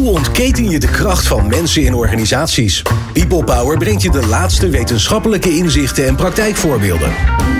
Hoe 0.00 0.10
ontketen 0.10 0.70
je 0.70 0.78
de 0.78 0.90
kracht 0.90 1.26
van 1.26 1.48
mensen 1.48 1.82
in 1.82 1.94
organisaties? 1.94 2.82
People 3.12 3.44
Power 3.44 3.78
brengt 3.78 4.02
je 4.02 4.10
de 4.10 4.26
laatste 4.26 4.68
wetenschappelijke 4.68 5.56
inzichten 5.56 6.06
en 6.06 6.16
praktijkvoorbeelden. 6.16 7.12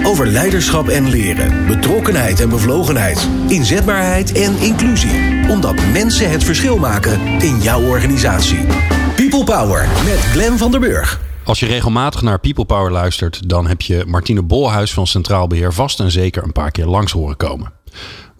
Over 0.04 0.26
leiderschap 0.26 0.88
en 0.88 1.08
leren, 1.08 1.66
betrokkenheid 1.66 2.40
en 2.40 2.48
bevlogenheid, 2.48 3.28
inzetbaarheid 3.48 4.32
en 4.32 4.58
inclusie. 4.58 5.48
Omdat 5.48 5.74
mensen 5.92 6.30
het 6.30 6.44
verschil 6.44 6.78
maken 6.78 7.20
in 7.40 7.60
jouw 7.60 7.82
organisatie. 7.82 8.66
People 9.16 9.44
Power 9.44 9.88
met 10.04 10.18
Glenn 10.18 10.58
van 10.58 10.70
der 10.70 10.80
Burg. 10.80 11.20
Als 11.44 11.60
je 11.60 11.66
regelmatig 11.66 12.22
naar 12.22 12.38
People 12.38 12.64
Power 12.64 12.92
luistert, 12.92 13.48
dan 13.48 13.66
heb 13.66 13.80
je 13.80 14.04
Martine 14.06 14.42
Bolhuis 14.42 14.92
van 14.92 15.06
Centraal 15.06 15.46
Beheer 15.46 15.72
vast 15.72 16.00
en 16.00 16.10
zeker 16.10 16.42
een 16.42 16.52
paar 16.52 16.70
keer 16.70 16.86
langs 16.86 17.12
horen 17.12 17.36
komen. 17.36 17.72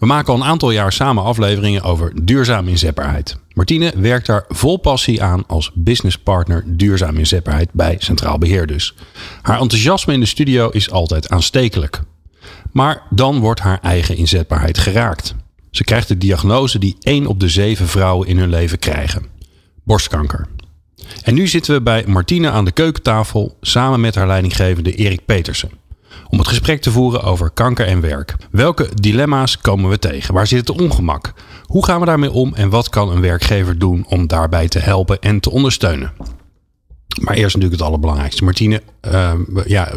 We 0.01 0.07
maken 0.07 0.33
al 0.33 0.39
een 0.39 0.45
aantal 0.45 0.71
jaar 0.71 0.93
samen 0.93 1.23
afleveringen 1.23 1.81
over 1.81 2.11
duurzame 2.23 2.69
inzetbaarheid. 2.69 3.37
Martine 3.53 3.93
werkt 3.95 4.25
daar 4.25 4.45
vol 4.47 4.77
passie 4.77 5.23
aan 5.23 5.43
als 5.47 5.71
businesspartner 5.73 6.63
duurzame 6.67 7.19
inzetbaarheid 7.19 7.69
bij 7.71 7.95
Centraal 7.99 8.37
Beheer 8.37 8.67
dus. 8.67 8.95
Haar 9.41 9.59
enthousiasme 9.59 10.13
in 10.13 10.19
de 10.19 10.25
studio 10.25 10.69
is 10.69 10.91
altijd 10.91 11.29
aanstekelijk. 11.29 12.01
Maar 12.71 13.01
dan 13.09 13.39
wordt 13.39 13.59
haar 13.59 13.79
eigen 13.81 14.17
inzetbaarheid 14.17 14.77
geraakt. 14.77 15.35
Ze 15.71 15.83
krijgt 15.83 16.07
de 16.07 16.17
diagnose 16.17 16.79
die 16.79 16.95
1 16.99 17.27
op 17.27 17.39
de 17.39 17.49
7 17.49 17.87
vrouwen 17.87 18.27
in 18.27 18.37
hun 18.37 18.49
leven 18.49 18.79
krijgen: 18.79 19.25
borstkanker. 19.83 20.47
En 21.23 21.33
nu 21.33 21.47
zitten 21.47 21.73
we 21.73 21.81
bij 21.81 22.03
Martine 22.07 22.49
aan 22.49 22.65
de 22.65 22.71
keukentafel 22.71 23.57
samen 23.61 23.99
met 23.99 24.15
haar 24.15 24.27
leidinggevende 24.27 24.95
Erik 24.95 25.25
Petersen 25.25 25.80
om 26.31 26.37
het 26.37 26.47
gesprek 26.47 26.81
te 26.81 26.91
voeren 26.91 27.23
over 27.23 27.49
kanker 27.49 27.85
en 27.85 28.01
werk. 28.01 28.35
Welke 28.51 28.89
dilemma's 28.93 29.57
komen 29.57 29.89
we 29.89 29.99
tegen? 29.99 30.33
Waar 30.33 30.47
zit 30.47 30.67
het 30.67 30.81
ongemak? 30.81 31.33
Hoe 31.63 31.85
gaan 31.85 31.99
we 31.99 32.05
daarmee 32.05 32.31
om 32.31 32.53
en 32.55 32.69
wat 32.69 32.89
kan 32.89 33.11
een 33.11 33.21
werkgever 33.21 33.79
doen 33.79 34.05
om 34.07 34.27
daarbij 34.27 34.67
te 34.67 34.79
helpen 34.79 35.19
en 35.19 35.39
te 35.39 35.51
ondersteunen? 35.51 36.11
Maar 37.19 37.33
eerst 37.33 37.55
natuurlijk 37.55 37.81
het 37.81 37.89
allerbelangrijkste. 37.89 38.43
Martine, 38.43 38.81
uh, 39.11 39.31
ja, 39.65 39.91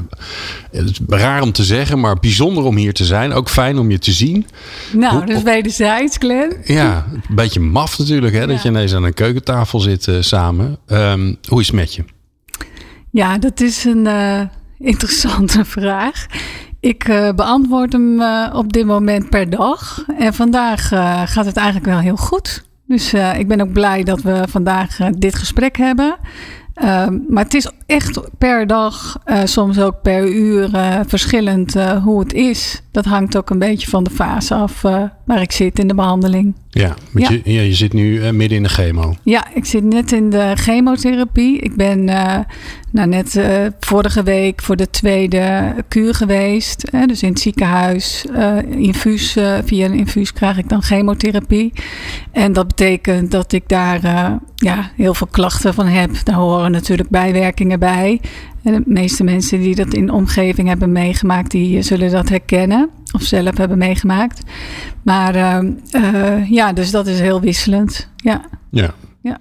het 0.70 0.90
is 0.90 1.00
raar 1.06 1.42
om 1.42 1.52
te 1.52 1.64
zeggen, 1.64 2.00
maar 2.00 2.16
bijzonder 2.16 2.64
om 2.64 2.76
hier 2.76 2.92
te 2.92 3.04
zijn. 3.04 3.32
Ook 3.32 3.48
fijn 3.48 3.78
om 3.78 3.90
je 3.90 3.98
te 3.98 4.12
zien. 4.12 4.46
Nou, 4.92 5.16
Hoe, 5.16 5.26
dus 5.26 5.42
wederzijds, 5.42 6.16
Glenn. 6.16 6.56
Ja, 6.64 7.06
een 7.12 7.34
beetje 7.34 7.60
maf 7.60 7.98
natuurlijk, 7.98 8.34
hè, 8.34 8.46
dat 8.46 8.62
je 8.62 8.68
ineens 8.68 8.94
aan 8.94 9.04
een 9.04 9.14
keukentafel 9.14 9.80
zit 9.80 10.06
uh, 10.06 10.16
samen. 10.20 10.78
Um, 10.86 11.36
hoe 11.48 11.60
is 11.60 11.66
het 11.66 11.76
met 11.76 11.94
je? 11.94 12.04
Ja, 13.10 13.38
dat 13.38 13.60
is 13.60 13.84
een... 13.84 14.06
Uh 14.06 14.40
interessante 14.84 15.64
vraag. 15.78 16.26
Ik 16.80 17.08
uh, 17.08 17.32
beantwoord 17.32 17.92
hem 17.92 18.20
uh, 18.20 18.52
op 18.54 18.72
dit 18.72 18.86
moment 18.86 19.30
per 19.30 19.50
dag. 19.50 20.04
En 20.18 20.34
vandaag 20.34 20.92
uh, 20.92 21.22
gaat 21.24 21.46
het 21.46 21.56
eigenlijk 21.56 21.86
wel 21.86 21.98
heel 21.98 22.16
goed. 22.16 22.64
Dus 22.86 23.14
ik 23.14 23.48
ben 23.48 23.60
ook 23.60 23.72
blij 23.72 24.02
dat 24.02 24.22
we 24.22 24.42
vandaag 24.48 24.96
dit 24.96 25.34
gesprek 25.34 25.76
hebben. 25.76 26.16
Ehm, 26.74 27.18
maar 27.28 27.44
het 27.44 27.54
is 27.54 27.70
echt 27.86 28.20
per 28.38 28.66
dag, 28.66 29.16
soms 29.44 29.80
ook 29.80 30.02
per 30.02 30.28
uur, 30.28 30.70
verschillend 31.06 31.74
hoe 32.02 32.20
het 32.20 32.32
is. 32.32 32.82
Dat 32.90 33.04
hangt 33.04 33.36
ook 33.36 33.50
een 33.50 33.58
beetje 33.58 33.88
van 33.88 34.04
de 34.04 34.10
fase 34.10 34.54
af 34.54 34.82
waar 35.24 35.40
ik 35.40 35.52
zit 35.52 35.78
in 35.78 35.88
de 35.88 35.94
behandeling. 35.94 36.54
Ja, 36.74 36.94
ja. 37.14 37.30
Je, 37.30 37.40
ja, 37.44 37.60
je 37.60 37.74
zit 37.74 37.92
nu 37.92 38.32
midden 38.32 38.56
in 38.56 38.62
de 38.62 38.68
chemo. 38.68 39.16
Ja, 39.22 39.46
ik 39.54 39.64
zit 39.64 39.84
net 39.84 40.12
in 40.12 40.30
de 40.30 40.52
chemotherapie. 40.54 41.58
Ik 41.58 41.76
ben 41.76 42.04
nou, 42.90 43.08
net 43.08 43.40
vorige 43.80 44.22
week 44.22 44.62
voor 44.62 44.76
de 44.76 44.90
tweede 44.90 45.74
kuur 45.88 46.14
geweest. 46.14 46.90
dus 47.06 47.22
in 47.22 47.28
het 47.28 47.40
ziekenhuis. 47.40 48.24
infuus, 48.70 49.36
via 49.64 49.84
een 49.84 49.94
infuus 49.94 50.32
krijg 50.32 50.58
ik 50.58 50.68
dan 50.68 50.82
chemotherapie. 50.82 51.72
En 52.32 52.52
dat 52.52 52.66
betekent 52.66 53.30
dat 53.30 53.52
ik 53.52 53.68
daar 53.68 54.00
ja, 54.54 54.90
heel 54.96 55.14
veel 55.14 55.28
klachten 55.30 55.74
van 55.74 55.86
heb. 55.86 56.10
Daar 56.24 56.36
horen 56.36 56.70
natuurlijk 56.70 57.08
bijwerkingen 57.08 57.78
bij. 57.78 58.20
En 58.64 58.72
de 58.72 58.82
meeste 58.84 59.24
mensen 59.24 59.60
die 59.60 59.74
dat 59.74 59.94
in 59.94 60.06
de 60.06 60.12
omgeving 60.12 60.68
hebben 60.68 60.92
meegemaakt, 60.92 61.50
die 61.50 61.82
zullen 61.82 62.10
dat 62.10 62.28
herkennen. 62.28 62.90
Of 63.14 63.22
zelf 63.22 63.56
hebben 63.56 63.78
meegemaakt. 63.78 64.42
Maar 65.02 65.36
uh, 65.36 65.70
uh, 65.92 66.50
ja, 66.50 66.72
dus 66.72 66.90
dat 66.90 67.06
is 67.06 67.20
heel 67.20 67.40
wisselend. 67.40 68.08
Ja. 68.16 68.40
Ja. 68.70 68.94
ja. 69.20 69.36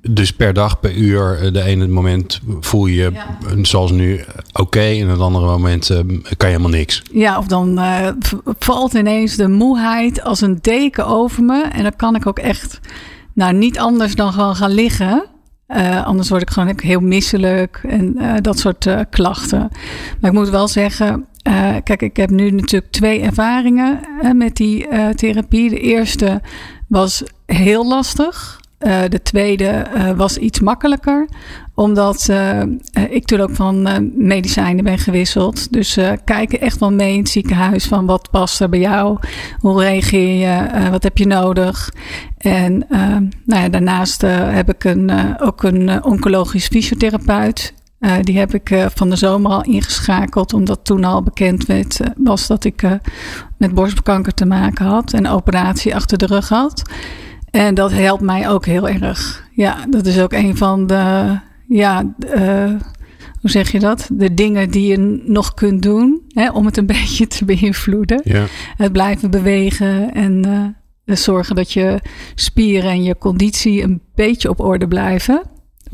Dus 0.00 0.32
per 0.32 0.52
dag, 0.52 0.80
per 0.80 0.96
uur, 0.96 1.52
de 1.52 1.62
ene 1.62 1.88
moment 1.88 2.40
voel 2.60 2.86
je 2.86 3.10
ja. 3.12 3.38
zoals 3.62 3.90
nu 3.90 4.20
oké. 4.20 4.60
Okay, 4.60 5.00
en 5.00 5.08
het 5.08 5.20
andere 5.20 5.46
moment 5.46 5.90
uh, 5.90 5.96
kan 5.96 6.08
je 6.36 6.46
helemaal 6.46 6.70
niks. 6.70 7.02
Ja, 7.12 7.38
of 7.38 7.46
dan 7.46 7.80
valt 8.58 8.94
ineens 8.94 9.36
de 9.36 9.48
moeheid 9.48 10.22
als 10.22 10.40
een 10.40 10.58
deken 10.60 11.06
over 11.06 11.42
me. 11.42 11.62
En 11.62 11.82
dan 11.82 11.96
kan 11.96 12.14
ik 12.14 12.26
ook 12.26 12.38
echt 12.38 12.80
nou, 13.34 13.54
niet 13.54 13.78
anders 13.78 14.14
dan 14.14 14.32
gewoon 14.32 14.56
gaan 14.56 14.70
liggen. 14.70 15.24
Uh, 15.76 16.06
anders 16.06 16.28
word 16.28 16.42
ik 16.42 16.50
gewoon 16.50 16.78
heel 16.82 17.00
misselijk 17.00 17.80
en 17.88 18.14
uh, 18.18 18.34
dat 18.40 18.58
soort 18.58 18.86
uh, 18.86 19.00
klachten. 19.10 19.68
Maar 20.20 20.30
ik 20.30 20.36
moet 20.36 20.50
wel 20.50 20.68
zeggen, 20.68 21.26
kijk, 21.84 22.02
ik 22.02 22.16
heb 22.16 22.30
nu 22.30 22.50
natuurlijk 22.50 22.92
twee 22.92 23.20
ervaringen 23.20 24.00
met 24.32 24.56
die 24.56 24.86
therapie. 25.14 25.70
De 25.70 25.80
eerste 25.80 26.40
was 26.88 27.22
heel 27.46 27.86
lastig. 27.86 28.60
Uh, 28.86 29.00
de 29.08 29.22
tweede 29.22 29.86
uh, 29.94 30.10
was 30.10 30.36
iets 30.36 30.60
makkelijker, 30.60 31.28
omdat 31.74 32.28
uh, 32.30 32.62
ik 33.08 33.24
toen 33.24 33.40
ook 33.40 33.54
van 33.54 33.82
medicijnen 34.16 34.84
ben 34.84 34.98
gewisseld. 34.98 35.72
Dus 35.72 35.98
kijken 36.24 36.60
echt 36.60 36.78
wel 36.78 36.92
mee 36.92 37.12
in 37.12 37.18
het 37.18 37.28
ziekenhuis 37.28 37.84
van 37.84 38.06
wat 38.06 38.30
past 38.30 38.60
er 38.60 38.68
bij 38.68 38.78
jou, 38.78 39.18
hoe 39.58 39.80
reageer 39.80 40.48
je, 40.48 40.90
wat 40.90 41.02
heb 41.02 41.18
je 41.18 41.26
nodig. 41.26 41.92
En 42.38 42.86
nou 43.44 43.62
ja, 43.62 43.68
daarnaast 43.68 44.20
heb 44.26 44.68
ik 44.68 44.84
een, 44.84 45.10
ook 45.40 45.62
een 45.62 46.04
oncologisch 46.04 46.66
fysiotherapeut. 46.66 47.74
die 48.20 48.38
heb 48.38 48.54
ik 48.54 48.88
van 48.94 49.10
de 49.10 49.16
zomer 49.16 49.50
al 49.50 49.64
ingeschakeld, 49.64 50.52
omdat 50.52 50.84
toen 50.84 51.04
al 51.04 51.22
bekend 51.22 51.66
werd, 51.66 52.00
was 52.16 52.46
dat 52.46 52.64
ik 52.64 52.82
met 53.58 53.74
borstkanker 53.74 54.34
te 54.34 54.46
maken 54.46 54.86
had 54.86 55.12
en 55.12 55.28
operatie 55.28 55.94
achter 55.94 56.18
de 56.18 56.26
rug 56.26 56.48
had. 56.48 56.82
En 57.52 57.74
dat 57.74 57.92
helpt 57.92 58.22
mij 58.22 58.48
ook 58.48 58.66
heel 58.66 58.88
erg. 58.88 59.48
Ja, 59.54 59.86
dat 59.90 60.06
is 60.06 60.20
ook 60.20 60.32
een 60.32 60.56
van 60.56 60.86
de, 60.86 61.38
ja, 61.68 62.14
uh, 62.34 62.70
hoe 63.40 63.50
zeg 63.50 63.72
je 63.72 63.78
dat? 63.78 64.08
De 64.12 64.34
dingen 64.34 64.70
die 64.70 64.86
je 64.86 65.22
nog 65.24 65.54
kunt 65.54 65.82
doen 65.82 66.22
hè, 66.28 66.50
om 66.50 66.66
het 66.66 66.76
een 66.76 66.86
beetje 66.96 67.26
te 67.26 67.44
beïnvloeden. 67.44 68.20
Ja. 68.24 68.44
Het 68.76 68.92
blijven 68.92 69.30
bewegen 69.30 70.14
en 70.14 70.46
uh, 71.04 71.16
zorgen 71.16 71.56
dat 71.56 71.72
je 71.72 72.00
spieren 72.34 72.90
en 72.90 73.02
je 73.02 73.18
conditie 73.18 73.82
een 73.82 74.02
beetje 74.14 74.48
op 74.48 74.60
orde 74.60 74.88
blijven. 74.88 75.42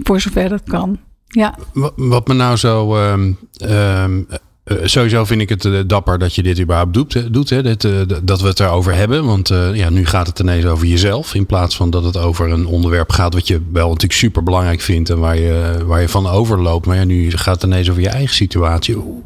Voor 0.02 0.20
zover 0.20 0.48
dat 0.48 0.62
kan. 0.62 0.98
Ja. 1.26 1.58
Wat 1.96 2.28
me 2.28 2.34
nou 2.34 2.56
zo 2.56 2.96
um, 2.96 3.38
um, 3.62 4.26
uh, 4.68 4.78
sowieso 4.84 5.24
vind 5.24 5.40
ik 5.40 5.48
het 5.48 5.64
uh, 5.64 5.80
dapper 5.86 6.18
dat 6.18 6.34
je 6.34 6.42
dit 6.42 6.60
überhaupt 6.60 6.94
doet. 6.94 7.32
doet 7.32 7.50
hè? 7.50 7.62
Uh, 7.62 8.16
dat 8.22 8.40
we 8.40 8.48
het 8.48 8.60
erover 8.60 8.94
hebben. 8.94 9.24
Want 9.24 9.48
ja, 9.72 9.90
nu 9.90 10.06
gaat 10.06 10.26
het 10.26 10.38
ineens 10.38 10.64
over 10.64 10.86
jezelf. 10.86 11.34
In 11.34 11.46
plaats 11.46 11.76
van 11.76 11.90
dat 11.90 12.04
het 12.04 12.16
over 12.16 12.50
een 12.50 12.66
onderwerp 12.66 13.10
gaat 13.10 13.34
wat 13.34 13.46
je 13.46 13.60
wel 13.72 13.86
natuurlijk 13.86 14.12
super 14.12 14.42
belangrijk 14.42 14.80
vindt. 14.80 15.10
En 15.10 15.18
waar 15.18 15.38
je, 15.38 15.84
waar 15.86 16.00
je 16.00 16.08
van 16.08 16.26
overloopt. 16.26 16.86
Maar 16.86 16.96
ja, 16.96 17.04
nu 17.04 17.30
gaat 17.30 17.54
het 17.54 17.70
ineens 17.70 17.90
over 17.90 18.02
je 18.02 18.08
eigen 18.08 18.34
situatie. 18.34 18.94
Hoe, 18.94 19.22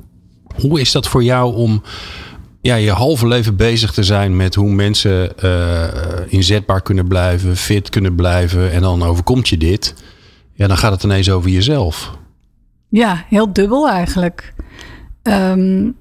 hoe 0.60 0.80
is 0.80 0.92
dat 0.92 1.08
voor 1.08 1.24
jou 1.24 1.54
om 1.54 1.82
ja, 2.60 2.74
je 2.74 2.90
halve 2.90 3.26
leven 3.26 3.56
bezig 3.56 3.92
te 3.92 4.02
zijn 4.02 4.36
met 4.36 4.54
hoe 4.54 4.70
mensen 4.70 5.32
inzetbaar 6.28 6.82
kunnen 6.82 7.08
blijven, 7.08 7.56
fit 7.56 7.88
kunnen 7.88 8.14
blijven. 8.14 8.72
En 8.72 8.80
dan 8.82 9.02
overkomt 9.02 9.48
je 9.48 9.56
dit. 9.56 9.94
Ja, 10.54 10.66
dan 10.66 10.76
gaat 10.76 10.92
het 10.92 11.02
ineens 11.02 11.30
over 11.30 11.50
jezelf. 11.50 12.10
Ja, 12.88 13.24
heel 13.28 13.52
dubbel 13.52 13.88
eigenlijk. 13.88 14.52
Um, 15.22 15.96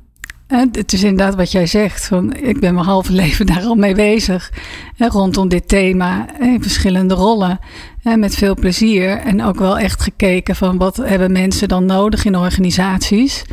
het 0.58 0.94
is 0.94 1.04
inderdaad 1.04 1.36
wat 1.36 1.52
jij 1.52 1.66
zegt. 1.66 2.08
Van, 2.08 2.34
ik 2.34 2.60
ben 2.60 2.74
mijn 2.74 2.86
halve 2.86 3.12
leven 3.22 3.46
daar 3.46 3.64
al 3.64 3.76
mee 3.76 3.96
bezig. 3.96 4.52
Hè, 4.96 5.08
rondom 5.08 5.50
dit 5.50 5.68
thema 5.68 6.40
in 6.40 6.62
verschillende 6.62 7.14
rollen. 7.14 7.60
Hè, 8.02 8.18
met 8.18 8.36
veel 8.36 8.56
plezier. 8.56 9.18
En 9.18 9.44
ook 9.44 9.58
wel 9.58 9.80
echt 9.80 10.02
gekeken 10.02 10.56
van 10.56 10.78
wat 10.78 10.96
hebben 10.98 11.32
mensen 11.32 11.68
dan 11.68 11.86
nodig 11.86 12.26
in 12.26 12.36
organisaties. 12.36 13.44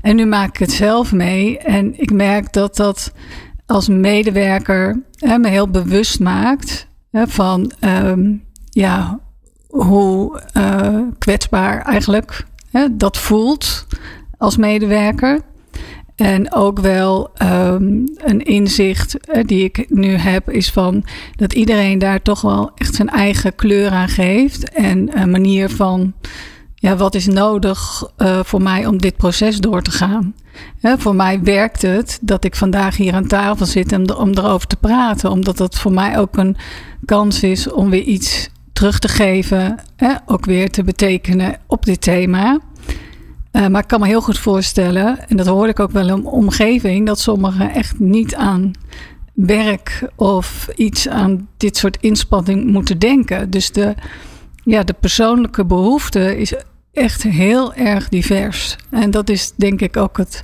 En 0.00 0.16
nu 0.16 0.26
maak 0.26 0.48
ik 0.48 0.58
het 0.58 0.72
zelf 0.72 1.12
mee. 1.12 1.58
En 1.58 2.00
ik 2.00 2.12
merk 2.12 2.52
dat 2.52 2.76
dat 2.76 3.12
als 3.66 3.88
medewerker 3.88 5.02
hè, 5.18 5.38
me 5.38 5.48
heel 5.48 5.68
bewust 5.68 6.20
maakt. 6.20 6.88
Van 7.12 7.72
um, 7.80 8.44
ja, 8.70 9.20
hoe 9.68 10.42
uh, 10.56 10.98
kwetsbaar 11.18 11.82
eigenlijk 11.82 12.46
dat 12.92 13.18
voelt 13.18 13.86
als 14.38 14.56
medewerker. 14.56 15.40
En 16.16 16.52
ook 16.52 16.80
wel 16.80 17.30
um, 17.42 18.04
een 18.16 18.42
inzicht 18.42 19.16
uh, 19.28 19.44
die 19.44 19.64
ik 19.64 19.86
nu 19.88 20.16
heb, 20.16 20.50
is 20.50 20.70
van 20.70 21.04
dat 21.36 21.52
iedereen 21.52 21.98
daar 21.98 22.22
toch 22.22 22.40
wel 22.40 22.70
echt 22.74 22.94
zijn 22.94 23.08
eigen 23.08 23.54
kleur 23.54 23.90
aan 23.90 24.08
geeft. 24.08 24.70
En 24.70 25.20
een 25.20 25.30
manier 25.30 25.70
van 25.70 26.14
ja, 26.74 26.96
wat 26.96 27.14
is 27.14 27.26
nodig 27.26 28.10
uh, 28.18 28.40
voor 28.42 28.62
mij 28.62 28.86
om 28.86 28.98
dit 28.98 29.16
proces 29.16 29.58
door 29.58 29.82
te 29.82 29.90
gaan. 29.90 30.34
Voor 30.80 31.14
mij 31.14 31.42
werkt 31.42 31.82
het 31.82 32.18
dat 32.20 32.44
ik 32.44 32.56
vandaag 32.56 32.96
hier 32.96 33.14
aan 33.14 33.26
tafel 33.26 33.66
zit 33.66 33.92
om, 33.92 34.10
om 34.10 34.30
erover 34.30 34.66
te 34.66 34.76
praten, 34.76 35.30
omdat 35.30 35.56
dat 35.56 35.78
voor 35.78 35.92
mij 35.92 36.18
ook 36.18 36.36
een 36.36 36.56
kans 37.04 37.42
is 37.42 37.70
om 37.70 37.90
weer 37.90 38.02
iets 38.02 38.48
terug 38.72 38.98
te 38.98 39.08
geven, 39.08 39.78
hè, 39.96 40.14
ook 40.26 40.44
weer 40.44 40.70
te 40.70 40.84
betekenen 40.84 41.56
op 41.66 41.84
dit 41.84 42.00
thema. 42.00 42.60
Uh, 43.56 43.66
maar 43.66 43.82
ik 43.82 43.88
kan 43.88 44.00
me 44.00 44.06
heel 44.06 44.20
goed 44.20 44.38
voorstellen, 44.38 45.28
en 45.28 45.36
dat 45.36 45.46
hoor 45.46 45.68
ik 45.68 45.80
ook 45.80 45.90
wel 45.90 46.08
in 46.08 46.26
omgeving, 46.26 47.06
dat 47.06 47.20
sommigen 47.20 47.70
echt 47.70 47.98
niet 47.98 48.34
aan 48.34 48.72
werk 49.34 50.08
of 50.16 50.68
iets 50.76 51.08
aan 51.08 51.48
dit 51.56 51.76
soort 51.76 51.96
inspanning 52.00 52.66
moeten 52.66 52.98
denken. 52.98 53.50
Dus 53.50 53.72
de, 53.72 53.94
ja, 54.64 54.82
de 54.82 54.94
persoonlijke 55.00 55.64
behoefte 55.64 56.38
is 56.38 56.54
echt 56.92 57.22
heel 57.22 57.74
erg 57.74 58.08
divers. 58.08 58.76
En 58.90 59.10
dat 59.10 59.28
is 59.28 59.52
denk 59.56 59.80
ik 59.80 59.96
ook 59.96 60.16
het 60.16 60.42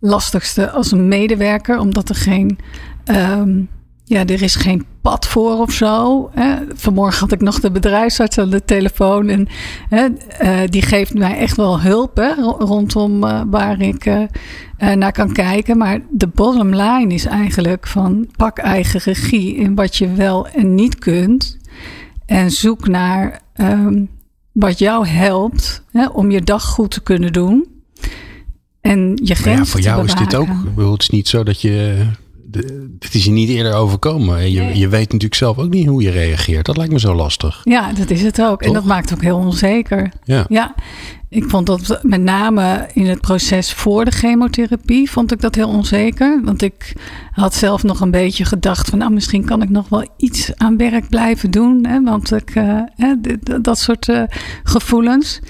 lastigste 0.00 0.70
als 0.70 0.92
een 0.92 1.08
medewerker, 1.08 1.78
omdat 1.78 2.08
er 2.08 2.14
geen. 2.14 2.58
Um, 3.04 3.68
ja, 4.08 4.26
er 4.26 4.42
is 4.42 4.54
geen 4.54 4.84
pad 5.00 5.26
voor 5.26 5.58
of 5.58 5.72
zo. 5.72 6.28
Hè. 6.32 6.56
Vanmorgen 6.74 7.20
had 7.20 7.32
ik 7.32 7.40
nog 7.40 7.60
de 7.60 7.70
bedrijfsarts 7.70 8.38
aan 8.38 8.50
de 8.50 8.64
telefoon. 8.64 9.28
En 9.28 9.48
hè, 9.88 10.06
uh, 10.42 10.68
die 10.68 10.82
geeft 10.82 11.14
mij 11.14 11.36
echt 11.38 11.56
wel 11.56 11.80
hulp 11.80 12.16
hè, 12.16 12.34
rondom 12.58 13.24
uh, 13.24 13.42
waar 13.46 13.80
ik 13.80 14.06
uh, 14.06 14.22
naar 14.78 15.12
kan 15.12 15.32
kijken. 15.32 15.78
Maar 15.78 16.00
de 16.10 16.26
bottom 16.26 16.74
line 16.74 17.14
is 17.14 17.24
eigenlijk 17.24 17.86
van 17.86 18.28
pak 18.36 18.58
eigen 18.58 19.00
regie 19.00 19.54
in 19.54 19.74
wat 19.74 19.96
je 19.96 20.12
wel 20.12 20.48
en 20.48 20.74
niet 20.74 20.98
kunt. 20.98 21.58
En 22.26 22.50
zoek 22.50 22.88
naar 22.88 23.40
um, 23.56 24.08
wat 24.52 24.78
jou 24.78 25.06
helpt 25.06 25.84
hè, 25.92 26.06
om 26.06 26.30
je 26.30 26.42
dag 26.42 26.64
goed 26.64 26.90
te 26.90 27.02
kunnen 27.02 27.32
doen. 27.32 27.66
En 28.80 29.20
je 29.22 29.34
grenzen 29.34 29.64
ja, 29.64 29.70
voor 29.70 29.80
jou 29.80 30.04
is 30.04 30.14
dit 30.14 30.34
ook. 30.36 30.48
Het 30.76 31.00
is 31.00 31.10
niet 31.10 31.28
zo 31.28 31.42
dat 31.42 31.60
je 31.60 32.06
het 32.98 33.14
is 33.14 33.24
je 33.24 33.30
niet 33.30 33.48
eerder 33.48 33.74
overkomen. 33.74 34.50
Je, 34.50 34.78
je 34.78 34.88
weet 34.88 35.06
natuurlijk 35.06 35.34
zelf 35.34 35.58
ook 35.58 35.70
niet 35.70 35.86
hoe 35.86 36.02
je 36.02 36.10
reageert. 36.10 36.66
Dat 36.66 36.76
lijkt 36.76 36.92
me 36.92 36.98
zo 36.98 37.14
lastig. 37.14 37.60
Ja, 37.64 37.92
dat 37.92 38.10
is 38.10 38.22
het 38.22 38.42
ook. 38.42 38.62
En 38.62 38.72
dat 38.72 38.84
maakt 38.84 39.12
ook 39.12 39.22
heel 39.22 39.36
onzeker. 39.36 40.12
Ja. 40.24 40.44
ja. 40.48 40.74
Ik 41.28 41.44
vond 41.44 41.66
dat 41.66 41.98
met 42.02 42.20
name 42.20 42.88
in 42.92 43.06
het 43.06 43.20
proces 43.20 43.72
voor 43.72 44.04
de 44.04 44.10
chemotherapie 44.10 45.10
vond 45.10 45.32
ik 45.32 45.40
dat 45.40 45.54
heel 45.54 45.68
onzeker. 45.68 46.40
Want 46.44 46.62
ik 46.62 46.92
had 47.30 47.54
zelf 47.54 47.82
nog 47.82 48.00
een 48.00 48.10
beetje 48.10 48.44
gedacht 48.44 48.88
van 48.88 48.98
nou 48.98 49.12
misschien 49.12 49.44
kan 49.44 49.62
ik 49.62 49.70
nog 49.70 49.88
wel 49.88 50.08
iets 50.16 50.56
aan 50.56 50.76
werk 50.76 51.08
blijven 51.08 51.50
doen. 51.50 51.86
Hè, 51.86 52.02
want 52.02 52.32
ik, 52.32 52.54
uh, 52.54 52.82
dat 53.62 53.78
soort 53.78 54.08
uh, 54.08 54.22
gevoelens. 54.62 55.40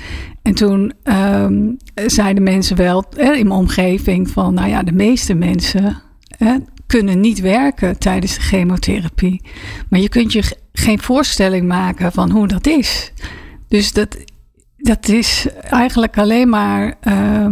En 0.43 0.55
toen 0.55 0.93
um, 1.05 1.77
zeiden 2.07 2.43
mensen 2.43 2.77
wel 2.77 3.05
in 3.17 3.27
mijn 3.27 3.51
omgeving 3.51 4.31
van 4.31 4.55
nou 4.55 4.69
ja, 4.69 4.83
de 4.83 4.93
meeste 4.93 5.35
mensen 5.35 6.03
kunnen 6.87 7.21
niet 7.21 7.41
werken 7.41 7.99
tijdens 7.99 8.35
de 8.35 8.41
chemotherapie. 8.41 9.43
Maar 9.89 10.01
je 10.01 10.09
kunt 10.09 10.33
je 10.33 10.57
geen 10.73 11.01
voorstelling 11.01 11.67
maken 11.67 12.13
van 12.13 12.31
hoe 12.31 12.49
dat 12.49 12.67
is. 12.67 13.13
Dus 13.69 13.93
dat, 13.93 14.17
dat 14.77 15.09
is 15.09 15.47
eigenlijk 15.71 16.19
alleen 16.19 16.49
maar 16.49 16.95
uh, 17.05 17.49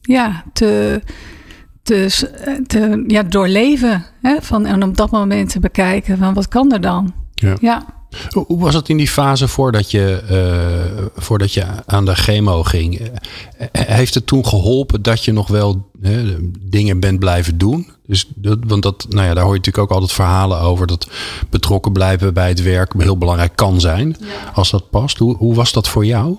ja, 0.00 0.44
te, 0.52 1.00
te, 1.82 2.30
te 2.66 3.04
ja, 3.06 3.22
doorleven. 3.22 4.04
Hè? 4.22 4.36
Van, 4.40 4.66
en 4.66 4.82
op 4.82 4.96
dat 4.96 5.10
moment 5.10 5.48
te 5.48 5.60
bekijken 5.60 6.18
van 6.18 6.34
wat 6.34 6.48
kan 6.48 6.72
er 6.72 6.80
dan? 6.80 7.14
Ja. 7.34 7.56
ja. 7.60 8.03
Hoe 8.30 8.58
was 8.58 8.74
het 8.74 8.88
in 8.88 8.96
die 8.96 9.08
fase 9.08 9.48
voordat 9.48 9.90
je, 9.90 10.22
uh, 10.30 11.04
voordat 11.16 11.52
je 11.52 11.64
aan 11.86 12.04
de 12.04 12.14
chemo 12.14 12.62
ging? 12.62 13.10
Heeft 13.72 14.14
het 14.14 14.26
toen 14.26 14.46
geholpen 14.46 15.02
dat 15.02 15.24
je 15.24 15.32
nog 15.32 15.48
wel 15.48 15.90
dingen 16.60 17.00
bent 17.00 17.18
blijven 17.18 17.58
doen? 17.58 17.92
Dus 18.06 18.28
dat, 18.34 18.58
want 18.66 18.82
dat, 18.82 19.06
nou 19.08 19.26
ja, 19.26 19.34
daar 19.34 19.44
hoor 19.44 19.52
je 19.52 19.58
natuurlijk 19.58 19.84
ook 19.84 19.98
altijd 19.98 20.12
verhalen 20.12 20.60
over 20.60 20.86
dat 20.86 21.08
betrokken 21.50 21.92
blijven 21.92 22.34
bij 22.34 22.48
het 22.48 22.62
werk 22.62 22.92
heel 22.96 23.18
belangrijk 23.18 23.56
kan 23.56 23.80
zijn. 23.80 24.16
Als 24.54 24.70
dat 24.70 24.90
past. 24.90 25.18
Hoe, 25.18 25.36
hoe 25.36 25.54
was 25.54 25.72
dat 25.72 25.88
voor 25.88 26.06
jou? 26.06 26.36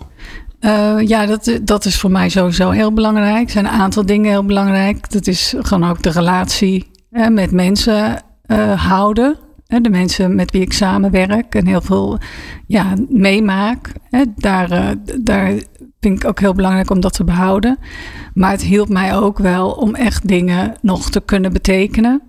Uh, 0.61 1.07
ja, 1.07 1.25
dat, 1.25 1.59
dat 1.61 1.85
is 1.85 1.95
voor 1.95 2.11
mij 2.11 2.29
sowieso 2.29 2.69
heel 2.69 2.93
belangrijk. 2.93 3.45
Er 3.45 3.51
zijn 3.51 3.65
een 3.65 3.71
aantal 3.71 4.05
dingen 4.05 4.31
heel 4.31 4.45
belangrijk. 4.45 5.11
Dat 5.11 5.27
is 5.27 5.53
gewoon 5.59 5.89
ook 5.89 6.03
de 6.03 6.09
relatie 6.09 6.91
met 7.29 7.51
mensen 7.51 8.23
uh, 8.47 8.87
houden. 8.87 9.37
De 9.67 9.89
mensen 9.89 10.35
met 10.35 10.51
wie 10.51 10.61
ik 10.61 10.73
samenwerk 10.73 11.55
en 11.55 11.67
heel 11.67 11.81
veel 11.81 12.17
ja, 12.67 12.93
meemaak. 13.09 13.91
Daar, 14.35 14.71
uh, 14.71 14.89
daar 15.21 15.53
vind 15.99 16.23
ik 16.23 16.29
ook 16.29 16.39
heel 16.39 16.53
belangrijk 16.53 16.89
om 16.89 16.99
dat 16.99 17.13
te 17.13 17.23
behouden. 17.23 17.77
Maar 18.33 18.51
het 18.51 18.61
hielp 18.61 18.89
mij 18.89 19.15
ook 19.15 19.37
wel 19.37 19.71
om 19.71 19.95
echt 19.95 20.27
dingen 20.27 20.75
nog 20.81 21.09
te 21.09 21.21
kunnen 21.21 21.53
betekenen. 21.53 22.21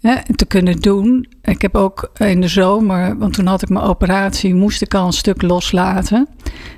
En 0.00 0.36
te 0.36 0.44
kunnen 0.44 0.80
doen. 0.80 1.26
Ik 1.42 1.62
heb 1.62 1.74
ook 1.74 2.10
in 2.18 2.40
de 2.40 2.48
zomer, 2.48 3.18
want 3.18 3.32
toen 3.32 3.46
had 3.46 3.62
ik 3.62 3.68
mijn 3.68 3.84
operatie, 3.84 4.54
moest 4.54 4.82
ik 4.82 4.94
al 4.94 5.06
een 5.06 5.12
stuk 5.12 5.42
loslaten. 5.42 6.28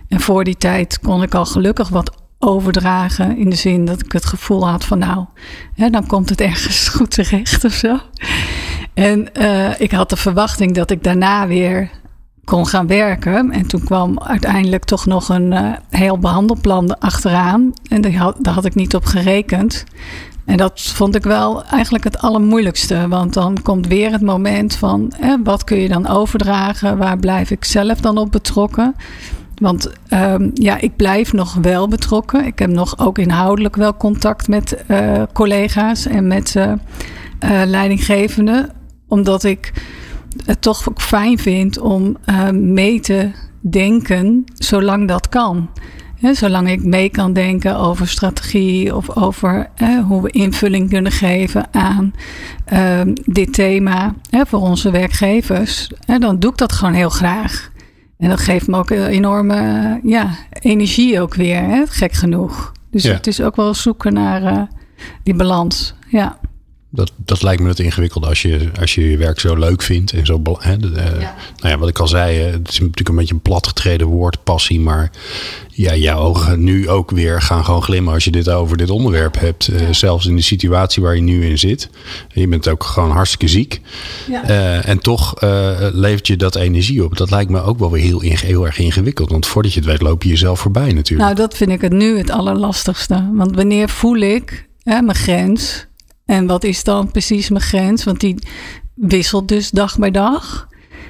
En 0.09 0.21
voor 0.21 0.45
die 0.45 0.57
tijd 0.57 1.01
kon 1.01 1.23
ik 1.23 1.35
al 1.35 1.47
gelukkig 1.47 1.89
wat 1.89 2.23
overdragen. 2.39 3.37
In 3.37 3.51
de 3.51 3.57
zin 3.57 3.85
dat 3.85 4.05
ik 4.05 4.13
het 4.13 4.25
gevoel 4.25 4.69
had 4.69 4.85
van 4.85 4.99
nou, 4.99 5.27
hè, 5.75 5.91
dan 5.91 6.07
komt 6.07 6.29
het 6.29 6.41
ergens 6.41 6.89
goed 6.97 7.11
terecht 7.11 7.65
of 7.65 7.73
zo. 7.73 7.99
En 8.95 9.29
uh, 9.41 9.81
ik 9.81 9.91
had 9.91 10.11
de 10.11 10.17
verwachting 10.17 10.75
dat 10.75 10.91
ik 10.91 11.05
daarna 11.05 11.47
weer 11.47 11.91
kon 12.45 12.67
gaan 12.67 12.87
werken. 12.87 13.51
En 13.51 13.67
toen 13.67 13.85
kwam 13.85 14.21
uiteindelijk 14.21 14.85
toch 14.85 15.07
nog 15.07 15.29
een 15.29 15.53
uh, 15.53 15.73
heel 15.91 16.19
behandelplan 16.19 16.99
achteraan. 16.99 17.73
En 17.89 18.01
daar 18.01 18.15
had, 18.15 18.37
had 18.43 18.65
ik 18.65 18.75
niet 18.75 18.95
op 18.95 19.05
gerekend. 19.05 19.85
En 20.45 20.57
dat 20.57 20.81
vond 20.81 21.15
ik 21.15 21.23
wel 21.23 21.65
eigenlijk 21.65 22.05
het 22.05 22.19
allermoeilijkste. 22.19 23.09
Want 23.09 23.35
dan 23.35 23.63
komt 23.63 23.87
weer 23.87 24.13
het 24.13 24.21
moment 24.21 24.77
van 24.77 25.13
wat 25.43 25.65
kun 25.65 25.79
je 25.79 25.89
dan 25.89 26.09
overdragen? 26.09 26.99
Waar 26.99 27.19
blijf 27.19 27.51
ik 27.51 27.65
zelf 27.65 28.01
dan 28.01 28.19
op 28.19 28.33
betrokken? 28.33 28.95
Want 29.55 29.93
um, 30.11 30.51
ja, 30.55 30.81
ik 30.81 30.97
blijf 30.97 31.33
nog 31.33 31.55
wel 31.55 31.89
betrokken. 31.89 32.45
Ik 32.47 32.59
heb 32.59 32.71
nog 32.71 32.99
ook 32.99 33.19
inhoudelijk 33.19 33.77
wel 33.77 33.97
contact 33.97 34.49
met 34.49 34.85
uh, 34.89 35.23
collega's 35.33 36.07
en 36.07 36.27
met 36.27 36.55
uh, 36.57 36.73
leidinggevenden. 37.65 38.71
Omdat 39.09 39.45
ik 39.45 39.73
het 40.45 40.63
toch 40.63 40.89
ook 40.89 41.01
fijn 41.01 41.39
vind 41.39 41.79
om 41.79 42.17
uh, 42.27 42.51
mee 42.51 43.01
te 43.01 43.31
denken 43.61 44.45
zolang 44.55 45.09
dat 45.09 45.29
kan. 45.29 45.71
He, 46.21 46.35
zolang 46.35 46.71
ik 46.71 46.85
mee 46.85 47.09
kan 47.09 47.33
denken 47.33 47.77
over 47.77 48.09
strategie 48.09 48.97
of 48.97 49.17
over 49.17 49.71
hoe 50.07 50.23
we 50.23 50.31
invulling 50.31 50.89
kunnen 50.91 51.13
geven 51.13 51.75
aan 51.75 52.13
uh, 52.73 53.01
dit 53.25 53.53
thema 53.53 54.15
voor 54.31 54.61
onze 54.61 54.91
werkgevers, 54.91 55.91
dan 56.19 56.39
doe 56.39 56.51
ik 56.51 56.57
dat 56.57 56.73
gewoon 56.73 56.95
heel 56.95 57.11
graag. 57.11 57.71
En 58.19 58.29
dat 58.29 58.41
geeft 58.41 58.67
me 58.67 58.77
ook 58.77 58.91
een 58.91 59.07
enorme 59.07 60.01
ja, 60.03 60.31
energie 60.61 61.21
ook 61.21 61.35
weer, 61.35 61.87
gek 61.89 62.13
genoeg. 62.13 62.73
Dus 62.91 63.03
ja. 63.03 63.13
het 63.13 63.27
is 63.27 63.41
ook 63.41 63.57
wel 63.57 63.75
zoeken 63.75 64.13
naar 64.13 64.43
uh, 64.43 64.63
die 65.23 65.35
balans. 65.35 65.95
Ja 66.09 66.39
dat, 66.95 67.13
dat 67.17 67.43
lijkt 67.43 67.63
me 67.63 67.69
het 67.69 67.79
ingewikkeld 67.79 68.27
als 68.27 68.43
je, 68.43 68.71
als 68.81 68.95
je 68.95 69.11
je 69.11 69.17
werk 69.17 69.41
zo 69.41 69.57
leuk 69.57 69.83
vindt. 69.83 70.13
En 70.13 70.27
zo, 70.27 70.43
hè, 70.59 70.77
de, 70.77 70.89
ja. 71.21 71.35
Nou 71.57 71.75
ja, 71.75 71.79
wat 71.79 71.89
ik 71.89 71.99
al 71.99 72.09
zei, 72.09 72.39
het 72.39 72.69
is 72.69 72.81
natuurlijk 72.81 73.09
een 73.09 73.17
beetje 73.17 73.35
een 73.35 73.41
platgetreden 73.41 74.07
woord, 74.07 74.45
passie. 74.45 74.81
Maar 74.81 75.11
ja, 75.71 75.95
jouw 75.95 76.19
ogen 76.19 76.65
nu 76.65 76.89
ook 76.89 77.11
weer 77.11 77.43
gaan 77.43 77.65
gewoon 77.65 77.83
glimmen 77.83 78.13
als 78.15 78.25
je 78.25 78.31
dit 78.31 78.49
over 78.49 78.77
dit 78.77 78.91
onderwerp 78.91 79.41
hebt. 79.41 79.65
Ja. 79.65 79.81
Uh, 79.81 79.89
zelfs 79.91 80.27
in 80.27 80.37
de 80.37 80.43
situatie 80.43 81.03
waar 81.03 81.15
je 81.15 81.23
nu 81.23 81.47
in 81.47 81.59
zit. 81.59 81.91
Je 82.29 82.49
bent 82.49 82.69
ook 82.69 82.85
gewoon 82.85 83.11
hartstikke 83.11 83.49
ziek. 83.49 83.81
Ja. 84.29 84.51
Uh, 84.51 84.89
en 84.89 84.99
toch 84.99 85.43
uh, 85.43 85.71
levert 85.93 86.27
je 86.27 86.37
dat 86.37 86.57
energie 86.57 87.05
op. 87.05 87.17
Dat 87.17 87.31
lijkt 87.31 87.51
me 87.51 87.63
ook 87.63 87.79
wel 87.79 87.91
weer 87.91 88.03
heel, 88.03 88.21
heel 88.21 88.67
erg 88.67 88.79
ingewikkeld. 88.79 89.31
Want 89.31 89.47
voordat 89.47 89.73
je 89.73 89.81
het 89.81 89.89
weet 89.89 90.03
loop 90.03 90.23
je 90.23 90.29
jezelf 90.29 90.61
voorbij 90.61 90.93
natuurlijk. 90.93 91.21
Nou, 91.21 91.35
dat 91.35 91.57
vind 91.57 91.71
ik 91.71 91.81
het 91.81 91.93
nu 91.93 92.19
het 92.19 92.31
allerlastigste. 92.31 93.31
Want 93.33 93.57
wanneer 93.57 93.89
voel 93.89 94.17
ik 94.17 94.69
hè, 94.83 95.03
mijn 95.03 95.17
grens... 95.17 95.87
En 96.25 96.47
wat 96.47 96.65
is 96.65 96.85
dan 96.85 97.11
precies 97.11 97.49
mijn 97.49 97.63
grens? 97.63 98.05
Want 98.05 98.21
die 98.21 98.39
wisselt 98.95 99.49
dus 99.49 99.71
dag 99.71 99.99
bij 99.99 100.11
dag. 100.11 100.69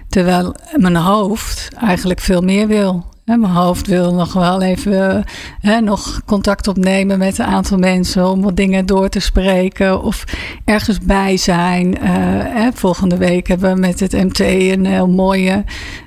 Terwijl 0.08 0.54
mijn 0.76 0.96
hoofd 0.96 1.68
eigenlijk 1.80 2.20
veel 2.20 2.40
meer 2.40 2.66
wil. 2.66 3.12
Mijn 3.24 3.44
hoofd 3.44 3.86
wil 3.86 4.14
nog 4.14 4.32
wel 4.32 4.62
even 4.62 5.24
hè, 5.60 5.80
nog 5.80 6.20
contact 6.24 6.68
opnemen 6.68 7.18
met 7.18 7.38
een 7.38 7.44
aantal 7.44 7.78
mensen 7.78 8.30
om 8.30 8.42
wat 8.42 8.56
dingen 8.56 8.86
door 8.86 9.08
te 9.08 9.20
spreken 9.20 10.02
of 10.02 10.24
ergens 10.64 10.98
bij 10.98 11.36
zijn. 11.36 11.94
Uh, 11.94 12.02
hè, 12.44 12.72
volgende 12.72 13.16
week 13.16 13.46
hebben 13.46 13.74
we 13.74 13.80
met 13.80 14.00
het 14.00 14.12
MT 14.12 14.38
een 14.38 14.86
heel 14.86 15.08
mooie 15.08 15.64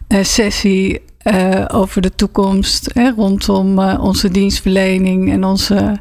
uh, 0.07 0.23
sessie 0.23 1.01
uh, 1.34 1.65
over 1.67 2.01
de 2.01 2.15
toekomst 2.15 2.89
hè, 2.93 3.12
rondom 3.12 3.79
uh, 3.79 3.98
onze 4.01 4.31
dienstverlening 4.31 5.31
en 5.31 5.43
onze 5.43 5.98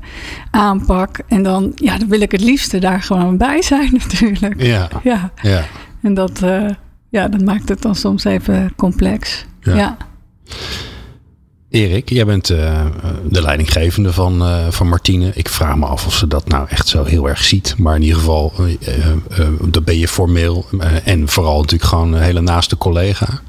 aanpak. 0.50 1.18
En 1.28 1.42
dan, 1.42 1.72
ja, 1.74 1.98
dan 1.98 2.08
wil 2.08 2.20
ik 2.20 2.32
het 2.32 2.40
liefste 2.40 2.78
daar 2.78 3.02
gewoon 3.02 3.36
bij 3.36 3.62
zijn 3.62 3.92
natuurlijk. 4.08 4.62
Ja. 4.62 4.88
ja. 5.02 5.32
ja. 5.42 5.64
En 6.02 6.14
dat, 6.14 6.40
uh, 6.44 6.70
ja, 7.08 7.28
dat 7.28 7.40
maakt 7.44 7.68
het 7.68 7.82
dan 7.82 7.94
soms 7.94 8.24
even 8.24 8.72
complex. 8.76 9.44
Ja. 9.60 9.74
ja. 9.76 9.96
Erik, 11.70 12.08
jij 12.08 12.26
bent 12.26 12.46
de 12.46 13.42
leidinggevende 13.42 14.12
van, 14.12 14.42
van 14.72 14.88
Martine. 14.88 15.30
Ik 15.34 15.48
vraag 15.48 15.76
me 15.76 15.86
af 15.86 16.06
of 16.06 16.14
ze 16.14 16.26
dat 16.26 16.48
nou 16.48 16.66
echt 16.68 16.88
zo 16.88 17.04
heel 17.04 17.28
erg 17.28 17.44
ziet. 17.44 17.74
Maar 17.78 17.94
in 17.94 18.02
ieder 18.02 18.18
geval, 18.18 18.52
dat 19.62 19.84
ben 19.84 19.98
je 19.98 20.08
formeel 20.08 20.66
en 21.04 21.28
vooral 21.28 21.56
natuurlijk 21.60 21.90
gewoon 21.90 22.12
een 22.12 22.22
hele 22.22 22.40
naaste 22.40 22.76
collega. 22.76 23.40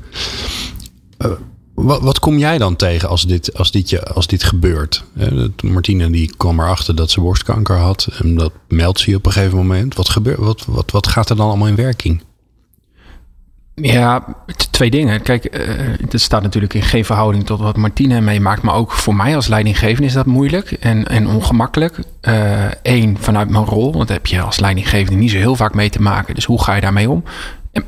Wat, 1.84 2.02
wat, 2.02 2.20
kom 2.20 2.38
jij 2.38 2.58
dan 2.58 2.76
tegen 2.76 3.10
als 3.10 3.22
dit, 3.22 3.58
als 3.58 3.72
dit, 3.72 3.90
je, 3.90 4.04
als 4.04 4.28
dit 4.28 4.44
gebeurt? 4.44 5.04
Martine 5.64 6.10
die 6.10 6.34
kwam 6.38 6.60
erachter 6.60 6.96
dat 6.96 7.12
ze 7.12 7.22
borstkanker 7.22 7.76
had. 7.76 8.08
En 8.22 8.36
dat 8.36 8.52
meldt 8.68 9.00
ze 9.00 9.16
op 9.16 9.26
een 9.26 9.32
gegeven 9.32 9.58
moment. 9.58 9.96
Wat, 9.96 10.10
gebeurt, 10.10 10.38
wat, 10.38 10.66
wat, 10.68 10.92
wat 10.92 11.08
gaat 11.08 11.30
er 11.30 11.36
dan 11.36 11.48
allemaal 11.48 11.68
in 11.68 11.76
werking? 11.76 12.22
Ja, 13.82 14.36
twee 14.72 14.90
dingen. 14.90 15.22
Kijk, 15.22 15.44
het 16.10 16.22
staat 16.22 16.42
natuurlijk 16.42 16.74
in 16.74 16.82
geen 16.82 17.06
verhouding 17.06 17.46
tot 17.46 17.60
wat 17.60 17.78
Martine 17.78 18.22
meemaakt. 18.22 18.62
Maar 18.62 18.76
ook 18.76 18.92
voor 18.92 19.16
mij 19.16 19.36
als 19.36 19.48
leidinggevende 19.48 20.08
is 20.08 20.14
dat 20.14 20.26
moeilijk 20.26 20.72
en, 20.72 21.08
en 21.08 21.28
ongemakkelijk. 21.28 22.00
Eén, 22.82 23.10
uh, 23.10 23.16
vanuit 23.20 23.50
mijn 23.50 23.66
rol. 23.66 23.94
Want 23.94 24.10
heb 24.10 24.26
je 24.26 24.42
als 24.42 24.60
leidinggevende 24.60 25.20
niet 25.20 25.32
zo 25.32 25.38
heel 25.38 25.56
vaak 25.56 25.74
mee 25.74 25.90
te 25.90 26.02
maken. 26.02 26.36
Dus 26.36 26.46
hoe 26.46 26.64
ga 26.64 26.76
je 26.76 26.82
daarmee 26.82 27.10
om? 27.10 27.24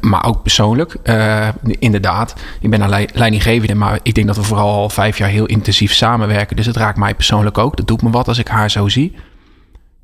Maar 0.01 0.25
ook 0.25 0.41
persoonlijk. 0.41 0.95
Uh, 1.03 1.47
inderdaad, 1.63 2.35
ik 2.59 2.69
ben 2.69 2.81
een 2.81 3.07
leidinggevende. 3.13 3.75
Maar 3.75 3.99
ik 4.03 4.13
denk 4.13 4.27
dat 4.27 4.35
we 4.35 4.43
vooral 4.43 4.69
al 4.69 4.89
vijf 4.89 5.17
jaar 5.17 5.29
heel 5.29 5.45
intensief 5.45 5.93
samenwerken. 5.93 6.55
Dus 6.55 6.65
het 6.65 6.77
raakt 6.77 6.97
mij 6.97 7.15
persoonlijk 7.15 7.57
ook. 7.57 7.77
Dat 7.77 7.87
doet 7.87 8.01
me 8.01 8.09
wat 8.09 8.27
als 8.27 8.37
ik 8.37 8.47
haar 8.47 8.71
zo 8.71 8.87
zie. 8.87 9.15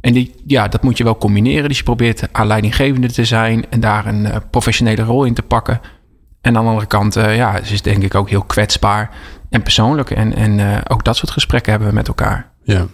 En 0.02 0.14
die, 0.14 0.36
ja, 0.46 0.68
dat 0.68 0.84
moet 0.84 0.98
je 0.98 1.04
wel 1.04 1.18
combineren. 1.18 1.68
Dus 1.68 1.78
je 1.78 1.84
probeert 1.84 2.28
aan 2.32 2.48
leidinggevende 2.48 3.12
te 3.12 3.26
zijn 3.26 3.70
en 3.70 3.80
daar 3.80 4.06
een 4.06 4.26
uh, 4.26 4.36
professionele 4.52 5.04
rol 5.04 5.24
in 5.24 5.34
te 5.34 5.42
pakken. 5.42 5.82
En 6.42 6.58
aan 6.58 6.64
de 6.64 6.70
andere 6.70 6.88
kant, 6.88 7.18
uh, 7.18 7.36
ja, 7.36 7.64
ze 7.64 7.74
is 7.74 7.82
denk 7.82 8.04
ik 8.04 8.16
ook 8.16 8.30
heel 8.30 8.44
kwetsbaar 8.44 9.10
en 9.50 9.64
persoonlijk. 9.64 10.12
En, 10.12 10.36
en 10.36 10.84
ook 10.88 11.04
dat 11.04 11.18
soort 11.18 11.32
gesprekken 11.32 11.72
hebben 11.72 11.90
we 11.90 11.96
met 11.96 12.08
elkaar. 12.08 12.52
Ja. 12.64 12.86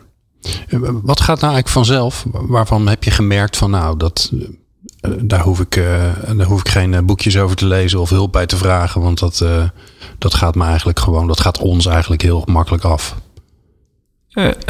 Wat 1.04 1.20
gaat 1.20 1.40
nou 1.42 1.54
eigenlijk 1.54 1.68
vanzelf? 1.68 2.26
Waarvan 2.32 2.88
heb 2.88 3.04
je 3.04 3.12
gemerkt 3.12 3.58
van 3.58 3.72
nou, 3.72 3.98
dat, 3.98 4.32
daar, 5.22 5.42
hoef 5.42 5.60
ik, 5.60 5.76
daar 6.36 6.46
hoef 6.46 6.60
ik 6.60 6.70
geen 6.70 7.06
boekjes 7.06 7.38
over 7.38 7.56
te 7.56 7.66
lezen 7.66 8.00
of 8.00 8.10
hulp 8.10 8.32
bij 8.32 8.46
te 8.46 8.58
vragen. 8.58 9.02
Want 9.02 9.20
dat, 9.20 9.46
dat 10.18 10.34
gaat 10.34 10.56
me 10.56 10.66
eigenlijk 10.66 11.00
gewoon, 11.00 11.28
dat 11.28 11.40
gaat 11.40 11.60
ons 11.60 11.86
eigenlijk 11.86 12.22
heel 12.22 12.44
makkelijk 12.46 12.84
af. 12.84 13.16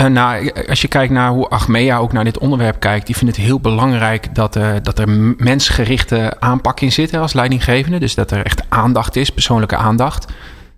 Nou, 0.10 0.52
als 0.68 0.82
je 0.82 0.88
kijkt 0.88 1.14
naar 1.14 1.32
hoe 1.32 1.48
Achmea 1.48 1.98
ook 1.98 2.14
naar 2.14 2.24
dit 2.24 2.38
onderwerp 2.38 2.80
kijkt, 2.80 3.06
die 3.06 3.16
vindt 3.16 3.36
het 3.36 3.46
heel 3.46 3.60
belangrijk 3.60 4.36
dat, 4.36 4.56
uh, 4.56 4.72
dat 4.84 5.00
er 5.00 5.10
mensgerichte 5.38 6.36
aanpak 6.40 6.80
in 6.80 6.92
zit 6.92 7.14
als 7.14 7.34
leidinggevende. 7.34 8.00
Dus 8.00 8.16
dat 8.16 8.32
er 8.32 8.46
echt 8.46 8.64
aandacht 8.70 9.16
is, 9.16 9.30
persoonlijke 9.30 9.76
aandacht. 9.76 10.26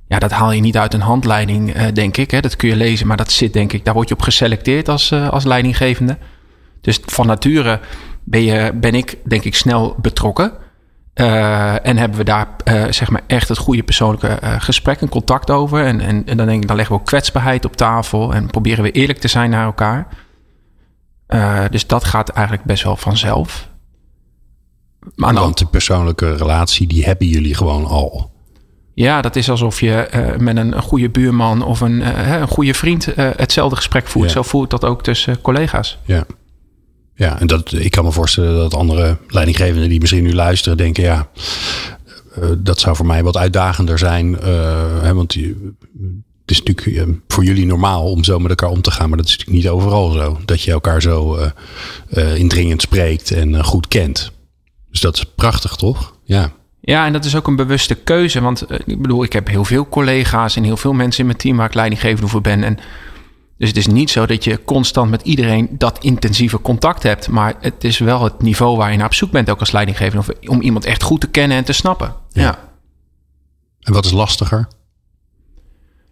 Ja, 0.07 0.19
dat 0.19 0.31
haal 0.31 0.51
je 0.51 0.62
niet 0.62 0.77
uit 0.77 0.93
een 0.93 1.01
handleiding, 1.01 1.72
denk 1.74 2.17
ik. 2.17 2.31
Hè. 2.31 2.39
Dat 2.39 2.55
kun 2.55 2.69
je 2.69 2.75
lezen, 2.75 3.07
maar 3.07 3.17
dat 3.17 3.31
zit, 3.31 3.53
denk 3.53 3.74
ik, 3.74 3.86
daar 3.86 3.93
word 3.93 4.07
je 4.07 4.13
op 4.13 4.22
geselecteerd 4.22 4.89
als, 4.89 5.13
als 5.13 5.43
leidinggevende. 5.43 6.17
Dus 6.81 7.00
van 7.05 7.27
nature 7.27 7.79
ben, 8.23 8.43
je, 8.43 8.71
ben 8.73 8.93
ik, 8.93 9.17
denk 9.23 9.43
ik, 9.43 9.55
snel 9.55 9.95
betrokken. 10.01 10.51
Uh, 11.15 11.85
en 11.85 11.97
hebben 11.97 12.17
we 12.17 12.23
daar 12.23 12.47
uh, 12.65 12.83
zeg 12.89 13.09
maar 13.09 13.21
echt 13.27 13.49
het 13.49 13.57
goede 13.57 13.83
persoonlijke 13.83 14.39
uh, 14.43 14.55
gesprek 14.61 15.01
en 15.01 15.09
contact 15.09 15.49
over. 15.51 15.85
En, 15.85 16.01
en, 16.01 16.25
en, 16.25 16.37
dan 16.37 16.45
denk 16.45 16.61
ik, 16.61 16.67
dan 16.67 16.75
leggen 16.75 16.95
we 16.95 17.01
ook 17.01 17.07
kwetsbaarheid 17.07 17.65
op 17.65 17.75
tafel 17.75 18.33
en 18.33 18.47
proberen 18.47 18.83
we 18.83 18.91
eerlijk 18.91 19.19
te 19.19 19.27
zijn 19.27 19.49
naar 19.49 19.65
elkaar. 19.65 20.07
dus 21.69 21.87
dat 21.87 22.03
gaat 22.03 22.29
eigenlijk 22.29 22.65
best 22.65 22.83
wel 22.83 22.95
vanzelf. 22.95 23.69
Maar 25.15 25.33
Want 25.33 25.57
de 25.57 25.65
persoonlijke 25.65 26.35
relatie, 26.35 26.87
die 26.87 27.05
hebben 27.05 27.27
jullie 27.27 27.55
gewoon 27.55 27.85
al. 27.85 28.31
Ja, 28.93 29.21
dat 29.21 29.35
is 29.35 29.49
alsof 29.49 29.79
je 29.79 30.07
met 30.39 30.57
een, 30.57 30.75
een, 30.75 30.81
goede 30.81 31.09
buurman 31.09 31.63
of 31.63 31.81
een, 31.81 32.27
een 32.31 32.47
goede 32.47 32.73
vriend 32.73 33.05
hetzelfde 33.15 33.75
gesprek 33.75 34.07
voert. 34.07 34.27
Ja. 34.27 34.33
Zo 34.33 34.41
voelt 34.41 34.69
dat 34.69 34.85
ook 34.85 35.03
tussen 35.03 35.41
collega's. 35.41 35.97
Ja. 36.05 36.25
Ja, 37.15 37.39
en 37.39 37.48
dat, 37.48 37.72
ik 37.72 37.91
kan 37.91 38.03
me 38.03 38.12
voorstellen 38.12 38.55
dat 38.55 38.74
andere 38.74 39.17
leidinggevenden 39.27 39.89
die 39.89 40.00
misschien 40.00 40.24
nu 40.24 40.34
luisteren 40.34 40.77
denken, 40.77 41.03
ja, 41.03 41.29
uh, 42.39 42.46
dat 42.58 42.79
zou 42.79 42.96
voor 42.96 43.05
mij 43.05 43.24
wat 43.24 43.38
uitdagender 43.38 43.98
zijn. 43.98 44.32
Uh, 44.32 45.01
hè, 45.01 45.13
want 45.13 45.34
het 45.34 46.51
is 46.51 46.63
natuurlijk 46.63 46.88
uh, 46.88 47.15
voor 47.27 47.43
jullie 47.43 47.65
normaal 47.65 48.12
om 48.12 48.24
zo 48.24 48.39
met 48.39 48.50
elkaar 48.50 48.70
om 48.70 48.82
te 48.82 48.91
gaan, 48.91 49.10
maar 49.10 49.17
dat 49.17 49.27
is 49.27 49.38
natuurlijk 49.38 49.63
niet 49.63 49.70
overal 49.72 50.12
zo. 50.12 50.39
Dat 50.46 50.62
je 50.62 50.72
elkaar 50.72 51.01
zo 51.01 51.38
indringend 52.36 52.82
spreekt 52.82 53.32
en 53.32 53.63
goed 53.63 53.88
kent. 53.88 54.32
Dus 54.89 55.01
dat 55.01 55.17
is 55.17 55.25
prachtig, 55.36 55.75
toch? 55.75 56.13
Ja. 56.24 56.51
Ja, 56.82 57.05
en 57.05 57.13
dat 57.13 57.25
is 57.25 57.36
ook 57.36 57.48
een 57.48 57.55
bewuste 57.55 57.96
keuze. 57.96 58.41
Want 58.41 58.65
ik 58.86 59.01
bedoel, 59.01 59.24
ik 59.24 59.34
heb 59.34 59.48
heel 59.48 59.65
veel 59.65 59.89
collega's 59.89 60.55
en 60.55 60.63
heel 60.63 60.77
veel 60.77 60.93
mensen 60.93 61.20
in 61.20 61.25
mijn 61.25 61.38
team 61.38 61.58
waar 61.58 61.65
ik 61.65 61.74
leidinggevende 61.74 62.27
voor 62.27 62.41
ben. 62.41 62.63
En 62.63 62.77
dus 63.63 63.72
het 63.72 63.88
is 63.88 63.93
niet 63.93 64.10
zo 64.10 64.25
dat 64.25 64.43
je 64.43 64.63
constant 64.65 65.10
met 65.10 65.22
iedereen 65.22 65.67
dat 65.72 66.03
intensieve 66.03 66.62
contact 66.62 67.03
hebt. 67.03 67.27
Maar 67.27 67.53
het 67.60 67.84
is 67.84 67.98
wel 67.98 68.24
het 68.24 68.41
niveau 68.41 68.77
waar 68.77 68.91
je 68.91 68.98
naar 68.98 69.05
op 69.05 69.13
zoek 69.13 69.32
bent, 69.32 69.50
ook 69.50 69.60
als 69.60 69.72
leidinggevende. 69.72 70.38
Om 70.46 70.62
iemand 70.62 70.86
echt 70.86 71.03
goed 71.03 71.22
te 71.22 71.29
kennen 71.29 71.58
en 71.58 71.63
te 71.63 71.74
snappen. 71.74 72.15
Ja. 72.29 72.60
En 73.79 73.93
wat 73.93 74.05
is 74.05 74.12
lastiger? 74.12 74.67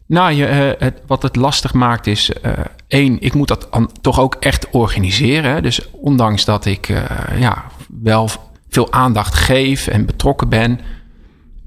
Nou, 0.05 0.31
je, 0.31 0.47
uh, 0.47 0.81
het, 0.81 1.01
wat 1.07 1.21
het 1.21 1.35
lastig 1.35 1.73
maakt 1.73 2.07
is... 2.07 2.31
Uh, 2.45 2.51
één, 2.87 3.21
ik 3.21 3.33
moet 3.33 3.47
dat 3.47 3.69
toch 4.01 4.19
ook 4.19 4.35
echt 4.39 4.69
organiseren. 4.69 5.63
Dus 5.63 5.91
ondanks 5.91 6.45
dat 6.45 6.65
ik 6.65 6.89
uh, 6.89 7.03
ja, 7.35 7.63
wel 8.01 8.29
veel 8.69 8.91
aandacht 8.91 9.33
geef 9.33 9.87
en 9.87 10.05
betrokken 10.05 10.49
ben... 10.49 10.79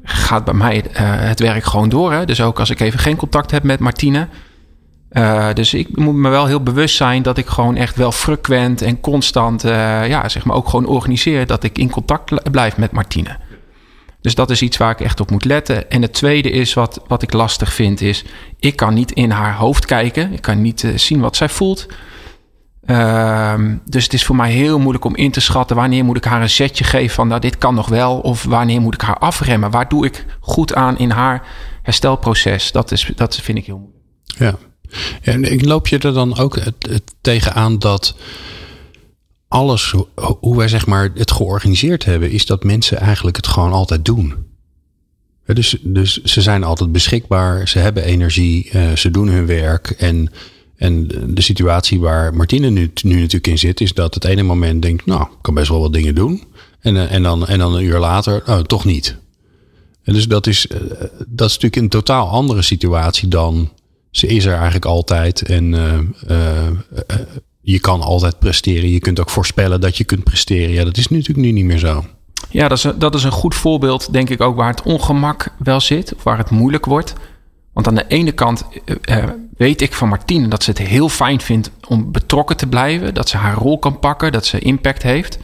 gaat 0.03 0.45
bij 0.45 0.55
mij 0.55 0.85
het 0.99 1.41
werk 1.41 1.65
gewoon 1.65 1.89
door. 1.89 2.13
Hè? 2.13 2.25
Dus 2.25 2.41
ook 2.41 2.59
als 2.59 2.71
ik 2.71 2.81
even 2.81 2.99
geen 2.99 3.17
contact 3.17 3.51
heb 3.51 3.63
met 3.63 3.79
Martine... 3.79 4.29
Uh, 5.15 5.53
dus 5.53 5.75
ik 5.75 5.97
moet 5.97 6.15
me 6.15 6.29
wel 6.29 6.47
heel 6.47 6.63
bewust 6.63 6.97
zijn 6.97 7.23
dat 7.23 7.39
ik 7.39 7.47
gewoon 7.47 7.77
echt 7.77 7.97
wel 7.97 8.13
frequent 8.13 8.83
en 8.83 9.01
constant, 9.01 9.65
uh, 9.65 10.09
ja, 10.09 10.29
zeg 10.29 10.45
maar 10.45 10.57
ook 10.57 10.69
gewoon 10.69 10.87
organiseer 10.87 11.47
dat 11.47 11.65
ik 11.65 11.79
in 11.79 11.91
contact 11.91 12.51
blijf 12.51 12.77
met 12.77 12.93
Martine. 12.93 13.37
Dus 14.21 14.35
dat 14.35 14.51
is 14.51 14.63
iets 14.63 14.77
waar 14.77 14.91
ik 14.91 15.01
echt 15.01 15.21
op 15.21 15.31
moet 15.31 15.45
letten. 15.45 15.91
En 15.91 16.03
het 16.03 16.13
tweede 16.13 16.51
is 16.51 16.75
wat, 16.75 17.03
wat 17.07 17.23
ik 17.23 17.33
lastig 17.33 17.73
vind, 17.73 18.01
is 18.01 18.25
ik 18.59 18.77
kan 18.77 18.95
niet 18.95 19.13
in 19.13 19.31
haar 19.31 19.55
hoofd 19.55 19.87
kijken. 19.87 20.33
Ik 20.33 20.43
kan 20.43 20.63
niet 20.63 20.83
uh, 20.83 20.97
zien 20.97 21.21
wat 21.21 21.37
zij 21.37 21.49
voelt. 21.49 21.87
Ehm, 22.85 23.77
dus 23.85 24.05
het 24.05 24.13
is 24.13 24.25
voor 24.25 24.37
mij 24.37 24.51
heel 24.51 24.79
moeilijk 24.79 25.05
om 25.05 25.17
in 25.17 25.31
te 25.31 25.41
schatten 25.41 25.77
wanneer 25.77 26.05
moet 26.05 26.17
ik 26.17 26.25
haar 26.25 26.43
een 26.43 26.51
zetje 26.51 26.85
geven 26.85 27.15
van 27.15 27.29
nou 27.29 27.41
dit 27.41 27.59
kan 27.59 27.75
nog 27.75 27.89
wel. 27.89 28.19
Of 28.19 28.45
wanneer 28.45 28.81
moet 28.81 28.95
ik 28.95 29.01
haar 29.01 29.19
afremmen. 29.19 29.71
Waar 29.71 29.89
doe 29.89 30.05
ik 30.05 30.25
goed 30.41 30.75
aan 30.75 30.99
in 30.99 31.11
haar 31.11 31.43
herstelproces? 31.83 32.73
Dat, 32.73 32.91
is, 32.91 33.13
dat 33.17 33.37
vind 33.37 33.59
ik 33.59 33.67
heel 33.67 33.79
moeilijk. 33.79 34.05
Ja. 34.39 34.73
En 35.23 35.67
loop 35.67 35.89
je 35.89 35.99
er 35.99 36.13
dan 36.13 36.39
ook 36.39 36.59
tegenaan 37.21 37.79
dat 37.79 38.15
alles, 39.49 39.95
hoe 40.41 40.57
wij 40.57 40.69
zeg 40.69 40.87
maar 40.87 41.11
het 41.15 41.31
georganiseerd 41.31 42.05
hebben, 42.05 42.31
is 42.31 42.47
dat 42.47 42.65
mensen 42.65 42.99
eigenlijk 42.99 43.37
het 43.37 43.47
gewoon 43.47 43.73
altijd 43.73 44.05
doen. 44.05 44.35
Dus, 45.47 45.77
dus 45.83 46.23
ze 46.23 46.43
zijn 46.43 46.65
altijd 46.65 46.93
beschikbaar, 46.93 47.69
ze 47.69 47.79
hebben 47.79 48.05
energie, 48.05 48.71
uh, 48.73 48.93
ze 48.93 49.11
doen 49.11 49.29
hun 49.29 49.47
werk. 49.47 49.91
En, 49.91 50.33
en 50.77 51.09
de 51.35 51.43
situatie 51.43 52.01
waar 52.01 52.35
Martine 52.35 52.71
nu, 52.71 52.91
nu 53.03 53.15
natuurlijk 53.15 53.47
in 53.47 53.59
zit, 53.59 53.81
is 53.81 53.95
dat 53.95 54.15
het 54.15 54.25
ene 54.25 54.43
moment 54.43 54.83
denkt, 54.83 55.07
nou, 55.07 55.23
ik 55.23 55.29
kan 55.41 55.55
best 55.55 55.69
wel 55.69 55.81
wat 55.81 55.93
dingen 55.93 56.15
doen. 56.15 56.43
En, 56.81 56.95
uh, 56.95 57.13
en, 57.13 57.23
dan, 57.23 57.47
en 57.47 57.59
dan 57.59 57.75
een 57.75 57.85
uur 57.85 57.99
later, 57.99 58.43
oh, 58.47 58.59
toch 58.59 58.85
niet. 58.85 59.17
En 60.03 60.15
dus 60.15 60.29
dat 60.29 60.47
is, 60.47 60.67
uh, 60.67 60.79
dat 61.27 61.49
is 61.49 61.55
natuurlijk 61.55 61.77
een 61.77 61.89
totaal 61.89 62.29
andere 62.29 62.63
situatie 62.63 63.29
dan 63.29 63.71
ze 64.17 64.27
is 64.27 64.45
er 64.45 64.55
eigenlijk 64.55 64.85
altijd. 64.85 65.43
En 65.43 65.73
uh, 65.73 65.99
uh, 66.29 66.69
je 67.61 67.81
kan 67.81 68.01
altijd 68.01 68.39
presteren. 68.39 68.91
Je 68.91 68.99
kunt 68.99 69.21
ook 69.21 69.31
voorspellen 69.31 69.81
dat 69.81 69.97
je 69.97 70.05
kunt 70.05 70.25
presteren. 70.25 70.75
Ja, 70.75 70.85
dat 70.85 70.97
is 70.97 71.09
natuurlijk 71.09 71.39
nu 71.39 71.53
niet 71.53 71.65
meer 71.65 71.79
zo. 71.79 72.05
Ja, 72.51 72.69
dat 72.69 72.79
is, 72.79 72.85
een, 72.85 72.99
dat 72.99 73.15
is 73.15 73.25
een 73.25 73.31
goed 73.31 73.55
voorbeeld, 73.55 74.13
denk 74.13 74.31
ik 74.31 74.41
ook, 74.41 74.57
waar 74.57 74.71
het 74.71 74.83
ongemak 74.83 75.55
wel 75.59 75.81
zit. 75.81 76.15
Of 76.15 76.23
waar 76.23 76.39
het 76.39 76.51
moeilijk 76.51 76.85
wordt. 76.85 77.13
Want 77.73 77.87
aan 77.87 77.95
de 77.95 78.07
ene 78.09 78.33
kant 78.33 78.65
weet 79.57 79.81
ik 79.81 79.93
van 79.93 80.09
Martine 80.09 80.49
dat 80.49 80.63
ze 80.63 80.71
het 80.71 80.79
heel 80.79 81.09
fijn 81.09 81.41
vindt 81.41 81.71
om 81.89 82.13
betrokken 82.13 82.57
te 82.57 82.67
blijven. 82.67 83.15
Dat 83.15 83.29
ze 83.29 83.37
haar 83.37 83.57
rol 83.57 83.79
kan 83.79 83.99
pakken, 83.99 84.33
dat 84.33 84.47
ze 84.47 84.59
impact 84.59 85.03
heeft. 85.03 85.39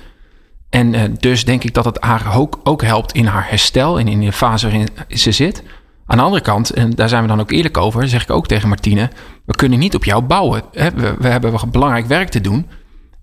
En 0.68 1.16
dus 1.18 1.44
denk 1.44 1.64
ik 1.64 1.74
dat 1.74 1.84
het 1.84 2.00
haar 2.00 2.36
ook, 2.38 2.60
ook 2.64 2.82
helpt 2.82 3.12
in 3.12 3.26
haar 3.26 3.46
herstel 3.48 3.98
en 3.98 4.08
in 4.08 4.20
de 4.20 4.32
fase 4.32 4.66
waarin 4.66 4.88
ze 5.08 5.32
zit. 5.32 5.62
Aan 6.10 6.16
de 6.16 6.22
andere 6.22 6.42
kant, 6.42 6.70
en 6.70 6.90
daar 6.90 7.08
zijn 7.08 7.22
we 7.22 7.28
dan 7.28 7.40
ook 7.40 7.50
eerlijk 7.50 7.76
over, 7.76 8.08
zeg 8.08 8.22
ik 8.22 8.30
ook 8.30 8.46
tegen 8.46 8.68
Martine: 8.68 9.10
we 9.44 9.56
kunnen 9.56 9.78
niet 9.78 9.94
op 9.94 10.04
jou 10.04 10.22
bouwen. 10.22 10.62
We, 10.72 11.14
we 11.18 11.28
hebben 11.28 11.70
belangrijk 11.70 12.06
werk 12.06 12.28
te 12.28 12.40
doen. 12.40 12.66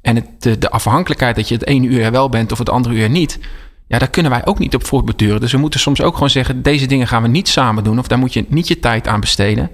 En 0.02 0.16
het, 0.16 0.26
de, 0.40 0.58
de, 0.58 0.70
afhankelijkheid 0.70 1.36
dat 1.36 1.48
je 1.48 1.54
het 1.54 1.66
ene 1.66 1.88
uur 1.88 2.12
wel 2.12 2.30
bent 2.30 2.52
of 2.52 2.58
het 2.58 2.70
andere 2.70 2.96
uur 2.96 3.10
niet. 3.10 3.40
Ja, 3.88 4.00
daar 4.00 4.10
kunnen 4.10 4.32
wij 4.32 4.46
ook 4.46 4.60
niet 4.60 4.76
op 4.76 4.86
voortbeduren. 4.86 5.40
Dus 5.40 5.52
we 5.52 5.58
moeten 5.58 5.80
soms 5.80 6.02
ook 6.02 6.14
gewoon 6.14 6.30
zeggen: 6.30 6.62
deze 6.62 6.86
dingen 6.86 7.08
gaan 7.08 7.22
we 7.22 7.28
niet 7.28 7.48
samen 7.48 7.84
doen. 7.84 8.00
Of 8.00 8.08
daar 8.08 8.20
moet 8.20 8.34
je 8.34 8.46
niet 8.48 8.68
je 8.68 8.80
tijd 8.80 9.08
aan 9.08 9.20
besteden. 9.20 9.72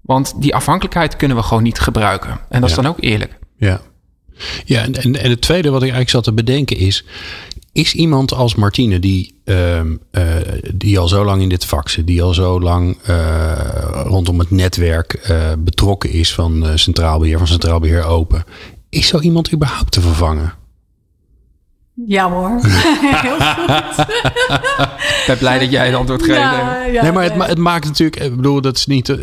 Want 0.00 0.34
die 0.42 0.54
afhankelijkheid 0.54 1.16
kunnen 1.16 1.36
we 1.36 1.42
gewoon 1.42 1.62
niet 1.62 1.78
gebruiken. 1.78 2.40
En 2.48 2.60
dat 2.60 2.70
is 2.70 2.76
dan 2.76 2.86
ook 2.86 3.00
eerlijk. 3.00 3.38
Ja. 3.56 3.80
Ja, 4.64 4.82
en, 4.82 4.94
en, 4.94 5.16
en 5.16 5.30
het 5.30 5.40
tweede 5.40 5.68
wat 5.68 5.82
ik 5.82 5.90
eigenlijk 5.90 6.10
zat 6.10 6.24
te 6.24 6.32
bedenken 6.32 6.76
is 6.76 7.04
is 7.72 7.94
iemand 7.94 8.32
als 8.32 8.54
Martine, 8.54 8.98
die, 8.98 9.34
uh, 9.44 9.80
uh, 10.12 10.36
die 10.74 10.98
al 10.98 11.08
zo 11.08 11.24
lang 11.24 11.42
in 11.42 11.48
dit 11.48 11.64
vak 11.64 11.88
zit, 11.88 12.06
die 12.06 12.22
al 12.22 12.34
zo 12.34 12.60
lang 12.60 12.98
uh, 13.08 14.02
rondom 14.04 14.38
het 14.38 14.50
netwerk 14.50 15.12
eh, 15.12 15.52
betrokken 15.58 16.10
is 16.10 16.34
van 16.34 16.78
Centraal 16.78 17.18
Beheer, 17.18 17.38
van 17.38 17.46
Centraal 17.46 17.80
Beheer 17.80 18.04
Open, 18.04 18.44
is 18.88 19.06
zo 19.06 19.20
iemand 19.20 19.52
überhaupt 19.52 19.92
te 19.92 20.00
vervangen? 20.00 20.59
Ja 22.06 22.30
hoor, 22.30 22.48
heel 23.22 23.38
goed. 23.38 24.06
Ik 24.98 25.24
ben 25.26 25.38
blij 25.38 25.58
dat 25.58 25.70
jij 25.70 25.86
het 25.86 25.94
antwoord 25.94 26.22
geeft. 26.22 26.38
Ja, 26.38 26.84
ja, 26.84 27.02
nee, 27.02 27.12
maar 27.12 27.22
het, 27.24 27.36
ma- 27.36 27.46
het 27.46 27.58
maakt 27.58 27.84
natuurlijk, 27.84 28.22
ik 28.22 28.36
bedoel, 28.36 28.60
dat 28.60 28.76
is 28.76 28.86
niet, 28.86 29.08
eh, 29.08 29.16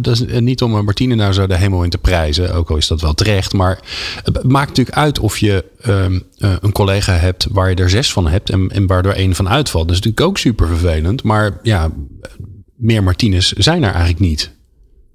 dat 0.00 0.14
is 0.20 0.40
niet 0.40 0.62
om 0.62 0.74
een 0.74 0.84
Martine 0.84 1.14
nou 1.14 1.32
zo 1.32 1.46
de 1.46 1.56
hemel 1.56 1.82
in 1.84 1.90
te 1.90 1.98
prijzen, 1.98 2.54
ook 2.54 2.70
al 2.70 2.76
is 2.76 2.86
dat 2.86 3.00
wel 3.00 3.14
terecht, 3.14 3.52
maar 3.52 3.78
het 4.24 4.42
maakt 4.42 4.68
natuurlijk 4.68 4.96
uit 4.96 5.18
of 5.18 5.38
je 5.38 5.64
ehm, 5.82 6.18
eh, 6.38 6.52
een 6.60 6.72
collega 6.72 7.12
hebt 7.12 7.46
waar 7.50 7.70
je 7.70 7.76
er 7.76 7.90
zes 7.90 8.12
van 8.12 8.28
hebt 8.28 8.50
en, 8.50 8.68
en 8.70 8.86
waardoor 8.86 9.12
één 9.12 9.34
van 9.34 9.48
uitvalt. 9.48 9.88
Dat 9.88 9.96
is 9.96 10.02
natuurlijk 10.02 10.28
ook 10.30 10.38
super 10.38 10.66
vervelend, 10.66 11.22
maar 11.22 11.58
ja, 11.62 11.90
meer 12.76 13.02
Martines 13.02 13.52
zijn 13.52 13.82
er 13.82 13.90
eigenlijk 13.90 14.20
niet. 14.20 14.52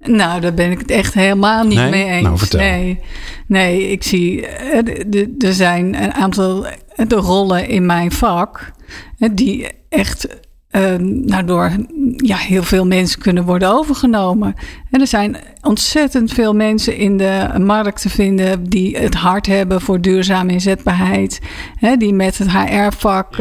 Nou, 0.00 0.40
daar 0.40 0.54
ben 0.54 0.70
ik 0.70 0.78
het 0.78 0.90
echt 0.90 1.14
helemaal 1.14 1.64
niet 1.64 1.78
Nee? 1.78 1.90
mee 1.90 2.04
eens. 2.04 2.22
Nou, 2.22 2.38
vertel. 2.38 2.60
Nee, 2.60 3.00
nee, 3.46 3.90
ik 3.90 4.02
zie, 4.02 4.46
eh, 4.46 5.24
er 5.38 5.54
zijn 5.54 6.02
een 6.02 6.12
aantal 6.12 6.66
eh, 7.00 7.08
de 7.08 7.16
rollen 7.16 7.68
in 7.68 7.86
mijn 7.86 8.12
vak 8.12 8.72
eh, 9.18 9.28
die 9.32 9.68
echt 9.88 10.38
eh, 10.68 10.94
nou, 10.98 11.44
door 11.44 11.72
ja, 12.16 12.36
heel 12.36 12.62
veel 12.62 12.86
mensen 12.86 13.20
kunnen 13.20 13.44
worden 13.44 13.72
overgenomen. 13.72 14.54
En 14.90 15.00
er 15.00 15.06
zijn 15.06 15.36
ontzettend 15.62 16.32
veel 16.32 16.54
mensen 16.54 16.96
in 16.96 17.16
de 17.16 17.48
markt 17.58 18.00
te 18.00 18.08
vinden 18.08 18.64
die 18.68 18.96
het 18.96 19.14
hart 19.14 19.46
hebben 19.46 19.80
voor 19.80 20.00
duurzame 20.00 20.52
inzetbaarheid. 20.52 21.40
Hè, 21.74 21.96
die 21.96 22.14
met 22.14 22.38
het 22.38 22.50
HR-vak 22.50 23.36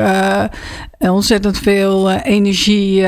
ontzettend 0.97 1.57
veel 1.57 2.11
energie 2.11 3.05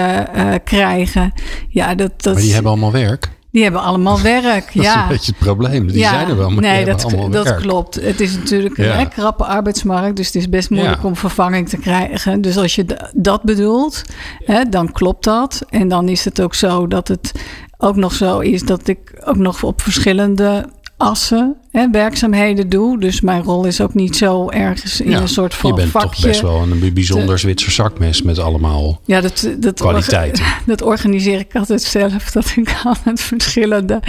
krijgen. 0.63 1.34
Ja, 1.70 1.96
dat, 1.96 2.24
dat, 2.24 2.34
Maar 2.34 2.43
die 2.43 2.53
hebben 2.53 2.72
allemaal 2.72 2.91
werk. 2.91 3.29
Die 3.51 3.63
hebben 3.63 3.81
allemaal 3.81 4.22
werk. 4.22 4.65
Dat 4.65 4.75
is 4.75 4.81
ja. 4.81 5.01
een 5.01 5.08
beetje 5.08 5.31
het 5.31 5.46
probleem. 5.46 5.88
Die 5.88 6.03
zijn 6.03 6.29
er 6.29 6.38
wel, 6.38 6.50
maar 6.50 6.62
nee, 6.62 6.86
dat, 6.86 7.01
dat 7.31 7.43
werk. 7.43 7.60
klopt. 7.60 7.96
Het 7.96 8.20
is 8.20 8.36
natuurlijk 8.38 8.77
een 8.77 8.86
Ja. 8.86 9.05
krappe 9.05 9.46
arbeidsmarkt, 9.46 10.15
dus 10.15 10.25
het 10.25 10.36
is 10.36 10.50
best 10.50 10.70
moeilijk 10.70 11.03
om 11.03 11.15
vervanging 11.15 11.70
te 11.70 11.77
krijgen. 11.77 12.41
Dus 12.41 12.58
als 12.58 12.75
je 12.75 12.86
dat 13.13 13.43
bedoelt, 13.43 14.01
hè, 14.46 14.63
dan 14.63 14.91
klopt 14.91 15.24
dat. 15.24 15.65
En 15.70 15.88
dan 15.88 16.10
is 16.10 16.25
het 16.25 16.41
ook 16.41 16.55
zo 16.55 16.88
dat 16.88 17.08
het 17.08 17.31
ook 17.77 17.96
nog 17.96 18.13
zo 18.13 18.39
is 18.39 18.63
dat 18.63 18.88
ik 18.88 19.22
ook 19.25 19.38
nog 19.38 19.63
op 19.63 19.81
verschillende 19.81 20.65
assen 21.01 21.55
hè, 21.72 21.89
werkzaamheden 21.89 22.70
doe. 22.70 23.00
Dus 23.00 23.22
mijn 23.22 23.43
rol 23.43 23.65
is 23.65 23.81
ook 23.81 23.93
niet 23.93 24.15
zo 24.15 24.50
ergens 24.50 25.01
in 25.01 25.10
Ja, 25.10 25.22
een 25.22 25.27
soort 25.27 25.53
van 25.53 25.70
je 25.70 25.75
bent 25.75 25.91
vakje. 25.91 26.10
toch 26.10 26.22
best 26.25 26.41
wel 26.41 26.62
een 26.62 26.93
bijzonder 26.93 27.39
Zwitser 27.39 27.72
zakmes 27.72 28.22
met 28.22 28.39
allemaal 28.39 29.01
Ja, 29.05 29.22
dat, 29.22 29.50
dat, 29.58 29.79
kwaliteiten. 29.79 30.46
dat 30.65 30.81
organiseer 30.81 31.39
ik 31.39 31.55
altijd 31.55 31.81
zelf. 31.81 32.31
Dat 32.31 32.53
ik 32.55 32.79
altijd 32.84 33.22
verschillende, 33.22 34.00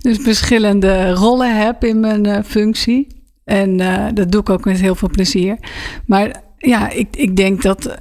dus 0.00 0.18
verschillende 0.20 1.10
rollen 1.10 1.58
heb 1.58 1.84
in 1.84 2.00
mijn 2.00 2.26
eh, 2.26 2.44
functie. 2.44 3.06
En 3.44 3.80
eh, 3.80 4.04
dat 4.14 4.32
doe 4.32 4.40
ik 4.40 4.50
ook 4.50 4.64
met 4.64 4.80
heel 4.80 4.94
veel 4.94 5.10
plezier. 5.10 5.58
Maar 6.06 6.42
ja, 6.58 6.90
ik, 6.90 7.08
ik 7.16 7.36
denk 7.36 7.62
dat 7.62 7.98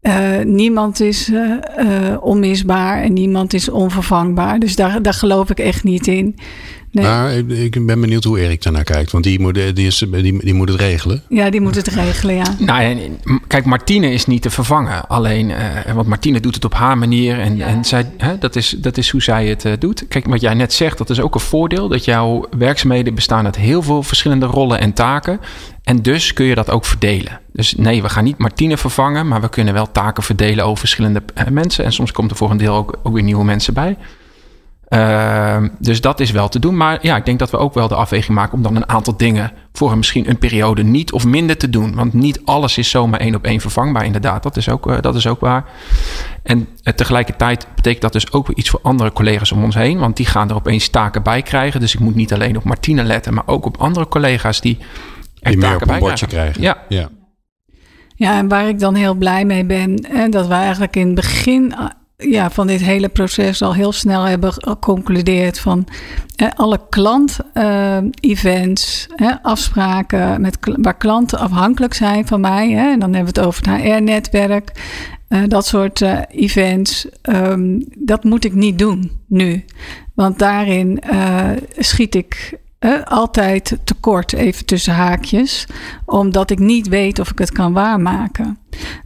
eh, 0.00 0.38
niemand 0.44 1.00
is 1.00 1.30
onmisbaar 2.20 3.02
en 3.02 3.12
niemand 3.12 3.54
is 3.54 3.68
onvervangbaar. 3.68 4.58
Dus 4.58 4.76
daar, 4.76 5.02
daar 5.02 5.14
geloof 5.14 5.50
ik 5.50 5.58
echt 5.58 5.84
niet 5.84 6.06
in. 6.06 6.36
Nee. 6.92 7.04
Maar 7.04 7.32
ik, 7.32 7.48
ik 7.48 7.86
ben 7.86 8.00
benieuwd 8.00 8.24
hoe 8.24 8.40
Erik 8.40 8.62
daarnaar 8.62 8.84
kijkt. 8.84 9.10
Want 9.10 9.24
die 9.24 9.40
moet, 9.40 9.54
die 9.54 9.86
is, 9.86 10.04
die, 10.10 10.44
die 10.44 10.54
moet 10.54 10.68
het 10.68 10.80
regelen. 10.80 11.22
Ja, 11.28 11.50
die 11.50 11.60
moet 11.60 11.74
het 11.74 11.88
regelen, 11.88 12.34
ja. 12.34 12.54
Nou, 12.58 12.82
en, 12.82 13.20
kijk, 13.46 13.64
Martine 13.64 14.12
is 14.12 14.26
niet 14.26 14.42
te 14.42 14.50
vervangen. 14.50 15.08
Alleen, 15.08 15.50
eh, 15.50 15.92
want 15.92 16.06
Martine 16.06 16.40
doet 16.40 16.54
het 16.54 16.64
op 16.64 16.74
haar 16.74 16.98
manier. 16.98 17.38
En, 17.38 17.60
en 17.60 17.84
zij, 17.84 18.10
hè, 18.16 18.38
dat, 18.38 18.56
is, 18.56 18.76
dat 18.78 18.96
is 18.96 19.10
hoe 19.10 19.22
zij 19.22 19.46
het 19.46 19.64
eh, 19.64 19.72
doet. 19.78 20.08
Kijk, 20.08 20.26
wat 20.26 20.40
jij 20.40 20.54
net 20.54 20.72
zegt, 20.72 20.98
dat 20.98 21.10
is 21.10 21.20
ook 21.20 21.34
een 21.34 21.40
voordeel. 21.40 21.88
Dat 21.88 22.04
jouw 22.04 22.46
werkzaamheden 22.58 23.14
bestaan 23.14 23.44
uit 23.44 23.56
heel 23.56 23.82
veel 23.82 24.02
verschillende 24.02 24.46
rollen 24.46 24.80
en 24.80 24.92
taken. 24.92 25.40
En 25.82 26.02
dus 26.02 26.32
kun 26.32 26.46
je 26.46 26.54
dat 26.54 26.70
ook 26.70 26.84
verdelen. 26.84 27.40
Dus 27.52 27.74
nee, 27.74 28.02
we 28.02 28.08
gaan 28.08 28.24
niet 28.24 28.38
Martine 28.38 28.76
vervangen. 28.76 29.28
Maar 29.28 29.40
we 29.40 29.48
kunnen 29.48 29.74
wel 29.74 29.92
taken 29.92 30.22
verdelen 30.22 30.64
over 30.64 30.78
verschillende 30.78 31.22
eh, 31.34 31.46
mensen. 31.46 31.84
En 31.84 31.92
soms 31.92 32.12
komt 32.12 32.30
er 32.30 32.36
voor 32.36 32.50
een 32.50 32.56
deel 32.56 32.74
ook, 32.74 32.98
ook 33.02 33.14
weer 33.14 33.22
nieuwe 33.22 33.44
mensen 33.44 33.74
bij. 33.74 33.96
Uh, 34.90 35.56
dus 35.78 36.00
dat 36.00 36.20
is 36.20 36.30
wel 36.30 36.48
te 36.48 36.58
doen. 36.58 36.76
Maar 36.76 36.98
ja, 37.02 37.16
ik 37.16 37.24
denk 37.24 37.38
dat 37.38 37.50
we 37.50 37.56
ook 37.56 37.74
wel 37.74 37.88
de 37.88 37.94
afweging 37.94 38.36
maken 38.36 38.54
om 38.54 38.62
dan 38.62 38.76
een 38.76 38.88
aantal 38.88 39.16
dingen 39.16 39.52
voor 39.72 39.90
een, 39.90 39.98
misschien 39.98 40.28
een 40.28 40.38
periode 40.38 40.82
niet 40.82 41.12
of 41.12 41.24
minder 41.24 41.56
te 41.56 41.70
doen. 41.70 41.94
Want 41.94 42.12
niet 42.12 42.40
alles 42.44 42.78
is 42.78 42.90
zomaar 42.90 43.20
één 43.20 43.34
op 43.34 43.44
één 43.44 43.60
vervangbaar, 43.60 44.04
inderdaad. 44.04 44.42
Dat 44.42 44.56
is 44.56 44.68
ook, 44.68 44.86
uh, 44.86 45.00
dat 45.00 45.14
is 45.14 45.26
ook 45.26 45.40
waar. 45.40 45.64
En 46.42 46.58
uh, 46.58 46.94
tegelijkertijd 46.94 47.66
betekent 47.74 48.02
dat 48.02 48.12
dus 48.12 48.32
ook 48.32 48.46
weer 48.46 48.56
iets 48.56 48.70
voor 48.70 48.80
andere 48.82 49.12
collega's 49.12 49.52
om 49.52 49.64
ons 49.64 49.74
heen. 49.74 49.98
Want 49.98 50.16
die 50.16 50.26
gaan 50.26 50.48
er 50.48 50.54
opeens 50.54 50.88
taken 50.88 51.22
bij 51.22 51.42
krijgen. 51.42 51.80
Dus 51.80 51.94
ik 51.94 52.00
moet 52.00 52.14
niet 52.14 52.32
alleen 52.32 52.56
op 52.56 52.64
Martine 52.64 53.02
letten, 53.02 53.34
maar 53.34 53.46
ook 53.46 53.66
op 53.66 53.76
andere 53.76 54.08
collega's 54.08 54.60
die 54.60 54.78
er 55.40 55.50
die 55.50 55.60
taken 55.60 55.68
meer 55.68 55.80
op 55.80 55.86
bij 55.86 55.94
een 55.94 56.00
bordje 56.02 56.26
krijgen. 56.26 56.60
krijgen. 56.60 56.86
Ja. 56.88 56.98
ja. 56.98 57.08
Ja, 58.14 58.38
en 58.38 58.48
waar 58.48 58.68
ik 58.68 58.78
dan 58.78 58.94
heel 58.94 59.14
blij 59.14 59.44
mee 59.44 59.64
ben, 59.64 59.96
en 59.96 60.30
dat 60.30 60.46
we 60.46 60.54
eigenlijk 60.54 60.96
in 60.96 61.06
het 61.06 61.14
begin 61.14 61.74
ja, 62.20 62.50
van 62.50 62.66
dit 62.66 62.80
hele 62.80 63.08
proces 63.08 63.62
al 63.62 63.74
heel 63.74 63.92
snel 63.92 64.22
hebben 64.22 64.52
geconcludeerd 64.52 65.58
van 65.58 65.86
eh, 66.36 66.48
alle 66.54 66.80
klant-events, 66.88 69.08
eh, 69.16 69.34
afspraken 69.42 70.40
met, 70.40 70.58
waar 70.60 70.96
klanten 70.96 71.38
afhankelijk 71.38 71.94
zijn 71.94 72.26
van 72.26 72.40
mij. 72.40 72.76
En 72.76 72.98
dan 72.98 73.14
hebben 73.14 73.34
we 73.34 73.40
het 73.40 73.48
over 73.48 73.70
het 73.70 73.82
HR-netwerk, 73.82 74.72
uh, 75.28 75.42
dat 75.46 75.66
soort 75.66 76.00
uh, 76.00 76.18
events. 76.28 77.06
Um, 77.22 77.84
dat 77.98 78.24
moet 78.24 78.44
ik 78.44 78.54
niet 78.54 78.78
doen 78.78 79.10
nu. 79.26 79.64
Want 80.14 80.38
daarin 80.38 81.02
uh, 81.12 81.50
schiet 81.78 82.14
ik 82.14 82.58
uh, 82.80 83.02
altijd 83.04 83.78
tekort, 83.84 84.32
even 84.32 84.64
tussen 84.64 84.94
haakjes, 84.94 85.66
omdat 86.04 86.50
ik 86.50 86.58
niet 86.58 86.88
weet 86.88 87.18
of 87.18 87.30
ik 87.30 87.38
het 87.38 87.52
kan 87.52 87.72
waarmaken. 87.72 88.58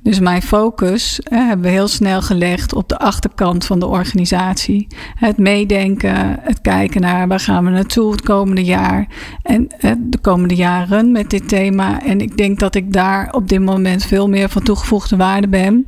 Dus 0.02 0.20
mijn 0.20 0.42
focus 0.42 1.20
hebben 1.24 1.60
we 1.60 1.72
heel 1.72 1.88
snel 1.88 2.22
gelegd 2.22 2.74
op 2.74 2.88
de 2.88 2.98
achterkant 2.98 3.64
van 3.64 3.78
de 3.78 3.86
organisatie. 3.86 4.86
Het 5.14 5.38
meedenken, 5.38 6.38
het 6.40 6.60
kijken 6.60 7.00
naar 7.00 7.28
waar 7.28 7.40
gaan 7.40 7.64
we 7.64 7.70
naartoe 7.70 8.10
het 8.10 8.20
komende 8.20 8.64
jaar 8.64 9.06
en 9.42 9.68
de 9.98 10.18
komende 10.18 10.54
jaren 10.54 11.12
met 11.12 11.30
dit 11.30 11.48
thema. 11.48 12.02
En 12.02 12.20
ik 12.20 12.36
denk 12.36 12.58
dat 12.58 12.74
ik 12.74 12.92
daar 12.92 13.32
op 13.32 13.48
dit 13.48 13.60
moment 13.60 14.04
veel 14.04 14.28
meer 14.28 14.48
van 14.48 14.62
toegevoegde 14.62 15.16
waarde 15.16 15.48
ben 15.48 15.84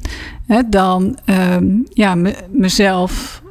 dan 0.69 1.19
um, 1.27 1.85
ja, 1.89 2.17
mezelf 2.51 3.43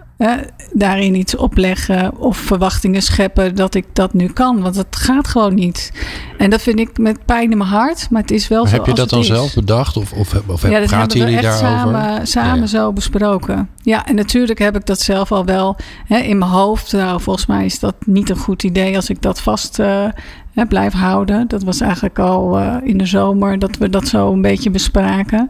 daarin 0.73 1.15
iets 1.15 1.35
opleggen 1.35 2.17
of 2.17 2.37
verwachtingen 2.37 3.01
scheppen 3.01 3.55
dat 3.55 3.75
ik 3.75 3.85
dat 3.93 4.13
nu 4.13 4.27
kan. 4.27 4.61
Want 4.61 4.75
het 4.75 4.95
gaat 4.95 5.27
gewoon 5.27 5.53
niet. 5.53 5.91
En 6.37 6.49
dat 6.49 6.61
vind 6.61 6.79
ik 6.79 6.97
met 6.97 7.25
pijn 7.25 7.51
in 7.51 7.57
mijn 7.57 7.69
hart, 7.69 8.09
maar 8.09 8.21
het 8.21 8.31
is 8.31 8.47
wel 8.47 8.61
maar 8.61 8.69
zo. 8.69 8.75
Heb 8.75 8.85
je 8.85 8.93
dat 8.93 9.09
dan 9.09 9.19
is. 9.19 9.27
zelf 9.27 9.53
bedacht? 9.53 9.97
Of, 9.97 10.11
of, 10.13 10.33
of 10.47 10.61
ja, 10.69 10.79
dat 10.79 10.87
praten 10.87 10.97
hebben 10.97 11.07
we 11.07 11.17
jullie 11.17 11.37
echt 11.37 11.59
daarover? 11.59 11.99
samen, 11.99 12.27
samen 12.27 12.59
ja. 12.59 12.65
zo 12.65 12.93
besproken. 12.93 13.69
Ja, 13.81 14.05
en 14.05 14.15
natuurlijk 14.15 14.59
heb 14.59 14.75
ik 14.75 14.85
dat 14.85 14.99
zelf 14.99 15.31
al 15.31 15.45
wel 15.45 15.75
hè, 16.07 16.17
in 16.17 16.37
mijn 16.37 16.51
hoofd. 16.51 16.91
Nou, 16.91 17.21
volgens 17.21 17.45
mij 17.45 17.65
is 17.65 17.79
dat 17.79 17.95
niet 18.05 18.29
een 18.29 18.37
goed 18.37 18.63
idee 18.63 18.95
als 18.95 19.09
ik 19.09 19.21
dat 19.21 19.41
vast 19.41 19.79
uh, 19.79 20.05
hè, 20.53 20.65
blijf 20.65 20.93
houden. 20.93 21.47
Dat 21.47 21.63
was 21.63 21.81
eigenlijk 21.81 22.19
al 22.19 22.59
uh, 22.59 22.75
in 22.83 22.97
de 22.97 23.05
zomer 23.05 23.59
dat 23.59 23.77
we 23.77 23.89
dat 23.89 24.07
zo 24.07 24.33
een 24.33 24.41
beetje 24.41 24.69
bespraken. 24.69 25.49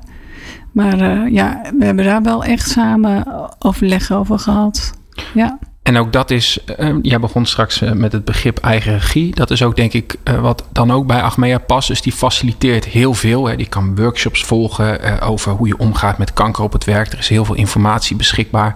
Maar 0.75 1.01
uh, 1.01 1.33
ja, 1.33 1.61
we 1.77 1.85
hebben 1.85 2.05
daar 2.05 2.21
wel 2.21 2.43
echt 2.43 2.69
samen 2.69 3.25
overleg 3.59 4.11
over 4.11 4.39
gehad. 4.39 4.93
Ja. 5.33 5.59
En 5.83 5.97
ook 5.97 6.13
dat 6.13 6.31
is, 6.31 6.59
uh, 6.79 6.95
jij 7.01 7.19
begon 7.19 7.45
straks 7.45 7.79
met 7.79 8.11
het 8.11 8.25
begrip 8.25 8.57
eigen 8.57 8.93
regie. 8.93 9.35
Dat 9.35 9.51
is 9.51 9.63
ook 9.63 9.75
denk 9.75 9.93
ik 9.93 10.15
wat 10.41 10.67
dan 10.71 10.91
ook 10.91 11.07
bij 11.07 11.21
Achmea 11.21 11.57
past. 11.57 11.87
Dus 11.87 12.01
die 12.01 12.11
faciliteert 12.11 12.85
heel 12.85 13.13
veel. 13.13 13.45
Hè. 13.45 13.55
Die 13.55 13.67
kan 13.67 13.95
workshops 13.95 14.43
volgen 14.43 15.21
over 15.21 15.51
hoe 15.51 15.67
je 15.67 15.77
omgaat 15.77 16.17
met 16.17 16.33
kanker 16.33 16.63
op 16.63 16.73
het 16.73 16.83
werk. 16.83 17.11
Er 17.11 17.19
is 17.19 17.29
heel 17.29 17.45
veel 17.45 17.55
informatie 17.55 18.15
beschikbaar. 18.15 18.75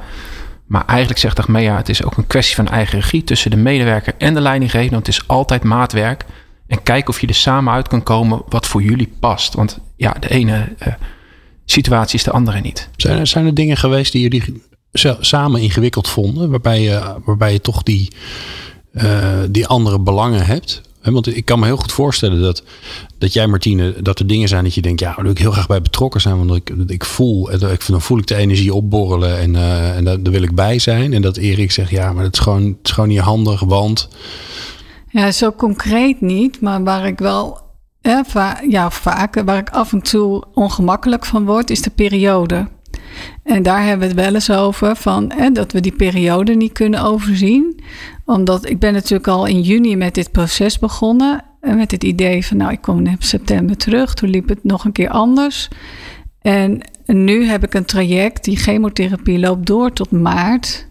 Maar 0.65 0.85
eigenlijk 0.85 1.19
zegt 1.19 1.39
Achmea, 1.39 1.75
het 1.75 1.89
is 1.89 2.03
ook 2.03 2.17
een 2.17 2.27
kwestie 2.27 2.55
van 2.55 2.67
eigen 2.67 2.99
regie 2.99 3.23
tussen 3.23 3.51
de 3.51 3.57
medewerker 3.57 4.13
en 4.17 4.33
de 4.33 4.41
leidinggevende. 4.41 4.93
Want 4.93 5.05
het 5.05 5.15
is 5.15 5.27
altijd 5.27 5.63
maatwerk. 5.63 6.25
En 6.67 6.83
kijk 6.83 7.09
of 7.09 7.21
je 7.21 7.27
er 7.27 7.35
samen 7.35 7.73
uit 7.73 7.87
kan 7.87 8.03
komen 8.03 8.41
wat 8.49 8.67
voor 8.67 8.81
jullie 8.81 9.13
past. 9.19 9.53
Want 9.53 9.79
ja, 9.95 10.15
de 10.19 10.29
ene 10.29 10.75
situatie 11.71 12.15
is 12.15 12.23
de 12.23 12.31
andere 12.31 12.59
niet. 12.59 12.89
Zijn 12.95 13.19
er, 13.19 13.27
zijn 13.27 13.45
er 13.45 13.53
dingen 13.53 13.77
geweest 13.77 14.11
die 14.11 14.21
jullie 14.21 14.61
samen 15.19 15.61
ingewikkeld 15.61 16.07
vonden, 16.07 16.49
waarbij 16.49 16.81
je, 16.81 17.15
waarbij 17.25 17.51
je 17.51 17.61
toch 17.61 17.83
die, 17.83 18.11
uh, 18.93 19.03
die 19.49 19.67
andere 19.67 19.99
belangen 19.99 20.45
hebt? 20.45 20.81
Want 21.03 21.35
ik 21.35 21.45
kan 21.45 21.59
me 21.59 21.65
heel 21.65 21.77
goed 21.77 21.91
voorstellen 21.91 22.41
dat, 22.41 22.63
dat 23.17 23.33
jij, 23.33 23.47
Martine, 23.47 23.95
dat 24.01 24.19
er 24.19 24.27
dingen 24.27 24.47
zijn 24.47 24.63
dat 24.63 24.73
je 24.73 24.81
denkt, 24.81 24.99
ja, 24.99 25.13
daar 25.13 25.23
wil 25.23 25.31
ik 25.31 25.37
heel 25.37 25.51
graag 25.51 25.67
bij 25.67 25.81
betrokken 25.81 26.21
zijn, 26.21 26.45
want 26.45 26.55
ik, 26.55 26.69
ik 26.87 27.05
voel, 27.05 27.53
ik, 27.53 27.87
dan 27.87 28.01
voel 28.01 28.17
ik 28.17 28.27
de 28.27 28.35
energie 28.35 28.73
opborrelen 28.73 29.39
en, 29.39 29.53
uh, 29.53 29.97
en 29.97 30.03
daar, 30.03 30.23
daar 30.23 30.33
wil 30.33 30.41
ik 30.41 30.55
bij 30.55 30.79
zijn. 30.79 31.13
En 31.13 31.21
dat 31.21 31.37
Erik 31.37 31.71
zegt, 31.71 31.89
ja, 31.89 32.13
maar 32.13 32.23
het 32.23 32.33
is 32.33 32.39
gewoon, 32.39 32.63
het 32.63 32.77
is 32.83 32.91
gewoon 32.91 33.09
niet 33.09 33.19
handig, 33.19 33.59
want. 33.59 34.07
Ja, 35.09 35.31
zo 35.31 35.51
concreet 35.51 36.21
niet, 36.21 36.61
maar 36.61 36.83
waar 36.83 37.07
ik 37.07 37.19
wel 37.19 37.68
ja, 38.01 38.23
va 38.25 38.61
ja, 38.67 38.91
vaak, 38.91 39.41
waar 39.45 39.57
ik 39.57 39.69
af 39.69 39.93
en 39.93 40.01
toe 40.01 40.43
ongemakkelijk 40.53 41.25
van 41.25 41.45
word, 41.45 41.69
is 41.69 41.81
de 41.81 41.89
periode. 41.89 42.67
En 43.43 43.63
daar 43.63 43.83
hebben 43.83 43.99
we 43.99 44.13
het 44.13 44.25
wel 44.25 44.33
eens 44.33 44.51
over, 44.51 44.95
van, 44.95 45.31
hè, 45.35 45.51
dat 45.51 45.71
we 45.71 45.79
die 45.79 45.95
periode 45.95 46.55
niet 46.55 46.71
kunnen 46.71 47.03
overzien. 47.03 47.79
Omdat 48.25 48.69
ik 48.69 48.79
ben 48.79 48.93
natuurlijk 48.93 49.27
al 49.27 49.45
in 49.45 49.61
juni 49.61 49.95
met 49.95 50.13
dit 50.13 50.31
proces 50.31 50.79
begonnen. 50.79 51.43
met 51.61 51.91
het 51.91 52.03
idee 52.03 52.45
van, 52.45 52.57
nou, 52.57 52.71
ik 52.71 52.81
kom 52.81 53.05
in 53.05 53.15
september 53.19 53.77
terug. 53.77 54.13
Toen 54.13 54.29
liep 54.29 54.49
het 54.49 54.63
nog 54.63 54.85
een 54.85 54.91
keer 54.91 55.09
anders. 55.09 55.67
En 56.41 56.81
nu 57.05 57.45
heb 57.45 57.63
ik 57.63 57.73
een 57.73 57.85
traject, 57.85 58.43
die 58.43 58.57
chemotherapie 58.57 59.39
loopt 59.39 59.65
door 59.65 59.93
tot 59.93 60.11
maart. 60.11 60.87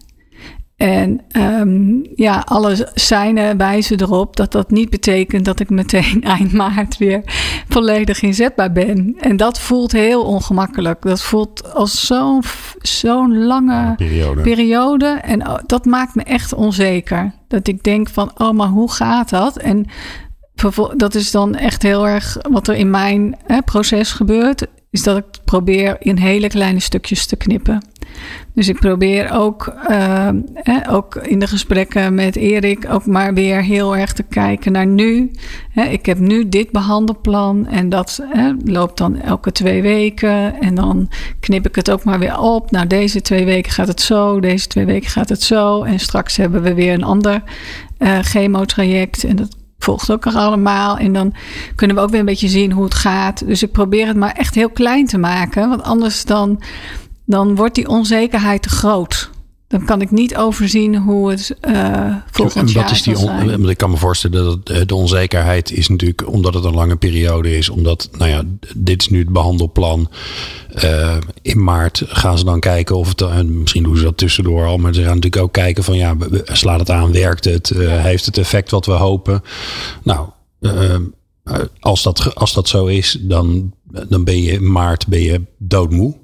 En 0.79 1.21
um, 1.31 2.01
ja, 2.15 2.43
alle 2.45 2.89
seinen 2.93 3.57
wijzen 3.57 4.01
erop 4.01 4.35
dat 4.35 4.51
dat 4.51 4.71
niet 4.71 4.89
betekent 4.89 5.45
dat 5.45 5.59
ik 5.59 5.69
meteen 5.69 6.23
eind 6.37 6.51
maart 6.51 6.97
weer 6.97 7.21
volledig 7.67 8.21
inzetbaar 8.21 8.71
ben. 8.71 9.15
En 9.19 9.37
dat 9.37 9.59
voelt 9.59 9.91
heel 9.91 10.23
ongemakkelijk. 10.23 11.01
Dat 11.01 11.21
voelt 11.21 11.73
als 11.73 12.05
zo'n 12.05 12.43
zo'n 12.77 13.45
lange 13.45 13.95
periode. 13.95 14.41
periode. 14.41 15.05
En 15.05 15.47
oh, 15.47 15.57
dat 15.65 15.85
maakt 15.85 16.15
me 16.15 16.23
echt 16.23 16.53
onzeker. 16.53 17.31
Dat 17.47 17.67
ik 17.67 17.83
denk 17.83 18.09
van, 18.09 18.31
oh, 18.37 18.51
maar 18.51 18.67
hoe 18.67 18.91
gaat 18.91 19.29
dat? 19.29 19.57
En 19.57 19.85
dat 20.95 21.15
is 21.15 21.31
dan 21.31 21.55
echt 21.55 21.83
heel 21.83 22.07
erg 22.07 22.37
wat 22.49 22.67
er 22.67 22.75
in 22.75 22.89
mijn 22.89 23.37
hè, 23.45 23.61
proces 23.61 24.11
gebeurt. 24.11 24.67
Is 24.89 25.03
dat 25.03 25.17
ik 25.17 25.25
probeer 25.45 25.95
in 25.99 26.17
hele 26.17 26.47
kleine 26.47 26.79
stukjes 26.79 27.25
te 27.25 27.35
knippen. 27.35 27.83
Dus 28.53 28.67
ik 28.67 28.79
probeer 28.79 29.31
ook, 29.31 29.73
uh, 29.89 30.29
ook 30.89 31.15
in 31.15 31.39
de 31.39 31.47
gesprekken 31.47 32.13
met 32.13 32.35
Erik 32.35 32.85
ook 32.89 33.05
maar 33.05 33.33
weer 33.33 33.63
heel 33.63 33.95
erg 33.95 34.13
te 34.13 34.23
kijken 34.23 34.71
naar 34.71 34.87
nu. 34.87 35.31
ik 35.89 36.05
heb 36.05 36.19
nu 36.19 36.49
dit 36.49 36.71
behandelplan 36.71 37.67
en 37.67 37.89
dat 37.89 38.23
loopt 38.63 38.97
dan 38.97 39.21
elke 39.21 39.51
twee 39.51 39.81
weken. 39.81 40.61
En 40.61 40.75
dan 40.75 41.09
knip 41.39 41.67
ik 41.67 41.75
het 41.75 41.91
ook 41.91 42.03
maar 42.03 42.19
weer 42.19 42.39
op. 42.39 42.71
Nou, 42.71 42.87
deze 42.87 43.21
twee 43.21 43.45
weken 43.45 43.71
gaat 43.71 43.87
het 43.87 44.01
zo, 44.01 44.39
deze 44.39 44.67
twee 44.67 44.85
weken 44.85 45.09
gaat 45.09 45.29
het 45.29 45.43
zo. 45.43 45.83
En 45.83 45.99
straks 45.99 46.37
hebben 46.37 46.61
we 46.61 46.73
weer 46.73 46.93
een 46.93 47.03
ander 47.03 47.43
uh, 47.99 48.19
chemotraject. 48.19 49.23
En 49.23 49.35
dat 49.35 49.57
volgt 49.79 50.11
ook 50.11 50.25
er 50.25 50.33
allemaal. 50.33 50.97
En 50.97 51.13
dan 51.13 51.33
kunnen 51.75 51.95
we 51.95 52.01
ook 52.01 52.09
weer 52.09 52.19
een 52.19 52.25
beetje 52.25 52.47
zien 52.47 52.71
hoe 52.71 52.83
het 52.83 52.93
gaat. 52.93 53.47
Dus 53.47 53.63
ik 53.63 53.71
probeer 53.71 54.07
het 54.07 54.17
maar 54.17 54.31
echt 54.31 54.55
heel 54.55 54.69
klein 54.69 55.05
te 55.05 55.17
maken. 55.17 55.69
Want 55.69 55.83
anders 55.83 56.25
dan 56.25 56.61
dan 57.29 57.55
wordt 57.55 57.75
die 57.75 57.87
onzekerheid 57.87 58.61
te 58.61 58.69
groot. 58.69 59.29
Dan 59.67 59.85
kan 59.85 60.01
ik 60.01 60.11
niet 60.11 60.35
overzien 60.35 60.97
hoe 60.97 61.29
het 61.29 61.55
uh, 61.67 62.15
volgend 62.31 62.71
jaar 62.71 62.91
is 62.91 63.01
die 63.01 63.17
on, 63.17 63.69
Ik 63.69 63.77
kan 63.77 63.89
me 63.89 63.97
voorstellen 63.97 64.43
dat 64.43 64.69
eh, 64.69 64.85
de 64.85 64.95
onzekerheid 64.95 65.71
is 65.71 65.87
natuurlijk 65.87 66.27
omdat 66.27 66.53
het 66.53 66.63
een 66.63 66.73
lange 66.73 66.95
periode 66.95 67.57
is. 67.57 67.69
Omdat, 67.69 68.09
nou 68.17 68.29
ja, 68.29 68.43
dit 68.75 69.01
is 69.01 69.09
nu 69.09 69.19
het 69.19 69.29
behandelplan. 69.29 70.09
Uh, 70.83 71.17
in 71.41 71.63
maart 71.63 72.03
gaan 72.07 72.37
ze 72.37 72.45
dan 72.45 72.59
kijken 72.59 72.97
of 72.97 73.07
het, 73.07 73.21
en 73.21 73.59
misschien 73.59 73.83
doen 73.83 73.97
ze 73.97 74.03
dat 74.03 74.17
tussendoor 74.17 74.65
al, 74.65 74.77
maar 74.77 74.93
ze 74.93 75.03
gaan 75.03 75.15
natuurlijk 75.15 75.43
ook 75.43 75.53
kijken 75.53 75.83
van 75.83 75.97
ja, 75.97 76.15
slaat 76.43 76.79
het 76.79 76.89
aan, 76.89 77.11
werkt 77.11 77.45
het, 77.45 77.69
uh, 77.69 78.01
heeft 78.01 78.25
het 78.25 78.37
effect 78.37 78.71
wat 78.71 78.85
we 78.85 78.91
hopen. 78.91 79.43
Nou, 80.03 80.29
als, 81.79 82.03
dat, 82.03 82.35
als 82.35 82.53
dat 82.53 82.67
zo 82.67 82.85
is, 82.85 83.17
dan, 83.21 83.73
dan 84.07 84.23
ben 84.23 84.41
je 84.41 84.51
in 84.51 84.71
maart 84.71 85.07
ben 85.07 85.21
je 85.21 85.41
doodmoe 85.57 86.15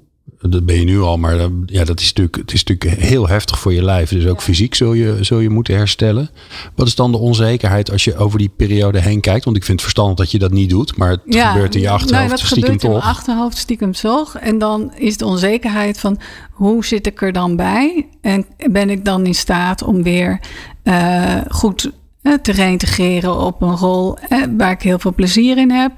dat 0.50 0.66
ben 0.66 0.78
je 0.78 0.84
nu 0.84 1.00
al, 1.00 1.16
maar 1.18 1.36
ja, 1.66 1.84
dat 1.84 2.00
is 2.00 2.06
natuurlijk, 2.06 2.36
het 2.36 2.52
is 2.52 2.64
natuurlijk 2.64 3.00
heel 3.00 3.28
heftig 3.28 3.58
voor 3.58 3.72
je 3.72 3.84
lijf. 3.84 4.10
Dus 4.10 4.26
ook 4.26 4.42
fysiek 4.42 4.74
zul 4.74 4.92
je, 4.92 5.18
zul 5.20 5.38
je 5.38 5.50
moeten 5.50 5.76
herstellen. 5.76 6.30
Wat 6.74 6.86
is 6.86 6.94
dan 6.94 7.12
de 7.12 7.18
onzekerheid 7.18 7.90
als 7.90 8.04
je 8.04 8.16
over 8.16 8.38
die 8.38 8.50
periode 8.56 9.00
heen 9.00 9.20
kijkt? 9.20 9.44
Want 9.44 9.56
ik 9.56 9.64
vind 9.64 9.80
het 9.80 9.90
verstandig 9.90 10.16
dat 10.16 10.30
je 10.30 10.38
dat 10.38 10.52
niet 10.52 10.70
doet, 10.70 10.96
maar 10.96 11.10
het 11.10 11.20
gebeurt 11.26 11.74
in 11.74 11.80
je 11.80 11.90
achterhoofd 11.90 12.28
nee, 12.28 12.38
stiekem 12.38 12.78
gebeurt 12.78 13.02
in 13.04 13.08
achterhoofd 13.08 13.56
stiekem 13.56 13.92
toch. 13.92 14.36
En 14.36 14.58
dan 14.58 14.92
is 14.94 15.16
de 15.16 15.26
onzekerheid 15.26 16.00
van 16.00 16.18
hoe 16.50 16.84
zit 16.84 17.06
ik 17.06 17.22
er 17.22 17.32
dan 17.32 17.56
bij? 17.56 18.08
En 18.20 18.46
ben 18.70 18.90
ik 18.90 19.04
dan 19.04 19.26
in 19.26 19.34
staat 19.34 19.82
om 19.82 20.02
weer 20.02 20.40
uh, 20.84 21.40
goed 21.48 21.90
uh, 22.22 22.34
te 22.34 22.52
reintegreren 22.52 23.38
op 23.40 23.62
een 23.62 23.76
rol 23.76 24.18
waar 24.56 24.70
ik 24.70 24.82
heel 24.82 24.98
veel 24.98 25.14
plezier 25.14 25.58
in 25.58 25.70
heb? 25.70 25.92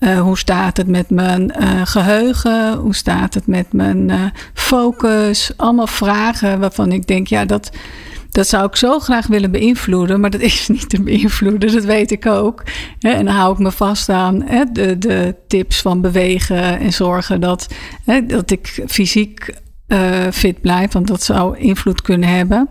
Uh, 0.00 0.20
hoe 0.20 0.38
staat 0.38 0.76
het 0.76 0.86
met 0.86 1.10
mijn 1.10 1.52
uh, 1.60 1.80
geheugen? 1.84 2.74
Hoe 2.74 2.94
staat 2.94 3.34
het 3.34 3.46
met 3.46 3.72
mijn 3.72 4.08
uh, 4.08 4.24
focus? 4.54 5.50
Allemaal 5.56 5.86
vragen 5.86 6.60
waarvan 6.60 6.92
ik 6.92 7.06
denk, 7.06 7.26
ja, 7.26 7.44
dat, 7.44 7.70
dat 8.30 8.48
zou 8.48 8.66
ik 8.66 8.76
zo 8.76 8.98
graag 8.98 9.26
willen 9.26 9.50
beïnvloeden, 9.50 10.20
maar 10.20 10.30
dat 10.30 10.40
is 10.40 10.68
niet 10.68 10.88
te 10.88 11.02
beïnvloeden, 11.02 11.72
dat 11.72 11.84
weet 11.84 12.10
ik 12.10 12.26
ook. 12.26 12.62
En 13.00 13.24
dan 13.24 13.34
hou 13.34 13.52
ik 13.52 13.58
me 13.58 13.72
vast 13.72 14.08
aan 14.08 14.46
de, 14.72 14.98
de 14.98 15.34
tips 15.48 15.80
van 15.80 16.00
bewegen 16.00 16.78
en 16.78 16.92
zorgen 16.92 17.40
dat, 17.40 17.66
dat 18.26 18.50
ik 18.50 18.84
fysiek 18.86 19.54
fit 20.30 20.60
blijf, 20.60 20.92
want 20.92 21.06
dat 21.06 21.22
zou 21.22 21.58
invloed 21.58 22.02
kunnen 22.02 22.28
hebben. 22.28 22.66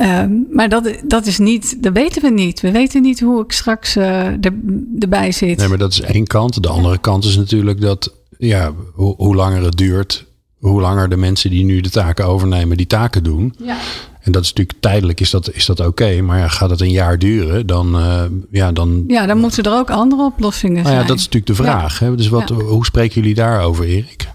Um, 0.00 0.46
maar 0.50 0.68
dat, 0.68 1.00
dat 1.04 1.26
is 1.26 1.38
niet, 1.38 1.82
dat 1.82 1.92
weten 1.92 2.22
we 2.22 2.30
niet. 2.30 2.60
We 2.60 2.70
weten 2.70 3.02
niet 3.02 3.20
hoe 3.20 3.42
ik 3.42 3.52
straks 3.52 3.96
uh, 3.96 4.26
er, 4.26 4.54
erbij 4.98 5.32
zit. 5.32 5.58
Nee, 5.58 5.68
maar 5.68 5.78
dat 5.78 5.92
is 5.92 6.00
één 6.00 6.26
kant. 6.26 6.62
De 6.62 6.68
andere 6.68 6.98
kant 6.98 7.24
is 7.24 7.36
natuurlijk 7.36 7.80
dat, 7.80 8.14
ja, 8.38 8.72
hoe, 8.94 9.14
hoe 9.16 9.34
langer 9.34 9.62
het 9.62 9.76
duurt, 9.76 10.26
hoe 10.58 10.80
langer 10.80 11.08
de 11.08 11.16
mensen 11.16 11.50
die 11.50 11.64
nu 11.64 11.80
de 11.80 11.90
taken 11.90 12.24
overnemen, 12.24 12.76
die 12.76 12.86
taken 12.86 13.22
doen. 13.22 13.54
Ja. 13.58 13.76
En 14.20 14.32
dat 14.32 14.42
is 14.42 14.48
natuurlijk 14.48 14.80
tijdelijk 14.80 15.20
is 15.20 15.30
dat, 15.30 15.52
is 15.52 15.66
dat 15.66 15.80
oké. 15.80 16.20
maar 16.20 16.38
ja, 16.38 16.48
gaat 16.48 16.70
het 16.70 16.80
een 16.80 16.90
jaar 16.90 17.18
duren, 17.18 17.66
dan, 17.66 17.96
uh, 17.96 18.22
ja, 18.50 18.72
dan. 18.72 19.04
Ja, 19.06 19.26
dan 19.26 19.38
moeten 19.38 19.62
er 19.62 19.72
ook 19.72 19.90
andere 19.90 20.22
oplossingen 20.22 20.82
zijn. 20.82 20.86
Nou 20.86 20.96
ja, 20.96 21.06
dat 21.06 21.18
is 21.18 21.24
natuurlijk 21.24 21.56
de 21.56 21.64
vraag. 21.64 21.98
Hè? 21.98 22.14
Dus 22.14 22.28
wat, 22.28 22.48
hoe 22.48 22.84
spreken 22.84 23.20
jullie 23.20 23.34
daarover, 23.34 23.84
Erik? 23.84 24.28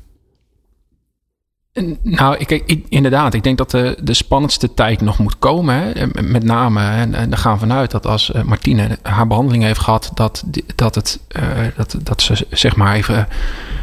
Nou, 2.02 2.36
ik, 2.38 2.50
ik, 2.50 2.86
inderdaad. 2.90 3.34
Ik 3.34 3.44
denk 3.44 3.58
dat 3.58 3.72
de, 3.72 3.98
de 4.02 4.14
spannendste 4.14 4.74
tijd 4.74 5.02
nog 5.02 5.18
moet 5.18 5.40
komen. 5.40 5.76
Hè. 5.76 6.06
Met 6.22 6.44
name, 6.44 6.82
en, 6.82 7.14
en 7.14 7.38
gaan 7.38 7.60
vanuit 7.60 7.92
dat 7.92 8.06
als 8.06 8.30
uh, 8.36 8.44
Martine 8.44 8.98
haar 9.02 9.28
behandeling 9.28 9.64
heeft 9.64 9.80
gehad, 9.80 10.12
dat, 10.14 10.44
dat, 10.76 10.96
het, 10.96 11.20
uh, 11.36 11.44
dat, 11.76 11.96
dat 12.04 12.22
ze 12.22 12.48
zeg 12.50 12.76
maar 12.76 12.96
even 12.96 13.28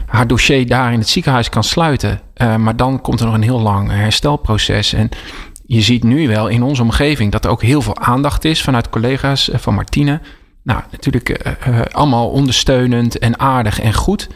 haar 0.06 0.26
dossier 0.26 0.66
daar 0.66 0.92
in 0.92 0.98
het 0.98 1.08
ziekenhuis 1.08 1.48
kan 1.48 1.64
sluiten. 1.64 2.20
Maar 2.58 2.76
dan 2.76 3.00
komt 3.00 3.20
er 3.20 3.26
nog 3.26 3.34
een 3.34 3.42
heel 3.42 3.60
lang 3.60 3.90
herstelproces. 3.90 4.92
En 4.92 5.08
je 5.66 5.80
ziet 5.80 6.02
nu 6.04 6.28
wel 6.28 6.48
in 6.48 6.62
onze 6.62 6.82
omgeving 6.82 7.32
dat 7.32 7.44
er 7.44 7.50
ook 7.50 7.62
heel 7.62 7.82
veel 7.82 7.98
aandacht 7.98 8.44
is 8.44 8.62
vanuit 8.62 8.90
collega's 8.90 9.50
van 9.52 9.74
Martine. 9.74 10.20
Nou, 10.62 10.80
natuurlijk 10.90 11.56
allemaal 11.90 12.28
ondersteunend 12.28 13.18
en 13.18 13.38
aardig 13.38 13.80
en 13.80 13.94
goed. 13.94 14.28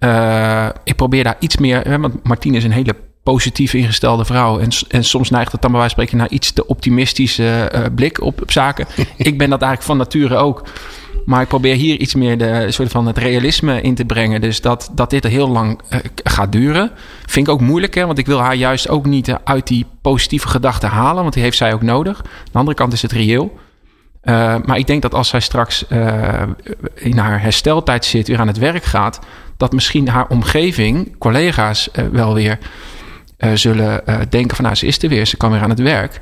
Uh, 0.00 0.68
ik 0.84 0.96
probeer 0.96 1.24
daar 1.24 1.36
iets 1.38 1.56
meer. 1.56 2.00
want 2.00 2.24
Martine 2.24 2.56
is 2.56 2.64
een 2.64 2.72
hele 2.72 2.94
positief 3.22 3.74
ingestelde 3.74 4.24
vrouw. 4.24 4.58
En, 4.58 4.68
en 4.88 5.04
soms 5.04 5.30
neigt 5.30 5.52
het 5.52 5.62
dan 5.62 5.70
bij 5.70 5.80
wijze 5.80 5.94
van 5.94 6.04
spreken 6.04 6.24
naar 6.24 6.36
iets 6.36 6.52
te 6.52 6.66
optimistische 6.66 7.72
uh, 7.74 7.80
blik 7.94 8.20
op, 8.20 8.42
op 8.42 8.52
zaken. 8.52 8.86
ik 9.16 9.38
ben 9.38 9.50
dat 9.50 9.62
eigenlijk 9.62 9.82
van 9.82 9.96
nature 9.96 10.36
ook. 10.36 10.62
Maar 11.24 11.42
ik 11.42 11.48
probeer 11.48 11.74
hier 11.74 11.98
iets 11.98 12.14
meer 12.14 12.38
de 12.38 12.66
soort 12.68 12.90
van 12.90 13.06
het 13.06 13.18
realisme 13.18 13.80
in 13.80 13.94
te 13.94 14.04
brengen. 14.04 14.40
Dus 14.40 14.60
dat, 14.60 14.90
dat 14.92 15.10
dit 15.10 15.24
heel 15.24 15.48
lang 15.48 15.80
uh, 15.90 15.98
gaat 16.24 16.52
duren. 16.52 16.90
Vind 17.26 17.46
ik 17.46 17.52
ook 17.52 17.60
moeilijk, 17.60 17.94
hè? 17.94 18.06
want 18.06 18.18
ik 18.18 18.26
wil 18.26 18.40
haar 18.40 18.54
juist 18.54 18.88
ook 18.88 19.06
niet 19.06 19.36
uit 19.44 19.66
die 19.66 19.86
positieve 20.02 20.48
gedachten 20.48 20.88
halen. 20.88 21.22
Want 21.22 21.34
die 21.34 21.42
heeft 21.42 21.56
zij 21.56 21.72
ook 21.72 21.82
nodig. 21.82 22.18
Aan 22.18 22.50
de 22.52 22.58
andere 22.58 22.76
kant 22.76 22.92
is 22.92 23.02
het 23.02 23.12
reëel. 23.12 23.58
Uh, 24.24 24.56
maar 24.64 24.78
ik 24.78 24.86
denk 24.86 25.02
dat 25.02 25.14
als 25.14 25.28
zij 25.28 25.40
straks 25.40 25.84
uh, 25.88 26.42
in 26.94 27.18
haar 27.18 27.42
hersteltijd 27.42 28.04
zit, 28.04 28.28
weer 28.28 28.38
aan 28.38 28.46
het 28.46 28.58
werk 28.58 28.84
gaat, 28.84 29.18
dat 29.58 29.72
misschien 29.72 30.08
haar 30.08 30.28
omgeving, 30.28 31.18
collega's, 31.18 31.88
uh, 31.92 32.06
wel 32.12 32.34
weer 32.34 32.58
zullen 33.54 34.02
denken 34.28 34.56
van 34.56 34.64
nou, 34.64 34.76
ze 34.76 34.86
is 34.86 35.02
er 35.02 35.08
weer, 35.08 35.26
ze 35.26 35.36
kan 35.36 35.50
weer 35.50 35.60
aan 35.60 35.70
het 35.70 35.80
werk. 35.80 36.20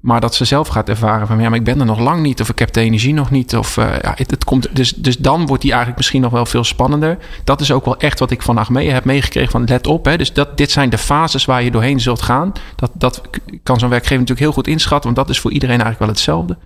Maar 0.00 0.20
dat 0.20 0.34
ze 0.34 0.44
zelf 0.44 0.68
gaat 0.68 0.88
ervaren 0.88 1.26
van 1.26 1.40
ja, 1.40 1.48
maar 1.48 1.58
ik 1.58 1.64
ben 1.64 1.80
er 1.80 1.86
nog 1.86 1.98
lang 1.98 2.22
niet, 2.22 2.40
of 2.40 2.48
ik 2.48 2.58
heb 2.58 2.72
de 2.72 2.80
energie 2.80 3.14
nog 3.14 3.30
niet. 3.30 3.56
Of 3.56 3.76
ja, 3.76 4.14
het, 4.14 4.44
komt. 4.44 4.76
Dus, 4.76 4.92
dus 4.92 5.18
dan 5.18 5.46
wordt 5.46 5.62
die 5.62 5.70
eigenlijk 5.70 6.00
misschien 6.00 6.20
nog 6.20 6.32
wel 6.32 6.46
veel 6.46 6.64
spannender. 6.64 7.18
Dat 7.44 7.60
is 7.60 7.72
ook 7.72 7.84
wel 7.84 7.96
echt 7.96 8.18
wat 8.18 8.30
ik 8.30 8.42
van 8.42 8.58
Achmea 8.58 8.92
heb 8.92 9.04
meegekregen 9.04 9.50
van 9.50 9.64
let 9.64 9.86
op. 9.86 10.04
Hè, 10.04 10.16
dus 10.16 10.32
dat, 10.32 10.56
dit 10.56 10.70
zijn 10.70 10.90
de 10.90 10.98
fases 10.98 11.44
waar 11.44 11.62
je 11.62 11.70
doorheen 11.70 12.00
zult 12.00 12.22
gaan. 12.22 12.52
Dat, 12.76 12.90
dat 12.94 13.22
kan 13.62 13.78
zo'n 13.78 13.90
werkgever 13.90 14.18
natuurlijk 14.18 14.46
heel 14.46 14.52
goed 14.52 14.68
inschatten, 14.68 15.14
want 15.14 15.26
dat 15.26 15.34
is 15.34 15.40
voor 15.40 15.52
iedereen 15.52 15.80
eigenlijk 15.80 16.00
wel 16.00 16.14
hetzelfde. 16.14 16.56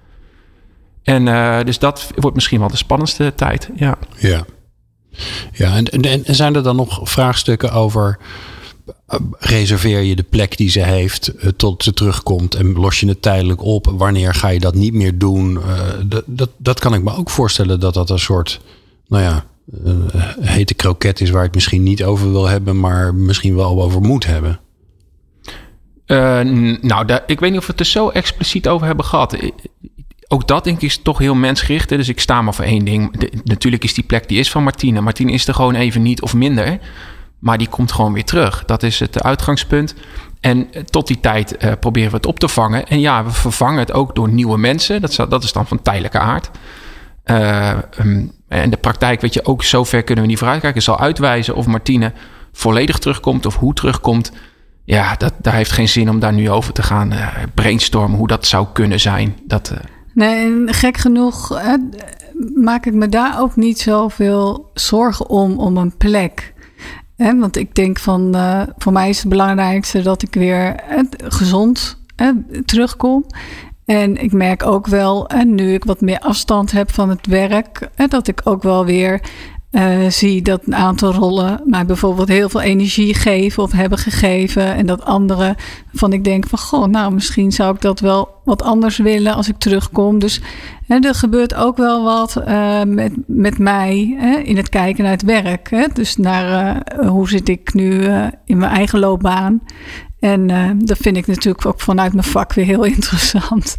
En 1.02 1.24
dus 1.64 1.78
dat 1.78 2.10
wordt 2.14 2.34
misschien 2.34 2.60
wel 2.60 2.68
de 2.68 2.76
spannendste 2.76 3.34
tijd. 3.34 3.70
Ja. 3.74 3.98
Ja. 4.16 4.44
Ja, 5.52 5.76
en, 5.76 5.86
en, 5.86 6.34
zijn 6.34 6.54
er 6.54 6.62
dan 6.62 6.76
nog 6.76 7.00
vraagstukken 7.02 7.72
over. 7.72 8.18
Uh, 9.08 9.20
reserveer 9.38 10.00
je 10.00 10.16
de 10.16 10.22
plek 10.22 10.56
die 10.56 10.70
ze 10.70 10.80
heeft 10.80 11.32
uh, 11.36 11.50
tot 11.56 11.82
ze 11.82 11.92
terugkomt 11.92 12.54
en 12.54 12.72
los 12.72 13.00
je 13.00 13.08
het 13.08 13.22
tijdelijk 13.22 13.62
op? 13.62 13.92
Wanneer 13.96 14.34
ga 14.34 14.48
je 14.48 14.60
dat 14.60 14.74
niet 14.74 14.94
meer 14.94 15.18
doen? 15.18 15.58
dat, 16.06 16.22
dat, 16.26 16.50
dat 16.56 16.80
kan 16.80 16.94
ik 16.94 17.02
me 17.02 17.16
ook 17.16 17.30
voorstellen 17.30 17.80
dat 17.80 17.94
dat 17.94 18.10
een 18.10 18.18
soort, 18.18 18.60
nou 19.06 19.22
ja, 19.22 19.44
hete 20.40 20.74
kroket 20.74 21.20
is 21.20 21.30
waar 21.30 21.42
het 21.42 21.54
misschien 21.54 21.82
niet 21.82 22.04
over 22.04 22.30
wil 22.30 22.46
hebben, 22.46 22.80
maar 22.80 23.14
misschien 23.14 23.56
wel 23.56 23.82
over 23.82 24.00
moet 24.00 24.26
hebben. 24.26 24.60
nou, 26.80 27.18
ik 27.26 27.40
weet 27.40 27.50
niet 27.50 27.60
of 27.60 27.66
we 27.66 27.72
het 27.72 27.80
er 27.80 27.86
zo 27.86 28.08
expliciet 28.08 28.68
over 28.68 28.86
hebben 28.86 29.04
gehad 29.04 29.36
ook 30.32 30.48
dat 30.48 30.64
denk 30.64 30.76
ik 30.76 30.82
is 30.82 31.02
toch 31.02 31.18
heel 31.18 31.34
mensgericht. 31.34 31.88
Dus 31.88 32.08
ik 32.08 32.20
sta 32.20 32.42
maar 32.42 32.54
voor 32.54 32.64
één 32.64 32.84
ding. 32.84 33.30
natuurlijk 33.44 33.84
is 33.84 33.94
die 33.94 34.04
plek 34.04 34.28
die 34.28 34.38
is 34.38 34.50
van 34.50 34.62
Martine. 34.62 35.00
Martine 35.00 35.32
is 35.32 35.48
er 35.48 35.54
gewoon 35.54 35.74
even 35.74 36.02
niet 36.02 36.22
of 36.22 36.34
minder. 36.34 36.78
Maar 37.38 37.58
die 37.58 37.68
komt 37.68 37.92
gewoon 37.92 38.12
weer 38.12 38.24
terug. 38.24 38.64
Dat 38.64 38.82
is 38.82 39.00
het 39.00 39.22
uitgangspunt. 39.22 39.94
En 40.40 40.68
tot 40.84 41.06
die 41.06 41.20
tijd 41.20 41.64
uh, 41.64 41.72
proberen 41.80 42.10
we 42.10 42.16
het 42.16 42.26
op 42.26 42.38
te 42.38 42.48
vangen. 42.48 42.86
En 42.86 43.00
ja, 43.00 43.24
we 43.24 43.30
vervangen 43.30 43.78
het 43.78 43.92
ook 43.92 44.14
door 44.14 44.28
nieuwe 44.28 44.58
mensen. 44.58 45.00
Dat, 45.00 45.26
dat 45.28 45.44
is 45.44 45.52
dan 45.52 45.66
van 45.66 45.82
tijdelijke 45.82 46.18
aard. 46.18 46.50
Um, 47.24 48.32
en 48.48 48.70
de 48.70 48.76
praktijk, 48.76 49.20
weet 49.20 49.34
je, 49.34 49.44
ook 49.44 49.62
zover 49.62 50.02
kunnen 50.02 50.24
we 50.24 50.30
niet 50.30 50.38
vooruitkijken. 50.38 50.82
zal 50.82 50.98
uitwijzen 50.98 51.54
of 51.54 51.66
Martine 51.66 52.12
volledig 52.52 52.98
terugkomt 52.98 53.46
of 53.46 53.56
hoe 53.56 53.74
terugkomt. 53.74 54.32
Ja, 54.84 55.14
dat, 55.16 55.34
daar 55.38 55.54
heeft 55.54 55.72
geen 55.72 55.88
zin 55.88 56.10
om 56.10 56.18
daar 56.18 56.32
nu 56.32 56.50
over 56.50 56.72
te 56.72 56.82
gaan 56.82 57.12
uh, 57.12 57.26
brainstormen 57.54 58.18
hoe 58.18 58.28
dat 58.28 58.46
zou 58.46 58.66
kunnen 58.72 59.00
zijn. 59.00 59.36
Dat. 59.46 59.72
Nee, 60.14 60.72
gek 60.72 60.96
genoeg 60.96 61.60
maak 62.54 62.86
ik 62.86 62.94
me 62.94 63.08
daar 63.08 63.40
ook 63.40 63.56
niet 63.56 63.78
zoveel 63.78 64.70
zorgen 64.74 65.28
om, 65.28 65.58
om 65.58 65.76
een 65.76 65.96
plek. 65.96 66.54
Hè, 67.16 67.38
want 67.38 67.56
ik 67.56 67.74
denk 67.74 67.98
van, 67.98 68.36
uh, 68.36 68.62
voor 68.78 68.92
mij 68.92 69.08
is 69.08 69.18
het 69.18 69.28
belangrijkste 69.28 70.02
dat 70.02 70.22
ik 70.22 70.34
weer 70.34 70.74
gezond 71.24 71.98
terugkom. 72.64 73.26
En 73.84 74.16
ik 74.16 74.32
merk 74.32 74.66
ook 74.66 74.86
wel, 74.86 75.28
en 75.28 75.54
nu 75.54 75.72
ik 75.72 75.84
wat 75.84 76.00
meer 76.00 76.18
afstand 76.18 76.72
heb 76.72 76.92
van 76.92 77.08
het 77.08 77.26
werk, 77.26 77.88
dat 78.08 78.28
ik 78.28 78.40
ook 78.44 78.62
wel 78.62 78.84
weer 78.84 79.20
uh, 79.70 80.09
zie 80.09 80.42
dat 80.42 80.62
een 80.66 80.74
aantal 80.74 81.12
rollen 81.12 81.61
mij 81.64 81.87
bijvoorbeeld 81.87 82.28
heel 82.28 82.48
veel 82.48 82.61
energie 82.61 83.14
geven 83.14 83.62
of 83.62 83.72
hebben 83.72 83.98
gegeven. 83.98 84.74
En 84.74 84.87
dat 84.87 85.04
andere 85.04 85.56
van 85.92 86.12
ik 86.12 86.24
denk 86.24 86.46
van 86.46 86.59
goh, 86.59 86.87
nou 86.87 87.12
misschien 87.12 87.52
zou 87.52 87.74
ik 87.74 87.80
dat 87.80 88.00
wel 88.00 88.28
wat 88.44 88.62
anders 88.62 88.98
willen 88.98 89.35
als 89.35 89.48
ik 89.48 89.59
terugkom. 89.59 90.18
Dus 90.18 90.40
hè, 90.87 90.98
er 90.98 91.14
gebeurt 91.14 91.54
ook 91.54 91.76
wel 91.76 92.04
wat 92.04 92.37
uh, 92.48 92.83
met, 92.83 93.12
met 93.26 93.59
mij 93.59 94.16
hè, 94.18 94.37
in 94.37 94.56
het 94.56 94.68
kijken 94.68 95.02
naar 95.02 95.12
het 95.12 95.22
werk. 95.22 95.70
Hè? 95.70 95.87
Dus 95.92 96.16
naar 96.16 96.76
uh, 97.00 97.09
hoe 97.09 97.28
zit 97.28 97.48
ik 97.48 97.74
nu 97.74 98.04
in 98.44 98.59
mijn 98.59 98.72
eigen 98.72 98.98
loopbaan. 98.98 99.61
En 100.20 100.48
uh, 100.48 100.70
dat 100.76 100.98
vind 101.00 101.16
ik 101.16 101.26
natuurlijk 101.26 101.66
ook 101.66 101.80
vanuit 101.80 102.12
mijn 102.12 102.26
vak 102.26 102.52
weer 102.52 102.64
heel 102.64 102.85
interessant. 102.94 103.76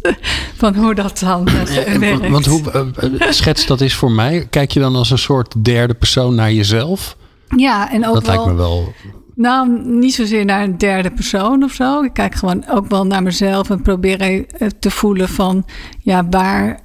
van 0.56 0.74
hoe 0.74 0.94
dat 0.94 1.18
dan 1.18 1.48
uh, 1.48 1.94
werkt. 1.96 2.28
Want 2.28 2.46
hoe 2.46 2.92
uh, 3.00 3.30
schets 3.30 3.66
dat 3.66 3.80
is 3.80 3.94
voor 3.94 4.10
mij? 4.10 4.46
Kijk 4.50 4.70
je 4.70 4.80
dan 4.80 4.94
als 4.94 5.10
een 5.10 5.18
soort 5.18 5.64
derde 5.64 5.94
persoon 5.94 6.34
naar 6.34 6.52
jezelf? 6.52 7.16
Ja, 7.56 7.92
en 7.92 8.06
ook 8.06 8.14
dat 8.14 8.26
wel, 8.26 8.34
lijkt 8.34 8.50
me 8.50 8.54
wel. 8.54 8.92
Nou, 9.34 9.82
niet 9.84 10.14
zozeer 10.14 10.44
naar 10.44 10.62
een 10.62 10.78
derde 10.78 11.10
persoon 11.10 11.62
of 11.62 11.72
zo. 11.72 12.02
Ik 12.02 12.12
kijk 12.12 12.34
gewoon 12.34 12.64
ook 12.68 12.88
wel 12.88 13.06
naar 13.06 13.22
mezelf 13.22 13.70
en 13.70 13.82
probeer 13.82 14.46
te 14.78 14.90
voelen 14.90 15.28
van 15.28 15.64
ja, 15.98 16.26
waar. 16.30 16.80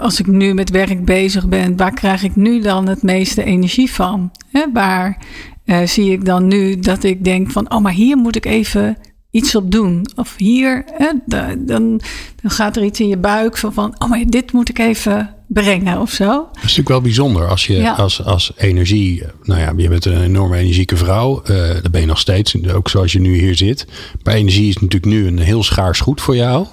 Als 0.00 0.20
ik 0.20 0.26
nu 0.26 0.54
met 0.54 0.70
werk 0.70 1.04
bezig 1.04 1.48
ben, 1.48 1.76
waar 1.76 1.94
krijg 1.94 2.22
ik 2.22 2.36
nu 2.36 2.60
dan 2.60 2.88
het 2.88 3.02
meeste 3.02 3.44
energie 3.44 3.92
van? 3.92 4.30
Hè, 4.50 4.64
waar 4.72 5.18
uh, 5.64 5.86
zie 5.86 6.12
ik 6.12 6.24
dan 6.24 6.46
nu 6.46 6.80
dat 6.80 7.04
ik 7.04 7.24
denk 7.24 7.50
van, 7.50 7.72
oh, 7.72 7.80
maar 7.80 7.92
hier 7.92 8.16
moet 8.16 8.36
ik 8.36 8.46
even 8.46 8.96
iets 9.30 9.54
op 9.54 9.70
doen. 9.70 10.06
Of 10.16 10.34
hier, 10.36 10.84
dan, 11.26 11.66
dan 11.66 12.00
gaat 12.42 12.76
er 12.76 12.84
iets 12.84 13.00
in 13.00 13.08
je 13.08 13.16
buik 13.16 13.56
van, 13.56 13.72
van, 13.72 13.94
oh, 13.98 14.08
maar 14.08 14.24
dit 14.26 14.52
moet 14.52 14.68
ik 14.68 14.78
even 14.78 15.34
brengen 15.48 16.00
of 16.00 16.10
zo. 16.10 16.26
Dat 16.26 16.56
is 16.56 16.60
natuurlijk 16.60 16.88
wel 16.88 17.00
bijzonder 17.00 17.48
als 17.48 17.66
je 17.66 17.90
als, 17.90 18.24
als 18.24 18.52
energie, 18.56 19.22
nou 19.42 19.60
ja, 19.60 19.72
je 19.76 19.88
bent 19.88 20.04
een 20.04 20.22
enorme 20.22 20.56
energieke 20.56 20.96
vrouw, 20.96 21.42
uh, 21.42 21.68
dat 21.68 21.90
ben 21.90 22.00
je 22.00 22.06
nog 22.06 22.18
steeds, 22.18 22.68
ook 22.68 22.88
zoals 22.88 23.12
je 23.12 23.20
nu 23.20 23.38
hier 23.38 23.56
zit. 23.56 23.86
Maar 24.22 24.34
energie 24.34 24.68
is 24.68 24.74
natuurlijk 24.74 25.12
nu 25.12 25.26
een 25.26 25.38
heel 25.38 25.62
schaars 25.62 26.00
goed 26.00 26.20
voor 26.20 26.36
jou. 26.36 26.66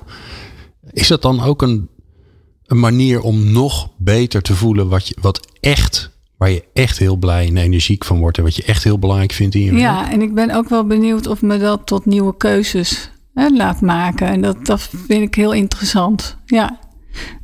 Is 0.91 1.07
dat 1.07 1.21
dan 1.21 1.41
ook 1.41 1.61
een, 1.61 1.89
een 2.65 2.79
manier 2.79 3.21
om 3.21 3.51
nog 3.51 3.89
beter 3.97 4.41
te 4.41 4.55
voelen 4.55 4.87
wat, 4.87 5.07
je, 5.07 5.17
wat 5.21 5.47
echt 5.59 6.17
waar 6.39 6.49
je 6.49 6.63
echt 6.73 6.97
heel 6.99 7.15
blij 7.15 7.47
en 7.47 7.57
energiek 7.57 8.05
van 8.05 8.19
wordt 8.19 8.37
en 8.37 8.43
wat 8.43 8.55
je 8.55 8.63
echt 8.63 8.83
heel 8.83 8.99
belangrijk 8.99 9.31
vindt 9.31 9.55
in 9.55 9.61
je 9.61 9.69
werk. 9.69 9.81
Ja, 9.81 10.11
en 10.11 10.21
ik 10.21 10.33
ben 10.33 10.51
ook 10.51 10.69
wel 10.69 10.85
benieuwd 10.85 11.27
of 11.27 11.41
me 11.41 11.57
dat 11.57 11.87
tot 11.87 12.05
nieuwe 12.05 12.37
keuzes 12.37 13.11
hè, 13.33 13.49
laat 13.49 13.81
maken. 13.81 14.27
En 14.27 14.41
dat, 14.41 14.65
dat 14.65 14.81
vind 14.81 15.21
ik 15.21 15.35
heel 15.35 15.53
interessant. 15.53 16.37
Ja. 16.45 16.79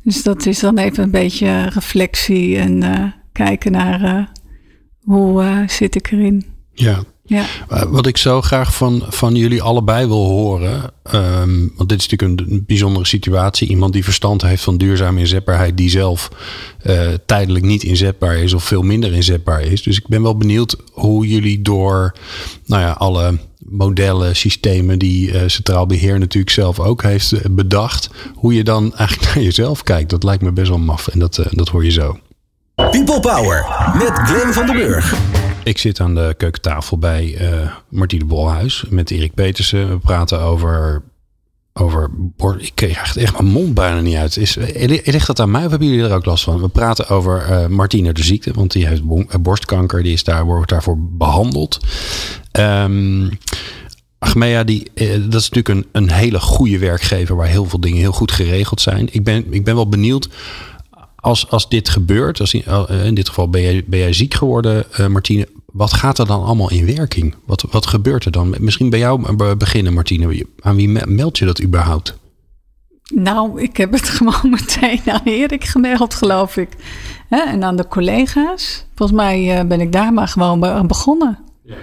Dus 0.02 0.22
dat 0.22 0.46
is 0.46 0.58
dan 0.58 0.78
even 0.78 1.02
een 1.02 1.10
beetje 1.10 1.62
reflectie 1.62 2.58
en 2.58 2.82
uh, 2.82 3.04
kijken 3.32 3.72
naar 3.72 4.02
uh, 4.02 4.26
hoe 5.00 5.42
uh, 5.42 5.68
zit 5.68 5.94
ik 5.94 6.10
erin. 6.12 6.44
Ja, 6.72 7.04
ja. 7.26 7.44
Wat 7.88 8.06
ik 8.06 8.16
zo 8.16 8.42
graag 8.42 8.74
van, 8.74 9.02
van 9.08 9.34
jullie 9.34 9.62
allebei 9.62 10.06
wil 10.06 10.24
horen. 10.24 10.82
Um, 11.14 11.72
want 11.76 11.88
dit 11.88 12.00
is 12.00 12.08
natuurlijk 12.08 12.50
een, 12.50 12.64
bijzondere 12.66 13.06
situatie. 13.06 13.68
Iemand 13.68 13.92
die 13.92 14.04
verstand 14.04 14.42
heeft 14.42 14.62
van 14.62 14.76
duurzame 14.76 15.20
inzetbaarheid, 15.20 15.76
die 15.76 15.90
zelf 15.90 16.28
uh, 16.86 17.00
tijdelijk 17.26 17.64
niet 17.64 17.82
inzetbaar 17.82 18.36
is 18.36 18.52
of 18.52 18.64
veel 18.64 18.82
minder 18.82 19.12
inzetbaar 19.12 19.60
is. 19.62 19.82
Dus 19.82 19.96
ik 19.96 20.08
ben 20.08 20.22
wel 20.22 20.36
benieuwd 20.36 20.76
hoe 20.92 21.26
jullie 21.26 21.62
door 21.62 22.14
nou 22.66 22.82
ja, 22.82 22.90
alle 22.90 23.38
modellen, 23.68 24.36
systemen 24.36 24.98
die 24.98 25.32
uh, 25.32 25.40
Centraal 25.46 25.86
Beheer 25.86 26.18
natuurlijk 26.18 26.52
zelf 26.52 26.80
ook 26.80 27.02
heeft 27.02 27.32
eh, 27.32 27.40
bedacht. 27.50 28.10
Hoe 28.34 28.54
je 28.54 28.64
dan 28.64 28.94
eigenlijk 28.96 29.34
naar 29.34 29.44
jezelf 29.44 29.82
kijkt. 29.82 30.10
Dat 30.10 30.22
lijkt 30.22 30.42
me 30.42 30.52
best 30.52 30.68
wel 30.68 30.78
maf. 30.78 31.08
En 31.08 31.18
dat, 31.18 31.38
uh, 31.38 31.46
dat 31.50 31.68
hoor 31.68 31.84
je 31.84 31.90
zo. 31.90 32.18
People 32.74 33.20
Power 33.20 33.66
met 33.98 34.10
Glenn 34.12 34.52
van 34.52 34.66
den 34.66 34.76
Burg. 34.76 35.14
Ik 35.66 35.78
zit 35.78 36.00
aan 36.00 36.14
de 36.14 36.34
keukentafel 36.36 36.98
bij 36.98 37.38
uh, 37.40 37.72
Martine 37.88 38.24
Bolhuis 38.24 38.84
met 38.88 39.10
Erik 39.10 39.34
Petersen. 39.34 39.88
We 39.88 39.98
praten 39.98 40.40
over. 40.40 41.02
over 41.72 42.10
ik 42.58 42.72
krijg 42.74 43.16
echt 43.16 43.32
mijn 43.32 43.52
mond 43.52 43.74
bijna 43.74 44.00
niet 44.00 44.14
uit. 44.14 44.36
Is, 44.36 44.54
ligt 45.04 45.26
dat 45.26 45.40
aan 45.40 45.50
mij 45.50 45.64
of 45.64 45.70
hebben 45.70 45.88
jullie 45.88 46.04
er 46.04 46.14
ook 46.14 46.24
last 46.24 46.44
van? 46.44 46.60
We 46.60 46.68
praten 46.68 47.08
over 47.08 47.46
uh, 47.50 47.66
Martine 47.66 48.12
de 48.12 48.24
ziekte, 48.24 48.52
want 48.52 48.72
die 48.72 48.86
heeft 48.86 49.02
borstkanker. 49.42 50.02
Die 50.02 50.12
is 50.12 50.24
daar, 50.24 50.44
wordt 50.44 50.70
daarvoor 50.70 50.96
behandeld. 50.98 51.80
Um, 52.52 53.30
Achmea, 54.18 54.64
die, 54.64 54.90
eh, 54.94 55.10
dat 55.10 55.40
is 55.40 55.50
natuurlijk 55.50 55.68
een, 55.68 55.86
een 55.92 56.10
hele 56.10 56.40
goede 56.40 56.78
werkgever 56.78 57.36
waar 57.36 57.48
heel 57.48 57.64
veel 57.64 57.80
dingen 57.80 57.98
heel 57.98 58.12
goed 58.12 58.32
geregeld 58.32 58.80
zijn. 58.80 59.08
Ik 59.10 59.24
ben, 59.24 59.52
ik 59.52 59.64
ben 59.64 59.74
wel 59.74 59.88
benieuwd 59.88 60.28
als, 61.26 61.50
als 61.50 61.68
dit 61.68 61.88
gebeurt, 61.88 62.40
als 62.40 62.54
in 63.04 63.14
dit 63.14 63.28
geval 63.28 63.50
ben 63.50 63.62
jij, 63.62 63.84
ben 63.86 63.98
jij 63.98 64.12
ziek 64.12 64.34
geworden, 64.34 64.84
uh, 65.00 65.06
Martine 65.06 65.48
wat 65.76 65.92
gaat 65.92 66.18
er 66.18 66.26
dan 66.26 66.44
allemaal 66.44 66.70
in 66.70 66.86
werking? 66.86 67.34
Wat, 67.44 67.64
wat 67.70 67.86
gebeurt 67.86 68.24
er 68.24 68.30
dan? 68.30 68.54
Misschien 68.58 68.90
bij 68.90 68.98
jou 68.98 69.36
beginnen, 69.56 69.94
Martine. 69.94 70.46
Aan 70.60 70.76
wie 70.76 70.88
meld 71.06 71.38
je 71.38 71.44
dat 71.44 71.62
überhaupt? 71.62 72.18
Nou, 73.14 73.62
ik 73.62 73.76
heb 73.76 73.92
het 73.92 74.08
gewoon 74.18 74.50
meteen 74.50 75.00
aan 75.06 75.20
Erik 75.24 75.64
gemeld, 75.64 76.14
geloof 76.14 76.56
ik. 76.56 76.68
En 77.28 77.64
aan 77.64 77.76
de 77.76 77.88
collega's. 77.88 78.86
Volgens 78.94 79.18
mij 79.18 79.58
eh, 79.58 79.66
ben 79.66 79.80
ik 79.80 79.92
daar 79.92 80.12
maar 80.12 80.28
gewoon 80.28 80.86
begonnen. 80.86 81.38
Ja. 81.64 81.74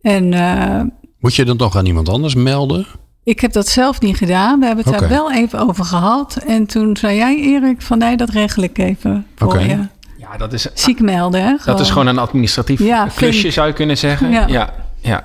En, 0.00 0.32
uh, 0.32 0.80
Moet 1.18 1.34
je 1.34 1.44
dan 1.44 1.56
toch 1.56 1.76
aan 1.76 1.86
iemand 1.86 2.08
anders 2.08 2.34
melden? 2.34 2.86
Ik 3.24 3.40
heb 3.40 3.52
dat 3.52 3.68
zelf 3.68 4.00
niet 4.00 4.16
gedaan. 4.16 4.60
We 4.60 4.66
hebben 4.66 4.84
het 4.84 4.98
daar 4.98 5.08
wel 5.08 5.32
even 5.32 5.58
over 5.68 5.84
gehad. 5.84 6.36
En 6.36 6.66
toen 6.66 6.96
zei 6.96 7.16
jij, 7.16 7.36
Erik, 7.36 7.82
van 7.82 7.98
nee, 7.98 8.16
dat 8.16 8.30
regel 8.30 8.62
ik 8.62 8.78
even 8.78 9.26
voor 9.34 9.46
okay. 9.46 9.68
je. 9.68 9.97
Ja, 10.30 10.36
dat 10.36 10.52
is... 10.52 10.68
Ziek 10.74 11.00
melden, 11.00 11.42
hè? 11.42 11.56
Dat 11.64 11.80
is 11.80 11.88
gewoon 11.88 12.06
een 12.06 12.18
administratief 12.18 12.80
ja, 12.80 13.08
klusje, 13.14 13.50
zou 13.50 13.66
je 13.66 13.72
kunnen 13.72 13.98
zeggen. 13.98 14.30
Ja. 14.30 14.46
ja, 14.46 14.74
ja. 15.00 15.24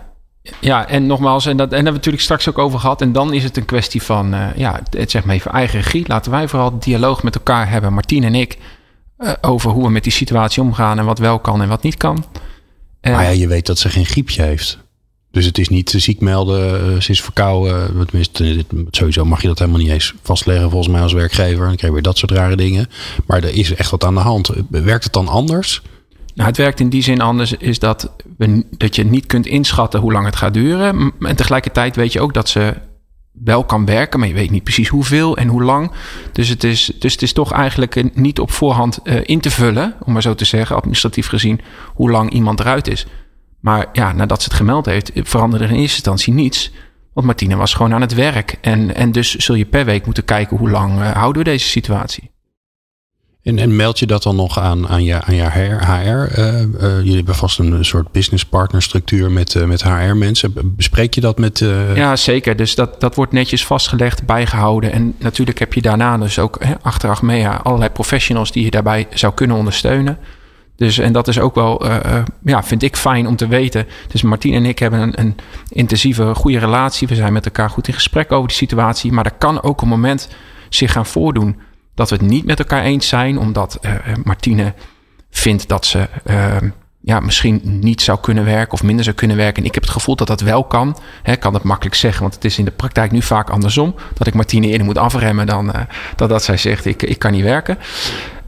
ja. 0.60 0.88
en 0.88 1.06
nogmaals, 1.06 1.46
en, 1.46 1.58
dat, 1.58 1.66
en 1.66 1.70
daar 1.70 1.76
hebben 1.76 1.92
we 1.92 1.98
natuurlijk 1.98 2.24
straks 2.24 2.50
ook 2.50 2.58
over 2.58 2.80
gehad. 2.80 3.02
En 3.02 3.12
dan 3.12 3.34
is 3.34 3.44
het 3.44 3.58
een 3.58 3.66
kwestie 3.66 4.04
van, 4.04 4.34
uh, 4.34 4.56
ja, 4.56 4.80
het 4.90 5.12
zeg 5.12 5.24
maar 5.24 5.36
even 5.36 5.52
eigen 5.52 5.80
regie. 5.80 6.08
Laten 6.08 6.32
wij 6.32 6.48
vooral 6.48 6.80
dialoog 6.80 7.24
met 7.24 7.36
elkaar 7.36 7.70
hebben, 7.70 7.94
Martien 7.94 8.24
en 8.24 8.36
ik, 8.36 8.58
uh, 9.18 9.32
over 9.42 9.72
hoe 9.72 9.84
we 9.84 9.90
met 9.90 10.04
die 10.04 10.12
situatie 10.12 10.64
omgaan 10.64 11.00
en 11.00 11.06
wat 11.06 11.20
wel 11.20 11.40
kan 11.40 11.62
en 11.62 11.68
wat 11.68 11.84
niet 11.84 11.98
kan. 11.98 12.26
Uh, 13.02 13.14
maar 13.14 13.24
ja, 13.24 13.30
je 13.30 13.48
weet 13.48 13.66
dat 13.66 13.80
ze 13.80 13.90
geen 13.90 14.06
griepje 14.06 14.42
heeft. 14.42 14.83
Dus 15.34 15.46
het 15.46 15.58
is 15.58 15.70
niet 15.70 15.90
ziek 15.90 16.20
melden, 16.20 17.02
ze 17.04 17.12
is 17.12 17.22
verkouden. 17.22 18.06
Tenminste, 18.08 18.66
sowieso 18.92 19.26
mag 19.26 19.42
je 19.42 19.48
dat 19.48 19.60
helemaal 19.60 19.80
niet 19.80 19.90
eens 19.90 20.14
vastleggen 20.22 20.70
volgens 20.70 20.92
mij 20.92 21.02
als 21.02 21.14
werkgever. 21.14 21.66
Dan 21.66 21.76
krijg 21.76 21.82
je 21.82 21.92
weer 21.92 22.02
dat 22.02 22.18
soort 22.18 22.32
rare 22.32 22.56
dingen. 22.56 22.90
Maar 23.28 23.44
er 23.44 23.56
is 23.56 23.76
echt 23.76 23.92
wat 23.92 24.04
aan 24.04 24.14
de 24.14 24.20
hand. 24.20 24.52
Werkt 24.70 25.04
het 25.04 25.14
dan 25.14 25.28
anders? 25.28 25.82
Nou, 26.36 26.48
het 26.48 26.58
werkt 26.58 26.80
in 26.80 26.90
die 26.90 27.04
zin 27.04 27.22
anders, 27.22 27.54
is 27.54 27.80
dat, 27.80 28.12
we, 28.38 28.66
dat 28.78 28.96
je 28.96 29.04
niet 29.04 29.26
kunt 29.26 29.46
inschatten 29.46 30.00
hoe 30.00 30.12
lang 30.12 30.26
het 30.26 30.36
gaat 30.36 30.54
duren. 30.54 31.12
En 31.20 31.36
tegelijkertijd 31.36 31.96
weet 31.96 32.14
je 32.14 32.22
ook 32.22 32.34
dat 32.34 32.50
ze 32.50 32.74
wel 33.32 33.64
kan 33.64 33.86
werken, 33.86 34.20
maar 34.20 34.28
je 34.28 34.34
weet 34.34 34.52
niet 34.52 34.64
precies 34.64 34.88
hoeveel 34.88 35.38
en 35.38 35.48
hoe 35.48 35.64
lang. 35.64 35.92
Dus 36.32 36.50
het 36.50 36.64
is, 36.64 36.92
dus 37.00 37.12
het 37.12 37.22
is 37.22 37.34
toch 37.34 37.52
eigenlijk 37.52 38.16
niet 38.16 38.40
op 38.40 38.52
voorhand 38.52 39.00
in 39.24 39.40
te 39.40 39.52
vullen, 39.52 39.96
om 40.04 40.14
maar 40.14 40.22
zo 40.22 40.36
te 40.36 40.46
zeggen, 40.46 40.76
administratief 40.76 41.28
gezien, 41.28 41.60
hoe 41.94 42.12
lang 42.12 42.32
iemand 42.32 42.60
eruit 42.60 42.88
is. 42.88 43.06
Maar 43.64 43.88
ja, 43.94 44.14
nadat 44.14 44.42
ze 44.42 44.48
het 44.48 44.58
gemeld 44.58 44.86
heeft, 44.86 45.12
veranderde 45.14 45.66
er 45.66 45.72
in 45.72 45.78
eerste 45.78 45.96
instantie 45.96 46.34
niets. 46.34 46.72
Want 47.14 47.26
Martine 47.26 47.56
was 47.56 47.74
gewoon 47.74 47.94
aan 47.94 48.02
het 48.02 48.14
werk. 48.14 48.58
En, 48.62 48.96
en 48.96 49.12
dus 49.12 49.36
zul 49.36 49.56
je 49.56 49.66
per 49.66 49.86
week 49.86 50.06
moeten 50.06 50.26
kijken 50.26 50.58
hoe 50.58 50.70
lang 50.70 51.00
uh, 51.00 51.12
houden 51.12 51.44
we 51.44 51.50
deze 51.50 51.68
situatie. 51.68 52.32
En, 53.44 53.60
en 53.60 53.76
meld 53.76 54.00
je 54.00 54.06
dat 54.06 54.24
dan 54.24 54.36
nog 54.36 54.60
aan, 54.60 54.88
aan 54.88 55.04
je, 55.04 55.22
aan 55.22 55.36
je 55.36 55.50
HR? 55.50 55.92
HR? 55.92 56.40
Uh, 56.40 56.62
uh, 56.62 56.98
jullie 56.98 57.16
hebben 57.16 57.36
vast 57.36 57.60
een 57.60 57.86
soort 57.86 58.12
business 58.12 58.46
partner 58.46 58.82
structuur 58.82 59.32
met, 59.32 59.68
met 59.68 59.84
HR-mensen. 59.84 60.54
Bespreek 60.76 61.14
je 61.14 61.22
dat 61.22 61.38
met... 61.38 61.60
Ja, 61.96 62.16
zeker. 62.16 62.56
Dus 62.56 62.76
dat, 62.76 63.02
dat 63.02 63.16
wordt 63.16 63.32
netjes 63.32 63.66
vastgelegd, 63.66 64.26
bijgehouden. 64.26 64.92
En 64.92 65.16
natuurlijk 65.20 65.60
heb 65.60 65.74
je 65.74 65.82
daarna 65.82 66.18
dus 66.18 66.40
ook 66.40 66.64
hè, 66.64 66.74
achteraf 66.82 67.22
mee 67.22 67.48
allerlei 67.48 67.92
professionals 67.92 68.52
die 68.52 68.64
je 68.64 68.72
daarbij 68.72 69.08
zou 69.14 69.34
kunnen 69.34 69.58
ondersteunen. 69.58 70.18
Dus 70.84 70.98
en 70.98 71.14
dat 71.14 71.28
is 71.28 71.40
ook 71.40 71.56
wel, 71.56 71.86
uh, 71.86 72.22
ja, 72.44 72.64
vind 72.64 72.84
ik 72.84 72.98
fijn 72.98 73.28
om 73.28 73.36
te 73.36 73.48
weten. 73.48 73.88
Dus 74.08 74.22
Martien 74.22 74.54
en 74.54 74.66
ik 74.66 74.80
hebben 74.80 75.00
een, 75.00 75.20
een, 75.20 75.36
intensieve, 75.70 76.36
goede 76.36 76.60
relatie. 76.60 77.08
We 77.08 77.16
zijn 77.16 77.34
met 77.34 77.46
elkaar 77.46 77.70
goed 77.70 77.88
in 77.88 77.94
gesprek 77.94 78.32
over 78.32 78.48
die 78.48 78.58
situatie. 78.58 79.12
Maar 79.12 79.26
er 79.26 79.38
kan 79.38 79.62
ook 79.62 79.82
een 79.82 79.88
moment 79.88 80.30
zich 80.70 80.92
gaan 80.92 81.06
voordoen 81.06 81.60
dat 81.96 82.10
we 82.10 82.16
het 82.16 82.26
niet 82.26 82.46
met 82.46 82.60
elkaar 82.60 82.84
eens 82.84 83.08
zijn, 83.08 83.40
omdat 83.40 83.80
uh, 83.82 83.92
Martine 84.24 84.74
vindt 85.30 85.68
dat 85.68 85.86
ze 85.86 86.08
ja, 87.06 87.20
misschien 87.20 87.62
niet 87.64 88.02
zou 88.02 88.20
kunnen 88.22 88.46
werken 88.46 88.74
of 88.74 88.84
minder 88.84 89.04
zou 89.04 89.16
kunnen 89.16 89.38
werken. 89.38 89.62
En 89.62 89.68
ik 89.68 89.74
heb 89.74 89.84
het 89.84 89.92
gevoel 89.92 90.16
dat 90.16 90.28
dat 90.28 90.42
wel 90.42 90.64
kan. 90.64 90.98
Ik 91.24 91.40
kan 91.40 91.54
het 91.54 91.64
makkelijk 91.64 91.96
zeggen, 91.96 92.22
want 92.22 92.34
het 92.34 92.46
is 92.46 92.58
in 92.58 92.66
de 92.66 92.72
praktijk 92.72 93.12
nu 93.12 93.22
vaak 93.22 93.50
andersom. 93.50 93.96
Dat 94.14 94.28
ik 94.28 94.34
Martine 94.34 94.68
eerder 94.68 94.86
moet 94.86 94.98
afremmen 94.98 95.46
dan 95.46 95.68
uh, 95.68 95.76
dat, 96.16 96.30
dat 96.30 96.44
zij 96.44 96.58
zegt, 96.58 96.86
ik, 96.86 97.04
ik 97.04 97.20
kan 97.20 97.32
niet 97.32 97.44
werken. 97.44 97.78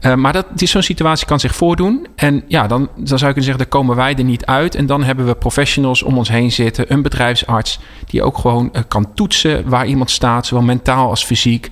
Uh, 0.00 0.14
maar 0.14 0.32
dat, 0.32 0.46
zo'n 0.54 0.82
situatie 0.82 1.26
kan 1.26 1.40
zich 1.40 1.54
voordoen. 1.54 2.06
En 2.14 2.44
ja, 2.48 2.66
dan, 2.66 2.88
dan 2.96 3.18
zou 3.18 3.30
ik 3.30 3.34
kunnen 3.36 3.42
zeggen, 3.42 3.58
dan 3.58 3.80
komen 3.80 3.96
wij 3.96 4.14
er 4.14 4.24
niet 4.24 4.46
uit. 4.46 4.74
En 4.74 4.86
dan 4.86 5.04
hebben 5.04 5.26
we 5.26 5.34
professionals 5.34 6.02
om 6.02 6.18
ons 6.18 6.28
heen 6.28 6.52
zitten. 6.52 6.92
Een 6.92 7.02
bedrijfsarts 7.02 7.78
die 8.06 8.22
ook 8.22 8.38
gewoon 8.38 8.68
uh, 8.72 8.82
kan 8.88 9.14
toetsen 9.14 9.68
waar 9.68 9.86
iemand 9.86 10.10
staat. 10.10 10.46
Zowel 10.46 10.64
mentaal 10.64 11.08
als 11.08 11.24
fysiek. 11.24 11.70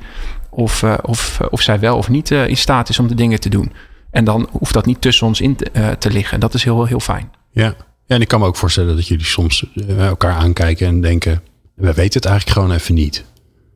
Of, 0.50 0.84
of, 1.02 1.40
of 1.50 1.60
zij 1.60 1.78
wel 1.78 1.96
of 1.96 2.08
niet 2.08 2.30
in 2.30 2.56
staat 2.56 2.88
is 2.88 2.98
om 2.98 3.08
de 3.08 3.14
dingen 3.14 3.40
te 3.40 3.48
doen. 3.48 3.72
En 4.14 4.24
dan 4.24 4.48
hoeft 4.50 4.72
dat 4.72 4.86
niet 4.86 5.00
tussen 5.00 5.26
ons 5.26 5.40
in 5.40 5.56
te, 5.56 5.70
uh, 5.72 5.88
te 5.90 6.10
liggen. 6.10 6.40
Dat 6.40 6.54
is 6.54 6.64
heel, 6.64 6.84
heel 6.84 7.00
fijn. 7.00 7.30
Ja. 7.50 7.74
ja, 8.06 8.14
en 8.14 8.20
ik 8.20 8.28
kan 8.28 8.40
me 8.40 8.46
ook 8.46 8.56
voorstellen 8.56 8.96
dat 8.96 9.06
jullie 9.06 9.24
soms 9.24 9.64
uh, 9.74 10.06
elkaar 10.06 10.34
aankijken 10.34 10.86
en 10.86 11.00
denken: 11.00 11.42
we 11.74 11.92
weten 11.92 12.20
het 12.20 12.24
eigenlijk 12.24 12.58
gewoon 12.58 12.76
even 12.76 12.94
niet. 12.94 13.24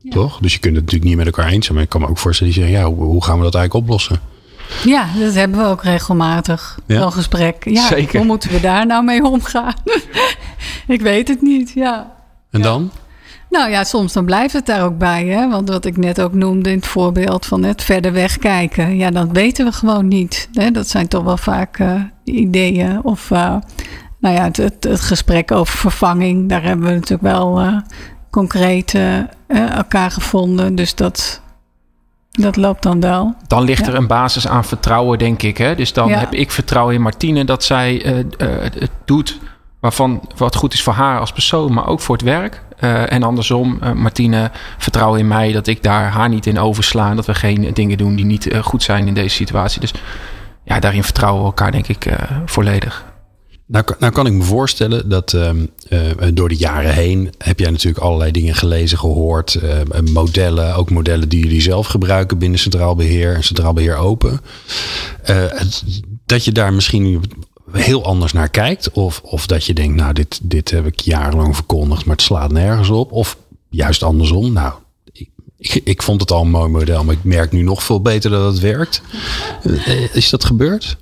Ja. 0.03 0.11
Toch? 0.11 0.39
Dus 0.41 0.53
je 0.53 0.59
kunt 0.59 0.75
het 0.75 0.85
natuurlijk 0.85 1.11
niet 1.11 1.19
met 1.25 1.27
elkaar 1.27 1.53
eens 1.53 1.65
zijn. 1.65 1.75
Maar 1.77 1.85
ik 1.85 1.91
kan 1.91 2.01
me 2.01 2.09
ook 2.09 2.19
voorstellen 2.19 2.53
dat 2.53 2.63
je 2.63 2.69
zegt: 2.69 2.83
ja, 2.83 2.89
hoe, 2.89 3.05
hoe 3.05 3.25
gaan 3.25 3.39
we 3.39 3.45
dat 3.45 3.55
eigenlijk 3.55 3.85
oplossen? 3.85 4.21
Ja, 4.85 5.09
dat 5.19 5.35
hebben 5.35 5.59
we 5.59 5.67
ook 5.67 5.83
regelmatig. 5.83 6.79
Ja? 6.87 7.01
Zo'n 7.01 7.13
gesprek. 7.13 7.65
Ja, 7.65 7.87
Zeker. 7.87 8.19
hoe 8.19 8.27
moeten 8.27 8.51
we 8.51 8.61
daar 8.61 8.87
nou 8.87 9.05
mee 9.05 9.25
omgaan? 9.25 9.75
ik 10.87 11.01
weet 11.01 11.29
het 11.29 11.43
niet, 11.43 11.73
ja. 11.75 12.15
En 12.51 12.63
dan? 12.63 12.91
Nou 13.51 13.71
ja, 13.71 13.85
soms 13.85 14.13
dan 14.13 14.25
blijft 14.25 14.53
het 14.53 14.67
daar 14.67 14.85
ook 14.85 14.99
bij. 14.99 15.27
Hè? 15.27 15.49
Want 15.49 15.69
wat 15.69 15.85
ik 15.85 15.97
net 15.97 16.21
ook 16.21 16.33
noemde 16.33 16.71
in 16.71 16.77
het 16.77 16.87
voorbeeld 16.87 17.47
van 17.47 17.63
het 17.63 17.83
verder 17.83 18.13
weg 18.13 18.39
kijken. 18.39 18.97
Ja, 18.97 19.11
dat 19.11 19.29
weten 19.33 19.65
we 19.65 19.73
gewoon 19.73 20.09
niet. 20.09 20.49
Hè? 20.53 20.71
Dat 20.71 20.89
zijn 20.89 21.09
toch 21.09 21.25
wel 21.25 21.37
vaak 21.37 21.79
uh, 21.79 22.03
ideeën. 22.25 23.05
Of 23.05 23.31
uh, 23.31 23.57
nou 24.19 24.35
ja, 24.35 24.45
het, 24.45 24.57
het, 24.57 24.85
het, 24.85 25.01
gesprek 25.01 25.53
over 25.53 25.79
vervanging. 25.79 26.49
Daar 26.49 26.63
hebben 26.63 26.87
we 26.87 26.93
natuurlijk 26.93 27.23
wel 27.23 27.63
uh, 27.63 27.77
concreet 28.31 28.95
elkaar 29.49 30.11
gevonden. 30.11 30.75
Dus 30.75 30.95
dat, 30.95 31.41
dat 32.31 32.57
loopt 32.57 32.83
dan 32.83 33.01
wel. 33.01 33.35
Dan 33.47 33.63
ligt 33.63 33.87
er 33.87 33.95
een 33.95 34.07
basis 34.07 34.49
aan 34.49 34.65
vertrouwen, 34.65 35.19
denk 35.19 35.43
ik. 35.43 35.59
Hè? 35.59 35.75
Dus 35.75 35.93
dan 35.93 36.09
ja. 36.09 36.19
heb 36.19 36.33
ik 36.33 36.51
vertrouwen 36.51 36.95
in 36.95 37.03
Martine 37.03 37.45
dat 37.45 37.65
zij 37.65 38.03
het 38.79 38.91
doet 39.05 39.39
waarvan 39.81 40.21
wat 40.37 40.57
goed 40.57 40.73
is 40.73 40.83
voor 40.83 40.93
haar 40.93 41.21
als 41.21 41.33
persoon, 41.33 41.73
maar 41.73 41.87
ook 41.87 42.01
voor 42.01 42.17
het 42.17 42.25
werk. 42.25 42.63
Uh, 42.81 43.13
en 43.13 43.23
andersom, 43.23 43.79
uh, 43.83 43.93
Martine, 43.93 44.51
vertrouw 44.79 45.15
in 45.15 45.29
mij 45.29 45.53
dat 45.53 45.67
ik 45.67 45.83
daar 45.83 46.11
haar 46.11 46.29
niet 46.29 46.47
in 46.47 46.59
oversla. 46.59 47.15
Dat 47.15 47.27
we 47.27 47.35
geen 47.35 47.71
dingen 47.75 47.99
doen 47.99 48.15
die 48.15 48.25
niet 48.25 48.47
uh, 48.47 48.63
goed 48.63 48.83
zijn 48.83 49.07
in 49.07 49.15
deze 49.15 49.35
situatie. 49.35 49.81
Dus 49.81 49.93
ja, 50.65 50.81
daarin 50.81 51.05
vertrouwen 51.05 51.41
we 51.41 51.47
elkaar, 51.47 51.73
denk 51.73 51.89
ik, 51.89 52.07
volledig. 52.45 53.07
Nou, 53.67 53.85
nou 53.99 54.13
kan 54.13 54.27
ik 54.27 54.33
me 54.33 54.43
voorstellen 54.43 55.09
dat 55.09 55.33
ehm, 55.33 55.67
door 56.35 56.49
de 56.49 56.57
jaren 56.57 56.95
heen 56.95 57.33
heb 57.39 57.59
jij 57.59 57.71
natuurlijk 57.71 58.05
allerlei 58.05 58.31
dingen 58.31 58.55
gelezen, 58.55 58.99
gehoord. 58.99 59.61
modellen, 60.13 60.75
ook 60.75 60.91
modellen 60.91 61.29
die 61.29 61.43
jullie 61.43 61.61
zelf 61.61 61.87
gebruiken 61.87 62.39
binnen 62.39 62.59
Centraal 62.59 62.95
Beheer 62.95 63.35
en 63.35 63.45
Centraal 63.45 63.73
Beheer 63.73 63.97
Open. 63.97 64.41
dat 66.27 66.45
je 66.45 66.53
daar 66.53 66.73
misschien 66.73 67.23
heel 67.73 68.05
anders 68.05 68.33
naar 68.33 68.49
kijkt. 68.49 68.91
Of, 68.91 69.21
of 69.25 69.47
dat 69.47 69.65
je 69.65 69.75
denkt, 69.75 69.97
nou, 69.97 70.13
dit, 70.13 70.41
dit 70.43 70.71
heb 70.71 70.87
ik 70.87 71.01
jarenlang 71.01 71.55
verkondigd, 71.55 72.05
maar 72.05 72.17
het 72.17 72.25
slaat 72.25 72.53
nergens 72.53 72.91
op. 72.91 73.13
Of 73.13 73.37
juist 73.71 74.03
andersom. 74.03 74.53
Nou, 74.53 74.73
ik, 75.59 75.81
ik 75.85 76.03
vond 76.03 76.21
het 76.21 76.31
al 76.31 76.43
een 76.43 76.51
mooi 76.51 76.69
model, 76.69 77.05
maar 77.05 77.15
ik 77.15 77.25
merk 77.25 77.53
nu 77.53 77.63
nog 77.63 77.83
veel 77.83 78.01
beter 78.01 78.31
dat 78.31 78.53
het 78.53 78.61
werkt. 78.61 79.03
Eh, 79.63 80.15
is 80.15 80.31
dat 80.31 80.45
gebeurd? 80.45 80.97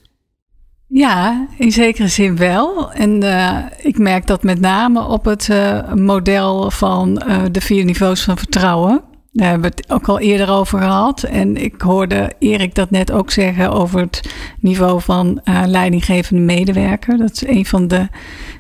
Ja, 0.89 1.49
in 1.59 1.73
zekere 1.73 2.09
zin 2.09 2.37
wel. 2.37 2.93
En 2.93 3.25
uh, 3.25 3.59
ik 3.79 3.99
merk 3.99 4.27
dat 4.27 4.43
met 4.43 4.61
name 4.61 5.07
op 5.07 5.25
het 5.25 5.49
uh, 5.49 5.93
model 5.93 6.71
van 6.71 7.15
de 7.51 7.61
vier 7.61 7.85
niveaus 7.85 8.23
van 8.23 8.39
vertrouwen. 8.39 9.03
Daar 9.37 9.49
hebben 9.51 9.71
we 9.71 9.77
het 9.77 9.93
ook 9.93 10.09
al 10.09 10.19
eerder 10.19 10.51
over 10.51 10.79
gehad. 10.79 11.23
En 11.23 11.57
ik 11.57 11.81
hoorde 11.81 12.33
Erik 12.39 12.75
dat 12.75 12.91
net 12.91 13.13
ook 13.13 13.31
zeggen 13.31 13.73
over 13.73 14.01
het 14.01 14.35
niveau 14.61 15.01
van 15.01 15.41
uh, 15.45 15.63
leidinggevende 15.67 16.43
medewerker. 16.43 17.19
Dat 17.19 17.31
is 17.31 17.47
een 17.47 17.67
van 17.67 17.89
de 17.89 18.09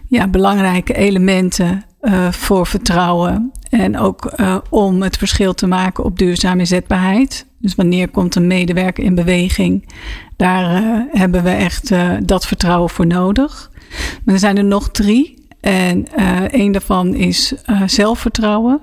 ja, 0.08 0.28
belangrijke 0.28 0.94
elementen 0.94 1.84
uh, 2.02 2.32
voor 2.32 2.66
vertrouwen. 2.66 3.52
En 3.70 3.98
ook 3.98 4.32
uh, 4.36 4.56
om 4.70 5.02
het 5.02 5.16
verschil 5.16 5.54
te 5.54 5.66
maken 5.66 6.04
op 6.04 6.18
duurzame 6.18 6.60
inzetbaarheid. 6.60 7.46
Dus 7.58 7.74
wanneer 7.74 8.08
komt 8.08 8.34
een 8.34 8.46
medewerker 8.46 9.04
in 9.04 9.14
beweging? 9.14 9.88
Daar 10.36 10.82
hebben 11.10 11.42
we 11.42 11.50
echt 11.50 11.92
dat 12.22 12.46
vertrouwen 12.46 12.90
voor 12.90 13.06
nodig. 13.06 13.70
Maar 14.24 14.34
er 14.34 14.40
zijn 14.40 14.56
er 14.56 14.64
nog 14.64 14.90
drie. 14.90 15.46
En 15.60 16.06
een 16.50 16.72
daarvan 16.72 17.14
is 17.14 17.54
zelfvertrouwen 17.86 18.80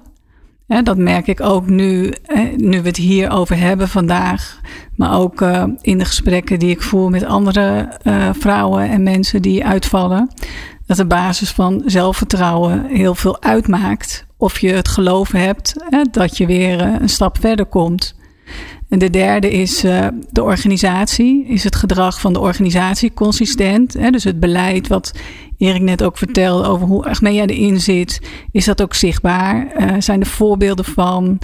dat 0.68 0.98
merk 0.98 1.28
ik 1.28 1.42
ook 1.42 1.70
nu, 1.70 2.14
nu 2.58 2.82
we 2.82 2.88
het 2.88 2.98
hier 2.98 3.32
over 3.32 3.58
hebben 3.58 3.90
vandaag. 3.90 4.60
Maar 4.96 5.20
ook 5.20 5.42
uh, 5.42 5.64
in 5.82 5.98
de 5.98 6.06
gesprekken 6.06 6.60
die 6.60 6.70
ik 6.70 6.82
voer 6.82 7.10
met 7.10 7.24
andere 7.24 7.90
uh, 8.04 8.30
vrouwen 8.34 8.90
en 8.90 9.04
mensen 9.04 9.42
die 9.42 9.66
uitvallen. 9.66 10.30
Dat 10.86 10.98
de 10.98 11.06
basis 11.06 11.52
van 11.52 11.82
zelfvertrouwen 11.86 12.86
heel 12.86 13.16
veel 13.16 13.42
uitmaakt. 13.42 14.26
Of 14.38 14.60
je 14.60 14.74
het 14.74 14.88
geloof 14.88 15.32
hebt 15.32 15.76
dat 16.12 16.38
je 16.38 16.46
weer 16.46 16.88
uh, 16.88 16.96
een 17.00 17.10
stap 17.10 17.38
verder 17.40 17.66
komt. 17.66 18.16
En 18.94 19.00
de 19.00 19.10
derde 19.10 19.52
is 19.52 19.86
uh, 19.86 20.08
de 20.30 20.44
organisatie. 20.44 21.46
Is 21.48 21.64
het 21.64 21.76
gedrag 21.76 22.20
van 22.20 22.34
de 22.34 22.40
organisatie 22.40 23.14
consistent? 23.14 23.94
Hè? 23.94 24.10
Dus 24.10 24.24
het 24.24 24.40
beleid 24.40 24.88
wat 24.88 25.12
Erik 25.58 25.82
net 25.82 26.04
ook 26.04 26.18
vertelde 26.18 26.68
over 26.68 26.88
hoe 26.88 27.06
Achmea 27.06 27.46
erin 27.46 27.80
zit. 27.80 28.22
Is 28.52 28.66
dat 28.66 28.82
ook 28.82 28.94
zichtbaar? 28.94 29.68
Uh, 29.78 29.96
zijn 30.00 30.20
er 30.20 30.28
voorbeelden 30.28 30.86
van? 30.86 31.40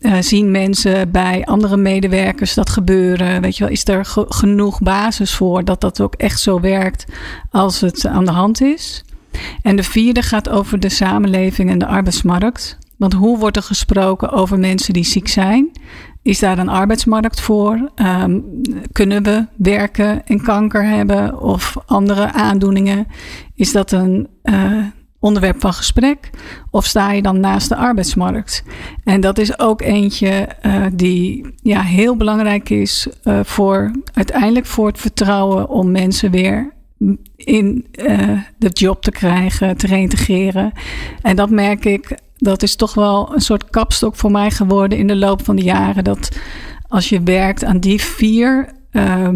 Uh, 0.00 0.16
zien 0.20 0.50
mensen 0.50 1.10
bij 1.10 1.44
andere 1.44 1.76
medewerkers 1.76 2.54
dat 2.54 2.70
gebeuren? 2.70 3.40
Weet 3.40 3.56
je 3.56 3.64
wel, 3.64 3.72
is 3.72 3.88
er 3.88 4.04
ge 4.04 4.24
genoeg 4.28 4.80
basis 4.80 5.34
voor 5.34 5.64
dat 5.64 5.80
dat 5.80 6.00
ook 6.00 6.14
echt 6.14 6.40
zo 6.40 6.60
werkt 6.60 7.04
als 7.50 7.80
het 7.80 8.06
aan 8.06 8.24
de 8.24 8.30
hand 8.30 8.60
is? 8.60 9.04
En 9.62 9.76
de 9.76 9.82
vierde 9.82 10.22
gaat 10.22 10.48
over 10.48 10.80
de 10.80 10.88
samenleving 10.88 11.70
en 11.70 11.78
de 11.78 11.86
arbeidsmarkt. 11.86 12.78
Want 12.96 13.12
hoe 13.12 13.38
wordt 13.38 13.56
er 13.56 13.62
gesproken 13.62 14.30
over 14.30 14.58
mensen 14.58 14.92
die 14.92 15.04
ziek 15.04 15.28
zijn? 15.28 15.70
Is 16.24 16.38
daar 16.38 16.58
een 16.58 16.68
arbeidsmarkt 16.68 17.40
voor? 17.40 17.90
Um, 17.96 18.44
kunnen 18.92 19.22
we 19.22 19.46
werken 19.56 20.26
en 20.26 20.42
kanker 20.42 20.84
hebben 20.84 21.40
of 21.40 21.76
andere 21.86 22.32
aandoeningen? 22.32 23.06
Is 23.54 23.72
dat 23.72 23.92
een 23.92 24.28
uh, 24.44 24.84
onderwerp 25.18 25.60
van 25.60 25.72
gesprek? 25.72 26.30
Of 26.70 26.84
sta 26.84 27.12
je 27.12 27.22
dan 27.22 27.40
naast 27.40 27.68
de 27.68 27.76
arbeidsmarkt? 27.76 28.64
En 29.02 29.20
dat 29.20 29.38
is 29.38 29.58
ook 29.58 29.80
eentje 29.80 30.48
uh, 30.66 30.86
die 30.92 31.54
ja, 31.62 31.82
heel 31.82 32.16
belangrijk 32.16 32.70
is 32.70 33.08
uh, 33.24 33.40
voor 33.42 33.90
uiteindelijk 34.12 34.66
voor 34.66 34.86
het 34.86 34.98
vertrouwen 34.98 35.68
om 35.68 35.90
mensen 35.90 36.30
weer 36.30 36.72
in 37.36 37.86
de 38.58 38.68
job 38.68 39.02
te 39.02 39.10
krijgen, 39.10 39.76
te 39.76 39.86
reintegreren. 39.86 40.72
En 41.22 41.36
dat 41.36 41.50
merk 41.50 41.84
ik 41.84 42.16
dat 42.36 42.62
is 42.62 42.76
toch 42.76 42.94
wel 42.94 43.34
een 43.34 43.40
soort 43.40 43.70
kapstok 43.70 44.16
voor 44.16 44.30
mij 44.30 44.50
geworden 44.50 44.98
in 44.98 45.06
de 45.06 45.16
loop 45.16 45.44
van 45.44 45.56
de 45.56 45.62
jaren. 45.62 46.04
Dat 46.04 46.38
als 46.88 47.08
je 47.08 47.22
werkt 47.22 47.64
aan 47.64 47.78
die 47.78 48.00
vier 48.00 48.72
uh, 48.92 49.28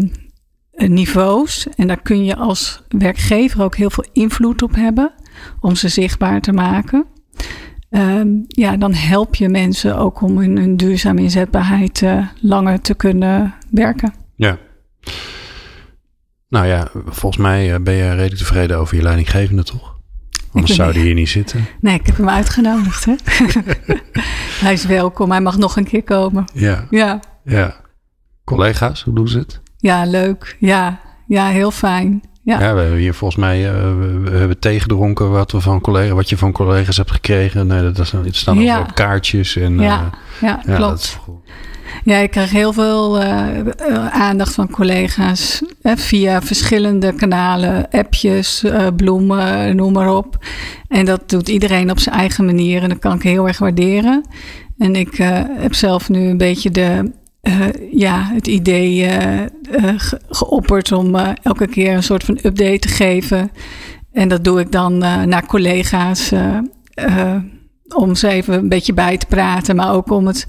niveaus, 0.71 1.67
en 1.75 1.87
daar 1.87 2.01
kun 2.01 2.25
je 2.25 2.35
als 2.35 2.83
werkgever 2.87 3.63
ook 3.63 3.75
heel 3.75 3.89
veel 3.89 4.05
invloed 4.11 4.61
op 4.61 4.75
hebben 4.75 5.11
om 5.59 5.75
ze 5.75 5.87
zichtbaar 5.87 6.41
te 6.41 6.51
maken. 6.51 7.05
Uh, 7.89 8.21
ja, 8.47 8.77
dan 8.77 8.93
help 8.93 9.35
je 9.35 9.49
mensen 9.49 9.97
ook 9.97 10.21
om 10.21 10.41
in 10.41 10.57
hun 10.57 10.77
duurzame 10.77 11.21
inzetbaarheid 11.21 12.01
uh, 12.01 12.27
langer 12.41 12.81
te 12.81 12.93
kunnen 12.93 13.53
werken. 13.71 14.13
Ja. 14.35 14.57
Nou 16.49 16.65
ja, 16.65 16.87
volgens 17.05 17.41
mij 17.41 17.73
eh, 17.73 17.79
ben 17.81 17.93
je 17.93 18.09
redelijk 18.09 18.35
tevreden 18.35 18.77
over 18.77 18.95
je 18.95 19.01
leidinggevende, 19.01 19.63
toch? 19.63 19.98
Anders 20.53 20.75
zou 20.75 20.91
hij 20.93 21.01
hier 21.01 21.13
niet 21.13 21.29
zitten. 21.29 21.65
Nee, 21.81 21.93
ik 21.95 22.05
heb 22.05 22.17
hem 22.17 22.29
uitgenodigd. 22.29 23.05
Hè? 23.05 23.15
hij 24.65 24.73
is 24.73 24.85
welkom. 24.85 25.31
Hij 25.31 25.41
mag 25.41 25.57
nog 25.57 25.75
een 25.75 25.83
keer 25.83 26.03
komen. 26.03 26.45
Ja. 26.53 26.85
Ja. 26.89 27.19
ja. 27.43 27.75
Collega's, 28.43 29.03
hoe 29.03 29.13
doen 29.13 29.27
ze 29.27 29.37
het? 29.37 29.61
Ja, 29.77 30.05
leuk. 30.05 30.55
Ja, 30.59 30.99
ja 31.27 31.47
heel 31.47 31.71
fijn. 31.71 32.21
Ja. 32.43 32.59
ja, 32.59 32.73
we 32.73 32.79
hebben 32.79 32.99
hier 32.99 33.13
volgens 33.13 33.39
mij 33.39 33.65
uh, 33.65 33.71
we, 34.23 34.37
hebben 34.37 35.31
wat, 35.31 35.51
we 35.51 35.61
van 35.61 35.81
collega, 35.81 36.13
wat 36.13 36.29
je 36.29 36.37
van 36.37 36.51
collega's 36.51 36.97
hebt 36.97 37.11
gekregen. 37.11 37.67
Nee, 37.67 37.81
dat, 37.81 37.95
dat, 37.95 38.13
staan 38.31 38.59
ja. 38.59 38.79
op 38.79 38.95
kaartjes. 38.95 39.55
En, 39.55 39.79
ja, 39.79 40.01
uh, 40.01 40.07
ja, 40.41 40.61
ja, 40.65 40.75
klopt. 40.75 41.19
Ja, 42.03 42.17
ik 42.17 42.31
krijg 42.31 42.51
heel 42.51 42.73
veel 42.73 43.21
uh, 43.21 44.07
aandacht 44.11 44.53
van 44.53 44.69
collega's 44.69 45.61
hè, 45.81 45.97
via 45.97 46.41
verschillende 46.41 47.13
kanalen, 47.13 47.89
appjes, 47.89 48.63
uh, 48.63 48.87
bloemen, 48.95 49.75
noem 49.75 49.93
maar 49.93 50.15
op. 50.15 50.45
En 50.87 51.05
dat 51.05 51.29
doet 51.29 51.49
iedereen 51.49 51.91
op 51.91 51.99
zijn 51.99 52.15
eigen 52.15 52.45
manier 52.45 52.83
en 52.83 52.89
dat 52.89 52.99
kan 52.99 53.15
ik 53.15 53.21
heel 53.21 53.47
erg 53.47 53.57
waarderen. 53.57 54.25
En 54.77 54.95
ik 54.95 55.15
heb 55.57 55.73
zelf 55.73 56.09
nu 56.09 56.29
een 56.29 56.37
beetje 56.37 56.71
de 56.71 57.11
ja, 57.91 58.29
het 58.33 58.47
idee 58.47 59.09
geopperd 60.29 60.91
om 60.91 61.15
elke 61.43 61.67
keer 61.67 61.93
een 61.93 62.03
soort 62.03 62.23
van 62.23 62.39
update 62.43 62.79
te 62.79 62.87
geven. 62.87 63.51
En 64.11 64.27
dat 64.27 64.43
doe 64.43 64.59
ik 64.59 64.71
dan 64.71 64.97
naar 64.97 65.45
collega's 65.45 66.31
om 67.95 68.15
ze 68.15 68.27
even 68.27 68.53
een 68.53 68.69
beetje 68.69 68.93
bij 68.93 69.17
te 69.17 69.25
praten, 69.25 69.75
maar 69.75 69.93
ook 69.93 70.11
om 70.11 70.27
het 70.27 70.47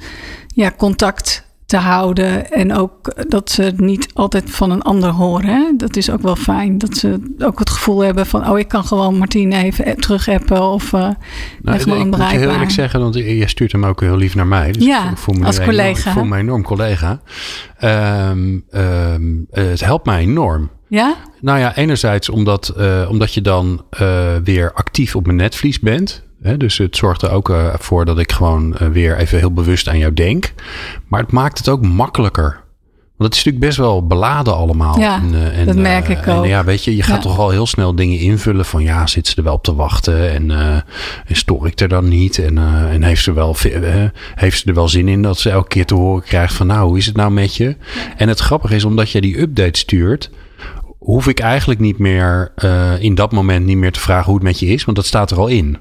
ja, 0.54 0.72
contact 0.76 1.48
te 1.70 1.76
houden. 1.76 2.50
En 2.50 2.74
ook 2.74 3.12
dat 3.28 3.50
ze 3.50 3.62
het 3.62 3.80
niet 3.80 4.08
altijd 4.14 4.50
van 4.50 4.70
een 4.70 4.82
ander 4.82 5.10
horen. 5.10 5.48
Hè? 5.48 5.72
Dat 5.76 5.96
is 5.96 6.10
ook 6.10 6.22
wel 6.22 6.36
fijn. 6.36 6.78
Dat 6.78 6.96
ze 6.96 7.34
ook 7.38 7.58
het 7.58 7.70
gevoel 7.70 8.00
hebben 8.00 8.26
van... 8.26 8.48
oh, 8.48 8.58
ik 8.58 8.68
kan 8.68 8.84
gewoon 8.84 9.18
Martine 9.18 9.56
even 9.56 9.96
terug 9.96 10.28
appen 10.28 10.62
of 10.62 10.92
uh, 10.92 11.08
nou, 11.62 11.78
gewoon 11.78 12.00
Ik 12.00 12.06
moet 12.06 12.24
heel 12.24 12.50
eerlijk 12.50 12.70
zeggen, 12.70 13.00
want 13.00 13.14
je 13.14 13.48
stuurt 13.48 13.72
hem 13.72 13.84
ook 13.84 14.00
heel 14.00 14.16
lief 14.16 14.34
naar 14.34 14.46
mij. 14.46 14.72
Dus 14.72 14.84
ja, 14.84 15.10
ik 15.10 15.16
voel 15.16 15.34
me 15.34 15.46
als 15.46 15.60
collega. 15.60 15.82
Enorm, 15.82 16.06
ik 16.06 16.12
voel 16.12 16.24
me 16.24 16.36
enorm 16.36 16.62
collega. 16.62 17.20
Ehm, 17.78 18.58
ehm, 18.70 19.22
het 19.50 19.84
helpt 19.84 20.06
mij 20.06 20.20
enorm. 20.20 20.70
Ja? 20.88 21.14
Nou 21.40 21.58
ja, 21.58 21.76
enerzijds 21.76 22.28
omdat, 22.28 22.74
uh, 22.78 23.06
omdat 23.10 23.34
je 23.34 23.40
dan 23.40 23.84
uh, 24.00 24.36
weer 24.44 24.72
actief 24.72 25.16
op 25.16 25.26
mijn 25.26 25.38
netvlies 25.38 25.80
bent 25.80 26.28
dus 26.40 26.78
het 26.78 26.96
zorgt 26.96 27.22
er 27.22 27.30
ook 27.30 27.48
uh, 27.48 27.74
voor 27.78 28.04
dat 28.04 28.18
ik 28.18 28.32
gewoon 28.32 28.76
uh, 28.82 28.88
weer 28.88 29.16
even 29.16 29.38
heel 29.38 29.52
bewust 29.52 29.88
aan 29.88 29.98
jou 29.98 30.14
denk. 30.14 30.52
Maar 31.08 31.20
het 31.20 31.32
maakt 31.32 31.58
het 31.58 31.68
ook 31.68 31.86
makkelijker. 31.86 32.68
Want 33.16 33.32
het 33.32 33.38
is 33.38 33.44
natuurlijk 33.44 33.64
best 33.64 33.78
wel 33.78 34.06
beladen 34.06 34.54
allemaal. 34.54 34.98
Ja, 34.98 35.22
en, 35.22 35.34
uh, 35.34 35.58
en, 35.58 35.66
dat 35.66 35.76
merk 35.76 36.08
ik 36.08 36.28
ook. 36.28 36.42
En 36.42 36.48
ja, 36.48 36.64
weet 36.64 36.84
je, 36.84 36.96
je 36.96 37.02
gaat 37.02 37.22
toch 37.22 37.38
al 37.38 37.50
heel 37.50 37.66
snel 37.66 37.94
dingen 37.94 38.18
invullen 38.18 38.64
van 38.64 38.82
ja, 38.82 39.06
zit 39.06 39.26
ze 39.26 39.36
er 39.36 39.42
wel 39.42 39.52
op 39.52 39.62
te 39.62 39.74
wachten 39.74 40.30
en, 40.30 40.50
en 41.26 41.36
stoor 41.36 41.66
ik 41.66 41.80
er 41.80 41.88
dan 41.88 42.08
niet? 42.08 42.38
En, 42.38 42.58
en 42.90 43.02
heeft, 43.02 43.22
ze 43.22 43.32
wel, 43.32 43.56
heeft 44.34 44.58
ze 44.58 44.66
er 44.66 44.74
wel 44.74 44.88
zin 44.88 45.08
in 45.08 45.22
dat 45.22 45.38
ze 45.38 45.50
elke 45.50 45.68
keer 45.68 45.86
te 45.86 45.94
horen 45.94 46.22
krijgt 46.22 46.54
van 46.54 46.66
nou, 46.66 46.86
hoe 46.88 46.98
is 46.98 47.06
het 47.06 47.16
nou 47.16 47.30
met 47.30 47.56
je? 47.56 47.76
En 48.16 48.28
het 48.28 48.40
grappige 48.40 48.74
is, 48.74 48.84
omdat 48.84 49.10
je 49.10 49.20
die 49.20 49.40
update 49.40 49.78
stuurt, 49.78 50.30
hoef 50.98 51.28
ik 51.28 51.40
eigenlijk 51.40 51.80
niet 51.80 51.98
meer 51.98 52.52
in 53.00 53.14
dat 53.14 53.32
moment 53.32 53.66
niet 53.66 53.76
meer 53.76 53.92
te 53.92 54.00
vragen 54.00 54.24
hoe 54.24 54.34
het 54.34 54.44
met 54.44 54.58
je 54.58 54.66
is, 54.66 54.84
want 54.84 54.96
dat 54.96 55.06
staat 55.06 55.30
er 55.30 55.38
al 55.38 55.46
in. 55.46 55.78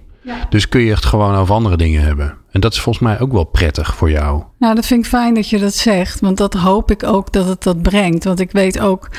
Dus 0.50 0.70
kun 0.70 0.82
je 0.82 0.94
het 0.94 1.06
gewoon 1.06 1.36
over 1.36 1.56
andere 1.56 1.78
dingen 1.78 2.02
hebben. 2.02 2.38
En 2.52 2.62
dat 2.62 2.74
is 2.74 2.80
volgens 2.80 3.06
mij 3.06 3.20
ook 3.20 3.32
wel 3.32 3.44
prettig 3.44 3.96
voor 3.96 4.12
jou. 4.12 4.44
Nou, 4.60 4.76
dat 4.76 4.86
vind 4.86 5.04
ik 5.04 5.10
fijn 5.10 5.34
dat 5.34 5.50
je 5.50 5.60
dat 5.60 5.74
zegt. 5.74 6.20
Want 6.20 6.38
dat 6.38 6.54
hoop 6.54 6.92
ik 6.92 7.04
ook 7.04 7.32
dat 7.32 7.48
het 7.48 7.64
dat 7.64 7.82
brengt. 7.82 8.24
Want 8.24 8.40
ik 8.40 8.52
weet 8.52 8.80
ook 8.80 9.10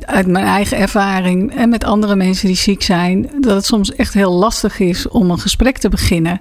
uit 0.00 0.26
mijn 0.26 0.44
eigen 0.44 0.78
ervaring 0.78 1.54
en 1.54 1.68
met 1.68 1.84
andere 1.84 2.16
mensen 2.16 2.46
die 2.46 2.56
ziek 2.56 2.82
zijn, 2.82 3.30
dat 3.40 3.54
het 3.54 3.64
soms 3.64 3.94
echt 3.94 4.14
heel 4.14 4.32
lastig 4.32 4.78
is 4.78 5.08
om 5.08 5.30
een 5.30 5.38
gesprek 5.38 5.78
te 5.78 5.88
beginnen. 5.88 6.40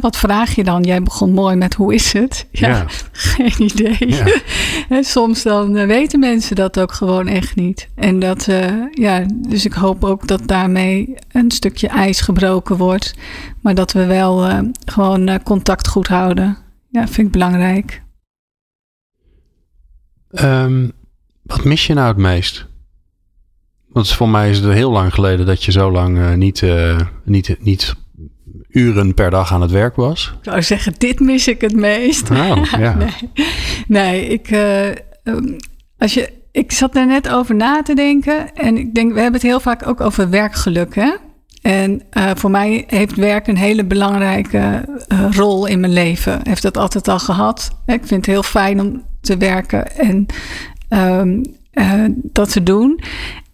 wat 0.00 0.16
vraag 0.16 0.54
je 0.54 0.64
dan? 0.64 0.82
Jij 0.82 1.02
begon 1.02 1.32
mooi 1.32 1.56
met 1.56 1.74
hoe 1.74 1.94
is 1.94 2.12
het? 2.12 2.46
Ja, 2.50 2.84
geen 3.12 3.62
idee. 3.62 4.14
soms 5.00 5.42
dan 5.42 5.76
eh, 5.76 5.86
weten 5.86 6.20
mensen 6.20 6.56
dat 6.56 6.80
ook 6.80 6.92
gewoon 6.92 7.26
echt 7.26 7.54
niet. 7.54 7.88
En 7.94 8.18
dat, 8.18 8.46
uh, 8.46 8.66
ja, 8.92 9.24
dus 9.48 9.64
ik 9.64 9.72
hoop 9.72 10.04
ook 10.04 10.26
dat 10.26 10.48
daarmee 10.48 11.14
een 11.32 11.50
stukje 11.50 11.88
ijs 11.88 12.20
gebroken 12.20 12.76
wordt, 12.76 13.14
maar 13.60 13.74
dat 13.74 13.92
we 13.92 14.06
wel 14.06 14.48
uh, 14.48 14.58
gewoon 14.84 15.42
contact 15.42 15.88
goed 15.88 16.08
houden. 16.08 16.56
Ja, 16.88 17.06
vind 17.08 17.26
ik 17.26 17.32
belangrijk. 17.32 18.02
Um, 20.30 20.92
wat 21.42 21.64
mis 21.64 21.86
je 21.86 21.94
nou 21.94 22.08
het 22.08 22.16
meest? 22.16 22.68
Want 23.92 24.12
voor 24.12 24.28
mij 24.28 24.50
is 24.50 24.58
het 24.58 24.72
heel 24.72 24.90
lang 24.90 25.14
geleden 25.14 25.46
dat 25.46 25.64
je 25.64 25.72
zo 25.72 25.90
lang 25.90 26.18
uh, 26.18 26.34
niet, 26.34 26.60
uh, 26.60 27.00
niet, 27.24 27.56
niet 27.60 27.94
uren 28.68 29.14
per 29.14 29.30
dag 29.30 29.52
aan 29.52 29.60
het 29.60 29.70
werk 29.70 29.96
was. 29.96 30.34
Ik 30.38 30.44
zou 30.44 30.62
zeggen, 30.62 30.94
dit 30.98 31.20
mis 31.20 31.48
ik 31.48 31.60
het 31.60 31.74
meest. 31.74 32.30
Oh, 32.30 32.64
ja. 32.78 32.94
nee. 32.94 33.30
nee, 33.88 34.26
ik, 34.26 34.50
uh, 34.50 34.88
als 35.98 36.14
je, 36.14 36.32
ik 36.52 36.72
zat 36.72 36.96
er 36.96 37.06
net 37.06 37.28
over 37.28 37.54
na 37.54 37.82
te 37.82 37.94
denken. 37.94 38.54
En 38.54 38.76
ik 38.76 38.94
denk, 38.94 39.12
we 39.12 39.20
hebben 39.20 39.40
het 39.40 39.50
heel 39.50 39.60
vaak 39.60 39.86
ook 39.86 40.00
over 40.00 40.30
werkgeluk. 40.30 40.94
Hè? 40.94 41.10
En 41.62 42.02
voor 42.34 42.50
mij 42.50 42.84
heeft 42.86 43.14
werk 43.14 43.46
een 43.46 43.56
hele 43.56 43.84
belangrijke 43.84 44.84
rol 45.30 45.66
in 45.66 45.80
mijn 45.80 45.92
leven. 45.92 46.40
Heeft 46.42 46.62
dat 46.62 46.76
altijd 46.76 47.08
al 47.08 47.18
gehad. 47.18 47.70
Ik 47.86 48.06
vind 48.06 48.10
het 48.10 48.26
heel 48.26 48.42
fijn 48.42 48.80
om 48.80 49.04
te 49.20 49.36
werken 49.36 49.96
en 49.96 50.26
um, 50.88 51.42
dat 52.32 52.52
te 52.52 52.62
doen. 52.62 53.00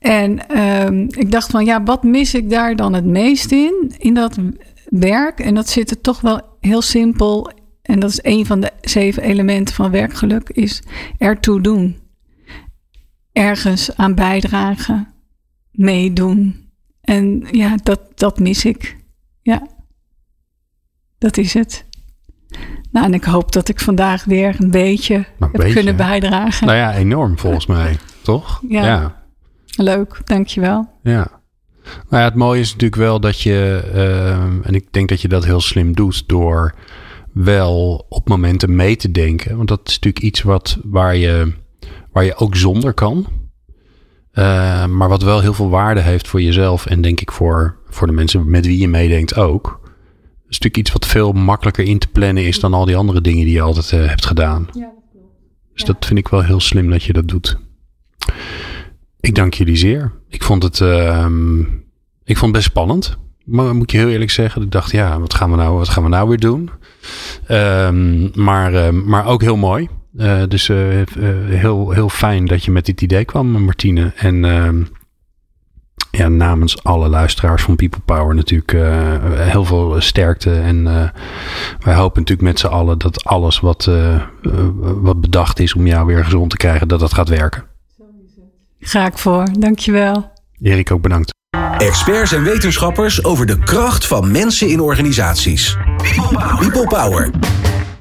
En 0.07 0.59
um, 0.87 1.07
ik 1.11 1.31
dacht 1.31 1.51
van 1.51 1.65
ja, 1.65 1.83
wat 1.83 2.03
mis 2.03 2.35
ik 2.35 2.51
daar 2.51 2.77
dan 2.77 2.93
het 2.93 3.05
meest 3.05 3.53
in? 3.53 3.95
In 3.99 4.15
dat 4.15 4.39
werk. 4.89 5.41
En 5.41 5.55
dat 5.55 5.69
zit 5.69 5.91
er 5.91 6.01
toch 6.01 6.21
wel 6.21 6.41
heel 6.61 6.83
simpel. 6.83 7.51
En 7.83 8.01
dat 8.01 8.11
is 8.11 8.19
een 8.23 8.47
van 8.47 8.61
de 8.61 8.73
zeven 8.81 9.23
elementen 9.23 9.75
van 9.75 9.91
werkgeluk. 9.91 10.49
Is 10.49 10.83
ertoe 11.19 11.61
doen. 11.61 11.99
Ergens 13.33 13.97
aan 13.97 14.15
bijdragen. 14.15 15.09
Meedoen. 15.71 16.71
En 17.01 17.47
ja, 17.51 17.77
dat, 17.83 18.01
dat 18.15 18.39
mis 18.39 18.65
ik. 18.65 18.97
Ja. 19.43 19.67
Dat 21.19 21.37
is 21.37 21.55
het. 21.55 21.85
Nou, 22.91 23.07
en 23.07 23.15
ik 23.15 23.25
hoop 23.25 23.53
dat 23.53 23.69
ik 23.69 23.81
vandaag 23.81 24.25
weer 24.25 24.57
een 24.59 24.71
beetje 24.71 25.25
heb 25.39 25.73
kunnen 25.73 25.97
bijdragen. 25.97 26.67
Nou 26.67 26.79
ja, 26.79 26.95
enorm 26.95 27.39
volgens 27.39 27.67
mij. 27.67 27.99
Toch? 28.23 28.63
ja. 28.69 29.16
Leuk, 29.77 30.21
dankjewel. 30.25 30.89
Ja. 31.03 31.37
Nou 31.85 32.23
ja, 32.23 32.29
het 32.29 32.35
mooie 32.35 32.61
is 32.61 32.73
natuurlijk 32.73 33.01
wel 33.01 33.21
dat 33.21 33.41
je, 33.41 33.91
ehm, 33.95 34.63
en 34.63 34.75
ik 34.75 34.93
denk 34.93 35.09
dat 35.09 35.21
je 35.21 35.29
dat 35.29 35.45
heel 35.45 35.61
slim 35.61 35.95
doet 35.95 36.29
door 36.29 36.75
wel 37.33 38.07
op 38.09 38.29
momenten 38.29 38.77
mee 38.77 38.97
te 38.97 39.11
denken. 39.11 39.57
Want 39.57 39.69
dat 39.69 39.81
is 39.85 39.95
natuurlijk 39.95 40.25
iets 40.25 40.43
wat, 40.43 40.79
waar, 40.85 41.17
je, 41.17 41.53
waar 42.13 42.25
je 42.25 42.37
ook 42.37 42.57
zonder 42.57 42.95
kan. 42.95 43.27
Uh, 44.33 44.87
maar 44.87 45.09
wat 45.09 45.23
wel 45.23 45.41
heel 45.41 45.55
veel 45.55 45.69
waarde 45.69 46.01
heeft 46.01 46.29
voor 46.29 46.43
jezelf 46.43 46.87
en 46.87 47.01
denk 47.01 47.21
ik 47.21 47.33
voor, 47.33 47.77
voor 47.89 48.07
de 48.07 48.13
mensen 48.13 48.51
met 48.51 48.67
wie 48.67 48.79
je 48.79 48.89
meedenkt 48.89 49.37
ook. 49.37 49.63
Dat 49.63 50.55
is 50.55 50.59
natuurlijk 50.59 50.77
iets 50.77 50.93
wat 50.93 51.07
veel 51.07 51.33
makkelijker 51.33 51.85
in 51.85 51.99
te 51.99 52.09
plannen 52.09 52.47
is 52.47 52.61
dan 52.61 52.75
al 52.75 52.85
die 52.85 52.97
andere 52.97 53.21
dingen 53.21 53.45
die 53.45 53.55
je 53.55 53.61
altijd 53.61 53.93
uh, 53.93 54.09
hebt 54.09 54.27
gedaan. 54.27 54.69
Ja, 54.73 54.81
dat 54.81 55.05
klopt. 55.13 55.27
Dus 55.73 55.85
dat 55.85 56.07
vind 56.07 56.19
ik 56.19 56.29
wel 56.29 56.43
heel 56.43 56.61
slim 56.61 56.91
dat 56.91 57.03
je 57.03 57.13
dat 57.13 57.29
doet. 57.29 57.59
Ik 59.27 59.35
dank 59.35 59.55
jullie 59.55 59.77
zeer. 59.77 60.13
Ik 60.29 60.43
vond 60.43 60.63
het, 60.63 60.81
uh, 60.81 61.27
ik 62.25 62.37
vond 62.37 62.41
het 62.41 62.53
best 62.53 62.65
spannend. 62.65 63.17
Maar 63.45 63.75
moet 63.75 63.91
je 63.91 63.99
heel 63.99 64.09
eerlijk 64.09 64.31
zeggen. 64.31 64.63
Ik 64.63 64.71
dacht, 64.71 64.91
ja, 64.91 65.21
wat 65.21 65.35
gaan 65.35 65.51
we 65.51 65.57
nou, 65.57 65.77
wat 65.77 65.89
gaan 65.89 66.03
we 66.03 66.09
nou 66.09 66.29
weer 66.29 66.39
doen? 66.39 66.71
Um, 67.51 68.31
maar, 68.35 68.73
uh, 68.73 68.89
maar 68.91 69.27
ook 69.27 69.43
heel 69.43 69.57
mooi. 69.57 69.89
Uh, 70.17 70.43
dus 70.49 70.69
uh, 70.69 71.03
heel, 71.47 71.91
heel 71.91 72.09
fijn 72.09 72.47
dat 72.47 72.65
je 72.65 72.71
met 72.71 72.87
dit 72.87 73.01
idee 73.01 73.25
kwam, 73.25 73.63
Martine. 73.63 74.13
En 74.17 74.45
ehm, 74.45 74.83
ja, 76.11 76.29
namens 76.29 76.85
alle 76.85 77.09
luisteraars 77.09 77.63
van 77.63 77.77
People 77.77 78.01
Power 78.05 78.35
natuurlijk 78.35 78.73
heel 79.39 79.65
veel 79.65 80.01
sterkte. 80.01 80.55
En 80.55 80.85
wij 81.81 81.95
hopen 81.95 82.21
natuurlijk 82.21 82.49
met 82.49 82.59
z'n 82.59 82.67
allen 82.67 82.99
dat 82.99 83.25
alles 83.25 83.61
wat, 83.61 83.91
wat 84.81 85.21
bedacht 85.21 85.59
is 85.59 85.75
om 85.75 85.87
jou 85.87 86.07
weer 86.07 86.25
gezond 86.25 86.51
te 86.51 86.57
krijgen, 86.57 86.89
dat 86.89 87.01
dat 87.01 87.15
gaat 87.15 87.29
werken. 87.29 87.76
Ga 88.87 89.07
ik 89.07 89.19
voor. 89.19 89.49
Dankjewel. 89.59 90.33
Erik, 90.61 90.91
ook 90.91 91.03
bedankt. 91.03 91.35
Experts 91.79 92.33
en 92.33 92.43
wetenschappers 92.43 93.25
over 93.25 93.47
de 93.47 93.59
kracht 93.59 94.07
van 94.07 94.31
mensen 94.31 94.69
in 94.69 94.81
organisaties. 94.81 95.77
People 96.59 96.87
Power. 96.87 97.31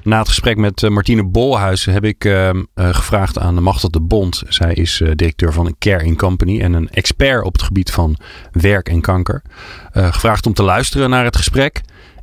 Na 0.02 0.18
het 0.18 0.28
gesprek 0.28 0.56
met 0.56 0.82
uh, 0.82 0.90
Martine 0.90 1.24
Bolhuis 1.24 1.84
heb 1.84 2.04
ik 2.04 2.24
uh, 2.24 2.48
uh, 2.48 2.62
gevraagd 2.74 3.38
aan 3.38 3.62
Machtel 3.62 3.90
de 3.90 4.00
Bond. 4.00 4.42
Zij 4.48 4.74
is 4.74 5.02
directeur 5.14 5.52
van 5.52 5.66
een 5.66 5.76
Care 5.78 6.04
in 6.04 6.16
Company 6.16 6.60
en 6.60 6.72
een 6.72 6.90
expert 6.90 7.44
op 7.44 7.52
het 7.52 7.62
gebied 7.62 7.90
van 7.90 8.16
werk 8.52 8.88
en 8.88 9.00
kanker. 9.00 9.42
gevraagd 9.92 10.46
om 10.46 10.52
te 10.52 10.62
luisteren 10.62 11.10
naar 11.10 11.24
het 11.24 11.36
gesprek. 11.36 11.80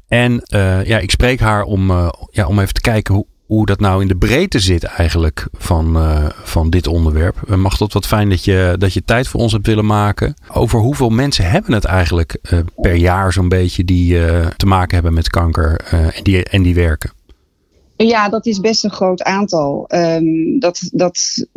En 0.07 0.41
ja, 0.84 0.99
ik 0.99 1.11
spreek 1.11 1.39
haar 1.39 1.64
om, 1.64 2.11
ja, 2.32 2.47
om 2.47 2.59
even 2.59 2.74
te 2.74 2.82
kijken 2.82 3.14
hoe, 3.14 3.26
hoe 3.53 3.65
dat 3.65 3.79
nou 3.79 4.01
in 4.01 4.07
de 4.07 4.15
breedte 4.15 4.59
zit 4.59 4.83
eigenlijk 4.83 5.47
van, 5.51 5.97
uh, 5.97 6.29
van 6.29 6.69
dit 6.69 6.87
onderwerp. 6.87 7.41
Uh, 7.49 7.55
mag 7.55 7.77
dat 7.77 7.93
wat 7.93 8.07
fijn 8.07 8.29
dat 8.29 8.43
je, 8.43 8.75
dat 8.77 8.93
je 8.93 9.03
tijd 9.03 9.27
voor 9.27 9.39
ons 9.39 9.51
hebt 9.51 9.67
willen 9.67 9.85
maken. 9.85 10.33
Over 10.53 10.79
hoeveel 10.79 11.09
mensen 11.09 11.49
hebben 11.49 11.73
het 11.73 11.85
eigenlijk 11.85 12.37
uh, 12.51 12.59
per 12.75 12.95
jaar 12.95 13.33
zo'n 13.33 13.49
beetje 13.49 13.83
die 13.83 14.17
te 14.55 14.65
maken 14.65 14.93
hebben 14.93 15.13
met 15.13 15.29
kanker 15.29 15.75
en, 15.75 16.23
die, 16.23 16.43
en 16.43 16.63
die 16.63 16.75
werken? 16.75 17.11
Ja, 17.95 18.29
dat 18.29 18.45
is 18.45 18.59
best 18.59 18.83
een 18.83 18.91
groot 18.91 19.23
aantal. 19.23 19.85
Um, 19.95 20.59
dat, 20.59 20.89
dat 20.91 21.47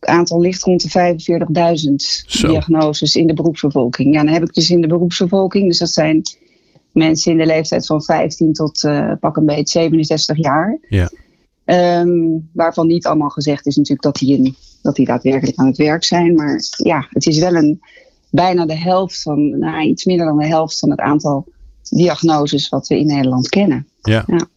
aantal 0.00 0.40
ligt 0.40 0.62
rond 0.62 0.92
de 0.92 1.16
45.000 2.40 2.50
diagnoses 2.50 3.14
in 3.14 3.26
de 3.26 3.34
beroepsbevolking. 3.34 4.14
Ja, 4.14 4.24
dan 4.24 4.32
heb 4.32 4.42
ik 4.42 4.54
dus 4.54 4.70
in 4.70 4.80
de 4.80 4.86
beroepsbevolking, 4.86 5.68
dus 5.68 5.78
dat 5.78 5.90
zijn 5.90 6.22
mensen 6.92 7.32
in 7.32 7.38
de 7.38 7.46
leeftijd 7.46 7.86
van 7.86 8.02
15 8.02 8.52
tot 8.52 8.80
pak 9.20 9.36
een 9.36 9.46
beetje 9.46 9.80
67 9.80 10.36
jaar. 10.36 10.78
Ja. 10.88 11.10
Um, 11.66 12.50
waarvan 12.52 12.86
niet 12.86 13.06
allemaal 13.06 13.28
gezegd 13.28 13.66
is 13.66 13.76
natuurlijk 13.76 14.02
dat 14.02 14.16
die, 14.16 14.36
in, 14.36 14.54
dat 14.82 14.96
die 14.96 15.06
daadwerkelijk 15.06 15.58
aan 15.58 15.66
het 15.66 15.76
werk 15.76 16.04
zijn. 16.04 16.34
Maar 16.34 16.60
ja, 16.76 17.06
het 17.10 17.26
is 17.26 17.38
wel 17.38 17.54
een, 17.54 17.80
bijna 18.30 18.66
de 18.66 18.78
helft 18.78 19.22
van, 19.22 19.58
nou, 19.58 19.86
iets 19.86 20.04
minder 20.04 20.26
dan 20.26 20.38
de 20.38 20.46
helft 20.46 20.78
van 20.78 20.90
het 20.90 21.00
aantal 21.00 21.46
diagnoses 21.82 22.68
wat 22.68 22.86
we 22.86 22.98
in 22.98 23.06
Nederland 23.06 23.48
kennen. 23.48 23.86
Ja. 24.02 24.24
ja. 24.26 24.48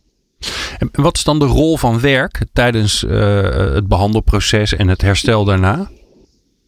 En 0.77 0.89
wat 0.91 1.17
is 1.17 1.23
dan 1.23 1.39
de 1.39 1.45
rol 1.45 1.77
van 1.77 1.99
werk 1.99 2.45
tijdens 2.53 3.01
het 3.01 3.87
behandelproces 3.87 4.75
en 4.75 4.87
het 4.87 5.01
herstel 5.01 5.45
daarna? 5.45 5.89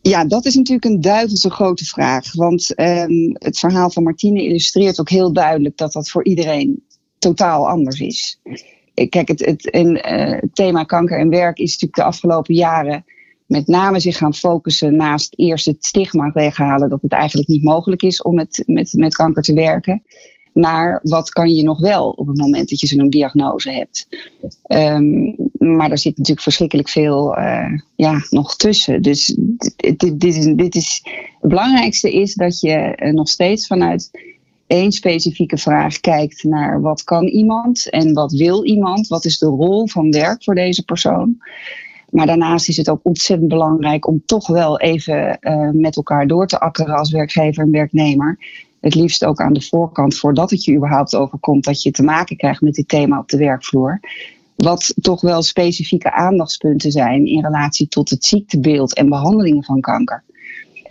Ja, 0.02 0.26
dat 0.26 0.46
is 0.46 0.56
natuurlijk 0.56 0.86
een 0.86 1.02
duivelse 1.02 1.50
grote 1.50 1.86
vraag. 1.86 2.34
Want 2.34 2.80
um, 2.80 3.32
het 3.34 3.60
verhaal 3.60 3.90
van 3.90 4.04
Martine 4.04 4.44
illustreert 4.44 5.00
ook 5.00 5.10
heel 5.10 5.34
duidelijk 5.34 5.78
dat 5.78 5.92
dat 5.92 6.10
voor 6.10 6.26
iedereen 6.26 6.84
totaal 7.18 7.70
anders 7.70 8.00
is. 8.00 8.40
Kijk, 8.94 9.28
het, 9.28 9.46
het, 9.46 9.76
uh, 9.76 10.32
het 10.40 10.56
thema 10.56 10.84
kanker 10.84 11.20
en 11.20 11.30
werk 11.30 11.58
is 11.58 11.72
natuurlijk 11.72 11.96
de 11.96 12.04
afgelopen 12.04 12.54
jaren 12.54 13.06
met 13.52 13.68
name 13.68 14.00
zich 14.00 14.18
gaan 14.18 14.34
focussen 14.34 14.96
naast 14.96 15.34
eerst 15.36 15.66
het 15.66 15.86
stigma 15.86 16.32
weghalen 16.34 16.90
dat 16.90 17.02
het 17.02 17.12
eigenlijk 17.12 17.48
niet 17.48 17.64
mogelijk 17.64 18.02
is 18.02 18.22
om 18.22 18.36
met, 18.36 18.64
met, 18.66 18.94
met 18.94 19.16
kanker 19.16 19.44
te 19.44 19.54
werken. 19.54 20.04
Maar 20.54 21.00
wat 21.04 21.30
kan 21.30 21.50
je 21.50 21.64
nog 21.64 21.80
wel 21.80 22.10
op 22.10 22.28
het 22.28 22.38
moment 22.38 22.70
dat 22.70 22.80
je 22.80 22.88
zo'n 22.88 23.10
diagnose 23.10 23.72
hebt? 23.72 24.08
Um, 24.68 25.36
maar 25.58 25.88
daar 25.88 25.98
zit 25.98 26.18
natuurlijk 26.18 26.42
verschrikkelijk 26.42 26.90
veel 26.90 27.38
uh, 27.38 27.80
ja, 27.96 28.26
nog 28.30 28.56
tussen. 28.56 29.02
Dus 29.02 29.36
dit, 29.38 30.00
dit, 30.00 30.20
dit, 30.20 30.36
is, 30.36 30.46
dit 30.56 30.76
is, 30.76 31.02
het 31.40 31.50
belangrijkste 31.50 32.14
is 32.14 32.34
dat 32.34 32.60
je 32.60 32.98
uh, 33.04 33.14
nog 33.14 33.30
steeds 33.30 33.68
vanuit 33.68 34.12
één 34.72 34.92
specifieke 34.92 35.58
vraag 35.58 36.00
kijkt 36.00 36.44
naar 36.44 36.82
wat 36.82 37.04
kan 37.04 37.24
iemand 37.24 37.90
en 37.90 38.14
wat 38.14 38.32
wil 38.32 38.66
iemand? 38.66 39.08
Wat 39.08 39.26
is 39.26 39.38
de 39.38 39.46
rol 39.46 39.88
van 39.88 40.12
werk 40.12 40.44
voor 40.44 40.56
deze 40.56 40.84
persoon? 40.84 41.38
Maar 42.10 42.26
daarnaast 42.26 42.70
is 42.70 42.78
het 42.78 42.90
ook 42.90 43.00
ontzettend 43.04 43.50
belangrijk 43.50 44.08
om 44.08 44.22
toch 44.26 44.48
wel 44.48 44.80
even 44.80 45.38
uh, 45.42 45.70
met 45.72 45.96
elkaar 45.96 46.28
door 46.28 46.48
te 46.48 46.60
akkeren 46.60 46.96
als 46.96 47.12
werkgever 47.12 47.64
en 47.64 47.72
werknemer. 47.72 48.40
Het 48.80 48.96
liefst 48.96 49.26
ook 49.26 49.42
aan 49.42 49.54
de 49.54 49.62
voorkant, 49.62 50.18
voordat 50.18 50.50
het 50.50 50.64
je 50.64 50.76
überhaupt 50.76 51.16
overkomt, 51.16 51.64
dat 51.64 51.84
je 51.84 51.92
te 51.92 52.04
maken 52.04 52.38
krijgt 52.38 52.62
met 52.62 52.74
dit 52.74 52.88
thema 52.88 53.20
op 53.20 53.30
de 53.30 53.38
werkvloer. 53.38 54.00
Wat 54.56 54.94
toch 55.02 55.22
wel 55.22 55.42
specifieke 55.42 56.12
aandachtspunten 56.14 56.92
zijn 56.92 57.26
in 57.26 57.46
relatie 57.46 57.88
tot 57.88 58.10
het 58.10 58.26
ziektebeeld 58.26 58.96
en 58.96 59.10
behandelingen 59.10 59.64
van 59.64 59.80
kanker. 59.80 60.24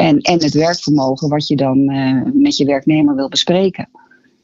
En, 0.01 0.18
en 0.18 0.42
het 0.42 0.55
werkvermogen 0.55 1.28
wat 1.28 1.48
je 1.48 1.57
dan 1.57 1.78
uh, 1.78 2.22
met 2.32 2.57
je 2.57 2.64
werknemer 2.64 3.14
wil 3.14 3.28
bespreken. 3.28 3.88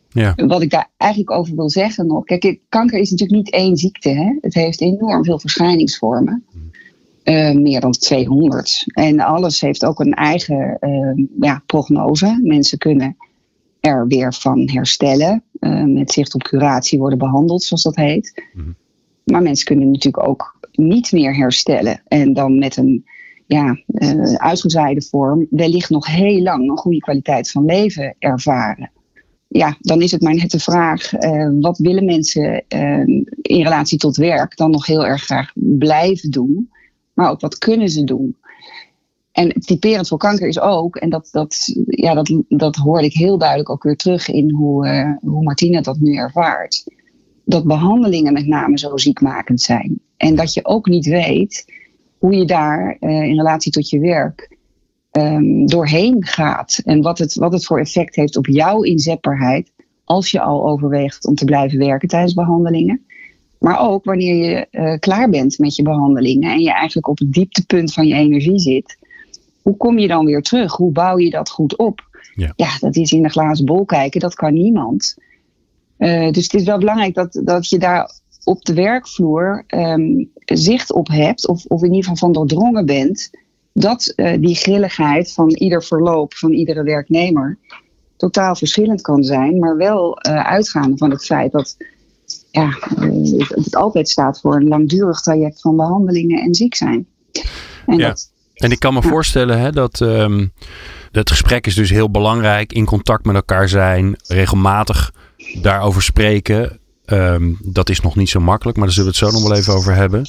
Ja. 0.08 0.34
Wat 0.34 0.62
ik 0.62 0.70
daar 0.70 0.90
eigenlijk 0.96 1.30
over 1.30 1.56
wil 1.56 1.70
zeggen 1.70 2.06
nog. 2.06 2.24
Kijk, 2.24 2.58
kanker 2.68 2.98
is 2.98 3.10
natuurlijk 3.10 3.38
niet 3.38 3.50
één 3.50 3.76
ziekte. 3.76 4.08
Hè? 4.08 4.38
Het 4.40 4.54
heeft 4.54 4.80
enorm 4.80 5.24
veel 5.24 5.38
verschijningsvormen. 5.38 6.44
Uh, 7.24 7.52
meer 7.52 7.80
dan 7.80 7.92
200. 7.92 8.84
En 8.86 9.20
alles 9.20 9.60
heeft 9.60 9.84
ook 9.84 10.00
een 10.00 10.14
eigen 10.14 10.76
uh, 10.80 11.26
ja, 11.40 11.62
prognose. 11.66 12.40
Mensen 12.42 12.78
kunnen 12.78 13.16
er 13.80 14.06
weer 14.06 14.34
van 14.34 14.70
herstellen. 14.70 15.42
Uh, 15.60 15.84
met 15.84 16.12
zicht 16.12 16.34
op 16.34 16.42
curatie 16.42 16.98
worden 16.98 17.18
behandeld, 17.18 17.62
zoals 17.62 17.82
dat 17.82 17.96
heet. 17.96 18.44
Mm. 18.52 18.74
Maar 19.24 19.42
mensen 19.42 19.66
kunnen 19.66 19.90
natuurlijk 19.90 20.28
ook 20.28 20.58
niet 20.72 21.12
meer 21.12 21.36
herstellen. 21.36 22.02
En 22.08 22.32
dan 22.32 22.58
met 22.58 22.76
een 22.76 23.04
ja, 23.46 23.78
uh, 23.86 24.34
uitgezaaide 24.34 25.02
vorm 25.02 25.46
wellicht 25.50 25.90
nog 25.90 26.06
heel 26.06 26.42
lang 26.42 26.70
een 26.70 26.76
goede 26.76 26.98
kwaliteit 26.98 27.50
van 27.50 27.64
leven 27.64 28.16
ervaren. 28.18 28.90
Ja, 29.48 29.76
dan 29.80 30.02
is 30.02 30.10
het 30.10 30.22
maar 30.22 30.34
net 30.34 30.50
de 30.50 30.58
vraag, 30.58 31.12
uh, 31.12 31.50
wat 31.60 31.78
willen 31.78 32.04
mensen 32.04 32.64
uh, 32.68 33.06
in 33.42 33.62
relatie 33.62 33.98
tot 33.98 34.16
werk 34.16 34.56
dan 34.56 34.70
nog 34.70 34.86
heel 34.86 35.06
erg 35.06 35.22
graag 35.22 35.52
blijven 35.54 36.30
doen? 36.30 36.70
Maar 37.12 37.30
ook 37.30 37.40
wat 37.40 37.58
kunnen 37.58 37.88
ze 37.88 38.04
doen? 38.04 38.36
En 39.32 39.48
typerend 39.60 40.08
voor 40.08 40.18
kanker 40.18 40.48
is 40.48 40.60
ook, 40.60 40.96
en 40.96 41.10
dat, 41.10 41.28
dat, 41.30 41.56
ja, 41.86 42.14
dat, 42.14 42.42
dat 42.48 42.76
hoorde 42.76 43.06
ik 43.06 43.12
heel 43.12 43.38
duidelijk 43.38 43.70
ook 43.70 43.82
weer 43.82 43.96
terug 43.96 44.28
in 44.28 44.50
hoe, 44.50 45.18
hoe 45.20 45.42
Martina 45.42 45.80
dat 45.80 45.98
nu 45.98 46.14
ervaart. 46.14 46.84
Dat 47.44 47.64
behandelingen 47.64 48.32
met 48.32 48.46
name 48.46 48.78
zo 48.78 48.96
ziekmakend 48.96 49.60
zijn. 49.60 50.00
En 50.16 50.34
dat 50.34 50.54
je 50.54 50.64
ook 50.64 50.86
niet 50.86 51.06
weet 51.06 51.64
hoe 52.18 52.34
je 52.34 52.44
daar 52.44 52.96
uh, 53.00 53.22
in 53.22 53.36
relatie 53.36 53.72
tot 53.72 53.90
je 53.90 54.00
werk 54.00 54.56
um, 55.12 55.66
doorheen 55.66 56.24
gaat. 56.24 56.80
En 56.84 57.02
wat 57.02 57.18
het, 57.18 57.34
wat 57.34 57.52
het 57.52 57.66
voor 57.66 57.80
effect 57.80 58.16
heeft 58.16 58.36
op 58.36 58.46
jouw 58.46 58.82
inzetbaarheid 58.82 59.72
als 60.04 60.30
je 60.30 60.40
al 60.40 60.68
overweegt 60.68 61.26
om 61.26 61.34
te 61.34 61.44
blijven 61.44 61.78
werken 61.78 62.08
tijdens 62.08 62.34
behandelingen. 62.34 63.04
Maar 63.58 63.80
ook 63.80 64.04
wanneer 64.04 64.34
je 64.34 64.66
uh, 64.70 64.98
klaar 64.98 65.30
bent 65.30 65.58
met 65.58 65.76
je 65.76 65.82
behandelingen 65.82 66.50
en 66.50 66.60
je 66.60 66.72
eigenlijk 66.72 67.08
op 67.08 67.18
het 67.18 67.32
dieptepunt 67.32 67.92
van 67.92 68.06
je 68.06 68.14
energie 68.14 68.58
zit. 68.58 68.98
Hoe 69.62 69.76
kom 69.76 69.98
je 69.98 70.08
dan 70.08 70.24
weer 70.24 70.42
terug? 70.42 70.76
Hoe 70.76 70.92
bouw 70.92 71.18
je 71.18 71.30
dat 71.30 71.50
goed 71.50 71.76
op? 71.76 72.00
Ja, 72.34 72.52
ja 72.56 72.78
dat 72.80 72.96
is 72.96 73.12
in 73.12 73.22
de 73.22 73.28
glazen 73.28 73.64
bol 73.64 73.84
kijken, 73.84 74.20
dat 74.20 74.34
kan 74.34 74.52
niemand. 74.52 75.14
Uh, 75.98 76.30
dus 76.30 76.42
het 76.42 76.54
is 76.54 76.64
wel 76.64 76.78
belangrijk 76.78 77.14
dat, 77.14 77.40
dat 77.44 77.68
je 77.68 77.78
daar 77.78 78.10
op 78.46 78.64
de 78.64 78.74
werkvloer 78.74 79.64
um, 79.68 80.30
zicht 80.44 80.92
op 80.92 81.08
hebt, 81.08 81.48
of, 81.48 81.64
of 81.64 81.82
in 81.82 81.94
ieder 81.94 82.02
geval 82.02 82.16
van 82.16 82.32
doordrongen 82.32 82.86
bent, 82.86 83.30
dat 83.72 84.12
uh, 84.16 84.32
die 84.40 84.54
grilligheid 84.54 85.32
van 85.32 85.48
ieder 85.48 85.82
verloop 85.82 86.34
van 86.34 86.52
iedere 86.52 86.82
werknemer 86.82 87.58
totaal 88.16 88.56
verschillend 88.56 89.00
kan 89.00 89.22
zijn, 89.22 89.58
maar 89.58 89.76
wel 89.76 90.18
uh, 90.28 90.46
uitgaande 90.46 90.96
van 90.96 91.10
het 91.10 91.24
feit 91.24 91.52
dat 91.52 91.76
ja, 92.50 92.78
uh, 92.98 93.48
het 93.48 93.76
altijd 93.76 94.08
staat 94.08 94.40
voor 94.40 94.56
een 94.56 94.68
langdurig 94.68 95.20
traject 95.20 95.60
van 95.60 95.76
behandelingen 95.76 96.42
en 96.42 96.54
ziek 96.54 96.74
zijn. 96.74 97.06
En, 97.86 97.98
ja. 97.98 98.08
dat, 98.08 98.30
en 98.54 98.70
ik 98.70 98.78
kan 98.78 98.94
me 98.94 99.00
ja. 99.02 99.08
voorstellen 99.08 99.60
hè, 99.60 99.70
dat 99.70 100.00
um, 100.00 100.52
het 101.10 101.30
gesprek 101.30 101.66
is 101.66 101.74
dus 101.74 101.90
heel 101.90 102.10
belangrijk, 102.10 102.72
in 102.72 102.84
contact 102.84 103.24
met 103.24 103.34
elkaar 103.34 103.68
zijn, 103.68 104.16
regelmatig 104.26 105.12
daarover 105.62 106.02
spreken. 106.02 106.78
Um, 107.06 107.58
dat 107.62 107.88
is 107.88 108.00
nog 108.00 108.16
niet 108.16 108.28
zo 108.28 108.40
makkelijk, 108.40 108.76
maar 108.76 108.86
daar 108.86 108.94
zullen 108.94 109.12
we 109.12 109.16
het 109.18 109.30
zo 109.30 109.38
nog 109.38 109.48
wel 109.48 109.58
even 109.58 109.74
over 109.74 109.94
hebben. 109.94 110.28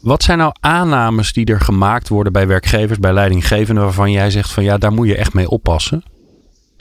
Wat 0.00 0.22
zijn 0.22 0.38
nou 0.38 0.52
aannames 0.60 1.32
die 1.32 1.46
er 1.46 1.60
gemaakt 1.60 2.08
worden 2.08 2.32
bij 2.32 2.46
werkgevers, 2.46 2.98
bij 2.98 3.12
leidinggevenden, 3.12 3.84
waarvan 3.84 4.12
jij 4.12 4.30
zegt 4.30 4.52
van 4.52 4.64
ja, 4.64 4.78
daar 4.78 4.92
moet 4.92 5.06
je 5.06 5.16
echt 5.16 5.34
mee 5.34 5.48
oppassen? 5.48 6.02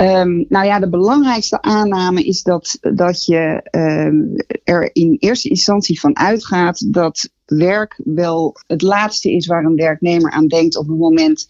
Um, 0.02 0.46
nou 0.50 0.66
ja, 0.66 0.80
de 0.80 0.90
belangrijkste 0.90 1.62
aanname 1.62 2.24
is 2.24 2.44
dat, 2.44 2.78
dat 2.82 3.26
je 3.26 3.68
um, 3.72 4.36
er 4.64 4.90
in 4.94 5.18
eerste 5.20 5.50
instantie 5.50 6.00
van 6.00 6.18
uitgaat 6.18 6.94
dat 6.94 7.30
werk 7.46 8.02
wel 8.04 8.56
het 8.68 8.82
laatste 8.82 9.32
is 9.32 9.48
waar 9.48 9.64
een 9.64 9.76
werknemer 9.76 10.32
aan 10.32 10.48
denkt 10.48 10.78
op 10.78 10.88
het 10.88 10.98
moment 10.98 11.48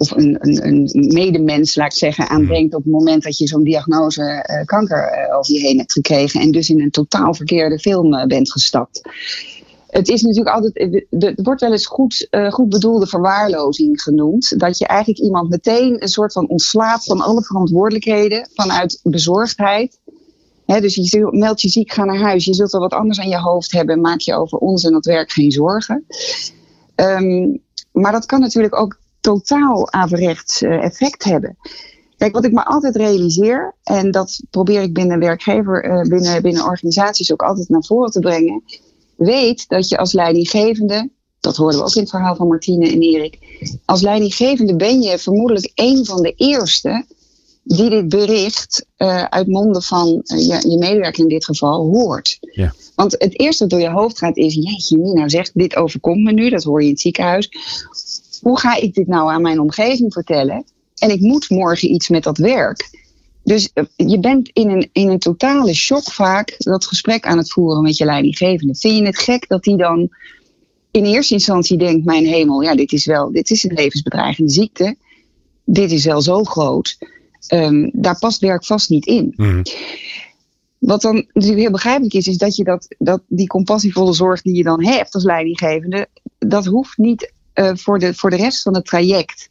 of 0.00 0.10
een, 0.10 0.36
een, 0.40 0.66
een 0.66 0.90
medemens, 1.12 1.74
laat 1.74 1.92
ik 1.92 1.98
zeggen, 1.98 2.28
aan 2.28 2.46
denkt 2.46 2.74
op 2.74 2.82
het 2.82 2.92
moment 2.92 3.22
dat 3.22 3.38
je 3.38 3.46
zo'n 3.46 3.64
diagnose 3.64 4.22
uh, 4.50 4.64
kanker 4.64 5.28
uh, 5.28 5.36
over 5.36 5.52
je 5.52 5.60
heen 5.60 5.78
hebt 5.78 5.92
gekregen 5.92 6.40
en 6.40 6.50
dus 6.50 6.68
in 6.68 6.80
een 6.80 6.90
totaal 6.90 7.34
verkeerde 7.34 7.78
film 7.78 8.14
uh, 8.14 8.24
bent 8.24 8.52
gestapt. 8.52 9.00
Het 9.86 10.08
is 10.08 10.22
natuurlijk 10.22 10.56
altijd, 10.56 10.78
er 11.10 11.34
wordt 11.42 11.60
wel 11.60 11.72
eens 11.72 11.86
goed, 11.86 12.28
goed 12.48 12.68
bedoelde 12.68 13.06
verwaarlozing 13.06 14.02
genoemd. 14.02 14.58
Dat 14.58 14.78
je 14.78 14.86
eigenlijk 14.86 15.20
iemand 15.20 15.50
meteen 15.50 16.02
een 16.02 16.08
soort 16.08 16.32
van 16.32 16.48
ontslaat 16.48 17.04
van 17.04 17.20
alle 17.20 17.42
verantwoordelijkheden 17.42 18.48
vanuit 18.54 19.00
bezorgdheid. 19.02 19.98
He, 20.66 20.80
dus 20.80 20.94
je 20.94 21.28
meldt 21.30 21.60
je 21.60 21.68
ziek, 21.68 21.92
ga 21.92 22.04
naar 22.04 22.20
huis. 22.20 22.44
Je 22.44 22.54
zult 22.54 22.72
wel 22.72 22.80
wat 22.80 22.92
anders 22.92 23.20
aan 23.20 23.28
je 23.28 23.38
hoofd 23.38 23.72
hebben. 23.72 24.00
Maak 24.00 24.20
je 24.20 24.34
over 24.34 24.58
ons 24.58 24.84
en 24.84 24.92
dat 24.92 25.04
werk 25.04 25.32
geen 25.32 25.50
zorgen. 25.50 26.04
Um, 26.96 27.62
maar 27.92 28.12
dat 28.12 28.26
kan 28.26 28.40
natuurlijk 28.40 28.80
ook 28.80 28.98
totaal 29.20 29.92
averechts 29.92 30.62
uh, 30.62 30.84
effect 30.84 31.24
hebben. 31.24 31.56
Kijk, 32.16 32.34
wat 32.34 32.44
ik 32.44 32.52
me 32.52 32.64
altijd 32.64 32.96
realiseer, 32.96 33.74
en 33.82 34.10
dat 34.10 34.42
probeer 34.50 34.82
ik 34.82 34.92
binnen 34.92 35.18
werkgever, 35.18 35.84
uh, 35.84 36.02
binnen, 36.02 36.42
binnen 36.42 36.64
organisaties 36.64 37.32
ook 37.32 37.42
altijd 37.42 37.68
naar 37.68 37.84
voren 37.84 38.10
te 38.10 38.20
brengen. 38.20 38.62
Weet 39.16 39.68
dat 39.68 39.88
je 39.88 39.98
als 39.98 40.12
leidinggevende, 40.12 41.10
dat 41.40 41.56
hoorden 41.56 41.80
we 41.80 41.86
ook 41.86 41.94
in 41.94 42.00
het 42.00 42.10
verhaal 42.10 42.36
van 42.36 42.48
Martine 42.48 42.88
en 42.88 43.00
Erik. 43.00 43.38
Als 43.84 44.00
leidinggevende 44.00 44.76
ben 44.76 45.02
je 45.02 45.18
vermoedelijk 45.18 45.72
een 45.74 46.04
van 46.04 46.22
de 46.22 46.32
eerste 46.36 47.04
die 47.62 47.90
dit 47.90 48.08
bericht 48.08 48.86
uh, 48.98 49.24
uit 49.24 49.46
monden 49.46 49.82
van 49.82 50.08
uh, 50.08 50.46
je, 50.46 50.70
je, 50.70 50.78
medewerker 50.78 51.22
in 51.22 51.28
dit 51.28 51.44
geval 51.44 51.86
hoort. 51.86 52.38
Ja. 52.40 52.74
Want 52.94 53.12
het 53.18 53.40
eerste 53.40 53.66
dat 53.66 53.70
door 53.70 53.88
je 53.88 53.94
hoofd 53.94 54.18
gaat 54.18 54.36
is: 54.36 54.54
Jeetje, 54.54 54.98
Mina 54.98 55.28
zegt, 55.28 55.50
dit 55.54 55.76
overkomt 55.76 56.22
me 56.22 56.32
nu, 56.32 56.48
dat 56.48 56.62
hoor 56.62 56.80
je 56.80 56.86
in 56.86 56.92
het 56.92 57.00
ziekenhuis 57.00 57.48
hoe 58.40 58.58
ga 58.58 58.76
ik 58.76 58.94
dit 58.94 59.06
nou 59.06 59.30
aan 59.30 59.42
mijn 59.42 59.60
omgeving 59.60 60.12
vertellen? 60.12 60.64
En 60.94 61.10
ik 61.10 61.20
moet 61.20 61.50
morgen 61.50 61.90
iets 61.90 62.08
met 62.08 62.22
dat 62.22 62.38
werk. 62.38 62.98
Dus 63.44 63.70
eh, 63.72 63.84
je 63.96 64.20
bent 64.20 64.50
in 64.52 64.70
een, 64.70 64.88
in 64.92 65.08
een 65.08 65.18
totale 65.18 65.74
shock 65.74 66.12
vaak 66.12 66.54
dat 66.58 66.86
gesprek 66.86 67.26
aan 67.26 67.38
het 67.38 67.52
voeren 67.52 67.82
met 67.82 67.96
je 67.96 68.04
leidinggevende. 68.04 68.74
Vind 68.74 68.96
je 68.96 69.04
het 69.04 69.18
gek 69.18 69.48
dat 69.48 69.62
die 69.62 69.76
dan 69.76 70.08
in 70.90 71.04
eerste 71.04 71.34
instantie 71.34 71.78
denkt: 71.78 72.04
Mijn 72.04 72.26
hemel, 72.26 72.60
ja, 72.62 72.74
dit 72.74 72.92
is 72.92 73.06
wel, 73.06 73.32
dit 73.32 73.50
is 73.50 73.64
een 73.64 73.74
levensbedreigende 73.74 74.50
ziekte. 74.50 74.96
Dit 75.64 75.90
is 75.90 76.04
wel 76.04 76.20
zo 76.20 76.44
groot. 76.44 76.98
Um, 77.54 77.90
daar 77.92 78.18
past 78.18 78.40
werk 78.40 78.64
vast 78.64 78.90
niet 78.90 79.06
in. 79.06 79.32
Mm. 79.36 79.62
Wat 80.78 81.02
dan 81.02 81.14
natuurlijk 81.14 81.62
heel 81.62 81.70
begrijpelijk 81.70 82.14
is, 82.14 82.26
is 82.26 82.36
dat 82.36 82.56
je 82.56 82.64
dat, 82.64 82.94
dat 82.98 83.22
die 83.28 83.46
compassievolle 83.46 84.12
zorg 84.12 84.42
die 84.42 84.56
je 84.56 84.62
dan 84.62 84.84
hebt 84.84 85.14
als 85.14 85.24
leidinggevende, 85.24 86.06
dat 86.38 86.64
hoeft 86.64 86.98
niet 86.98 87.32
voor, 87.74 87.98
de, 87.98 88.14
voor 88.14 88.30
de 88.30 88.36
rest 88.36 88.62
van 88.62 88.74
het 88.74 88.84
traject 88.84 89.50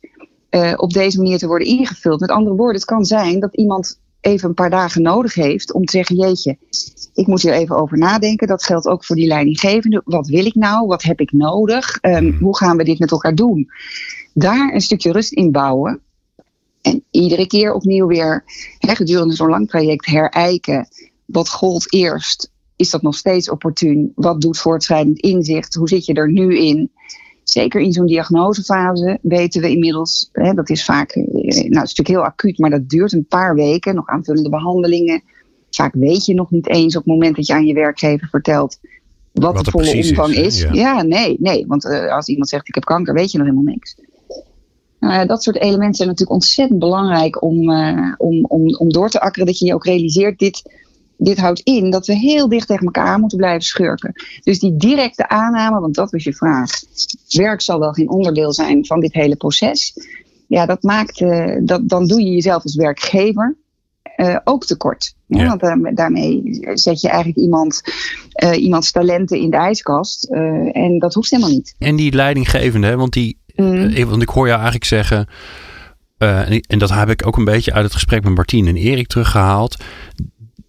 uh, 0.50 0.74
op 0.76 0.94
deze 0.94 1.18
manier 1.18 1.38
te 1.38 1.48
worden 1.48 1.68
ingevuld. 1.68 2.20
Met 2.20 2.30
andere 2.30 2.56
woorden, 2.56 2.76
het 2.76 2.86
kan 2.86 3.06
zijn 3.06 3.40
dat 3.40 3.56
iemand 3.56 4.00
even 4.22 4.50
een 4.50 4.56
paar 4.56 4.70
dagen 4.70 5.02
nodig 5.02 5.34
heeft 5.34 5.74
om 5.74 5.86
te 5.86 5.98
zeggen: 5.98 6.16
Jeetje, 6.16 6.58
ik 7.14 7.28
moet 7.28 7.42
hier 7.42 7.54
even 7.54 7.76
over 7.76 7.98
nadenken. 7.98 8.48
Dat 8.48 8.64
geldt 8.64 8.88
ook 8.88 9.06
voor 9.06 9.16
die 9.16 9.28
leidinggevende. 9.28 10.02
Wat 10.06 10.28
wil 10.28 10.46
ik 10.46 10.56
nou? 10.56 10.88
Wat 10.88 11.04
heb 11.04 11.20
ik 11.20 11.32
nodig? 11.32 11.98
Um, 12.02 12.38
hoe 12.40 12.58
gaan 12.58 12.78
we 12.78 12.84
dit 12.84 13.00
met 13.00 13.12
elkaar 13.12 13.36
doen? 13.36 13.70
Daar 14.34 14.74
een 14.74 14.82
stukje 14.82 15.12
rust 15.12 15.32
in 15.32 15.52
bouwen. 15.52 16.00
En 16.82 17.04
iedere 17.12 17.48
keer 17.48 17.74
opnieuw 17.74 18.08
weer 18.08 18.44
hè, 18.78 18.96
gedurende 18.96 19.36
zo'n 19.36 19.50
lang 19.50 19.70
traject 19.70 20.06
herijken. 20.06 20.88
Wat 21.26 21.50
gold 21.50 21.94
eerst? 21.94 22.52
Is 22.76 22.90
dat 22.90 23.02
nog 23.02 23.16
steeds 23.16 23.50
opportun? 23.50 24.12
Wat 24.16 24.42
doet 24.42 24.58
voortschrijdend 24.58 25.20
inzicht? 25.20 25.76
Hoe 25.76 25.88
zit 25.88 26.06
je 26.06 26.14
er 26.14 26.32
nu 26.32 26.58
in? 26.58 26.92
Zeker 27.50 27.82
in 27.82 27.92
zo'n 27.92 28.06
diagnosefase 28.06 29.20
weten 29.22 29.62
we 29.62 29.70
inmiddels, 29.70 30.30
hè, 30.32 30.54
dat 30.54 30.70
is 30.70 30.86
vaak, 30.86 31.12
eh, 31.12 31.24
nou 31.24 31.44
het 31.44 31.66
is 31.66 31.74
natuurlijk 31.74 32.08
heel 32.08 32.24
acuut, 32.24 32.58
maar 32.58 32.70
dat 32.70 32.90
duurt 32.90 33.14
een 33.14 33.26
paar 33.26 33.56
weken, 33.56 33.96
nog 33.96 34.08
aanvullende 34.08 34.50
behandelingen. 34.50 35.22
Vaak 35.70 35.94
weet 35.94 36.26
je 36.26 36.34
nog 36.34 36.52
niet 36.52 36.70
eens 36.70 36.96
op 36.96 37.04
het 37.04 37.14
moment 37.14 37.36
dat 37.36 37.48
je 37.48 37.54
aan 37.54 37.66
je 37.66 37.74
werkgever 37.74 38.28
vertelt 38.28 38.80
wat, 39.32 39.56
wat 39.56 39.66
de 39.66 39.72
volle 39.72 39.96
omvang 39.96 40.34
is. 40.34 40.66
Ja. 40.72 41.02
nee, 41.02 41.38
nee, 41.40 41.68
want 41.68 41.86
uh, 41.86 42.16
als 42.16 42.28
iemand 42.28 42.50
zegt 42.50 42.68
ik 42.68 42.76
heb 42.76 42.84
kanker, 42.84 43.14
weet 43.14 43.32
je 43.32 43.38
nog 43.38 43.48
helemaal 43.48 43.74
niks. 43.74 43.96
Nou 45.00 45.14
ja, 45.14 45.26
dat 45.26 45.44
soort 45.44 45.56
elementen 45.56 45.96
zijn 45.96 46.08
natuurlijk 46.08 46.40
ontzettend 46.40 46.80
belangrijk 46.80 47.42
om, 47.44 47.70
uh, 47.70 48.14
om, 48.18 48.46
om, 48.46 48.76
om 48.76 48.90
door 48.90 49.10
te 49.10 49.22
akkeren. 49.22 49.48
Dat 49.48 49.60
je 49.60 49.66
je 49.66 49.74
ook 49.74 49.86
realiseert, 49.86 50.40
dit, 50.40 50.62
dit 51.22 51.38
houdt 51.38 51.60
in 51.60 51.90
dat 51.90 52.06
we 52.08 52.14
heel 52.14 52.50
dicht 52.50 52.68
tegen 52.68 52.86
elkaar 52.86 53.20
moeten 53.20 53.38
blijven 53.38 53.62
schurken. 53.62 54.14
Dus 54.44 54.60
die 54.60 54.78
directe 54.78 55.28
aanname, 55.28 55.80
want 55.80 55.96
dat 55.96 56.12
was 56.12 56.24
je 56.24 56.34
vraag. 56.34 56.72
Werk 57.30 57.62
zal 57.62 57.80
wel 57.80 57.92
geen 57.92 58.10
onderdeel 58.10 58.54
zijn 58.54 58.86
van 58.86 59.00
dit 59.00 59.14
hele 59.14 59.36
proces. 59.36 59.94
Ja, 60.48 60.66
dat 60.66 60.84
maakt, 60.84 61.20
uh, 61.20 61.58
dat, 61.62 61.90
dan 61.90 62.08
doe 62.08 62.22
je 62.22 62.30
jezelf 62.30 62.64
als 62.64 62.76
werkgever 62.76 63.58
uh, 64.18 64.38
ook 64.44 64.66
tekort. 64.66 65.14
Ja. 65.26 65.58
Want 65.58 65.64
uh, 65.64 65.96
daarmee 65.96 66.60
zet 66.74 67.02
je 67.02 67.08
eigenlijk 67.08 67.38
iemand, 67.38 67.82
iemands 68.56 68.92
talenten 68.92 69.40
in 69.40 69.50
de 69.50 69.58
ijskast. 69.58 70.24
en 70.72 71.00
dat 71.00 71.14
hoeft 71.14 71.30
helemaal 71.30 71.52
niet. 71.52 71.76
En 71.78 71.96
die 71.96 72.14
leidinggevende, 72.14 72.96
want, 72.96 73.14
die, 73.14 73.38
mm. 73.56 74.06
want 74.06 74.22
ik 74.22 74.30
hoor 74.30 74.46
jou 74.46 74.56
eigenlijk 74.56 74.86
zeggen. 74.86 75.28
En, 76.18 76.62
en, 76.62 76.80
dat 76.80 76.90
heb 76.90 77.10
ik 77.10 77.28
ook 77.28 77.38
een 77.38 77.46
beetje 77.46 77.74
uit 77.74 77.84
het 77.84 77.94
gesprek 77.94 78.24
met 78.24 78.36
Martien 78.36 78.68
en 78.68 78.76
Erik 78.76 79.08
teruggehaald 79.08 79.78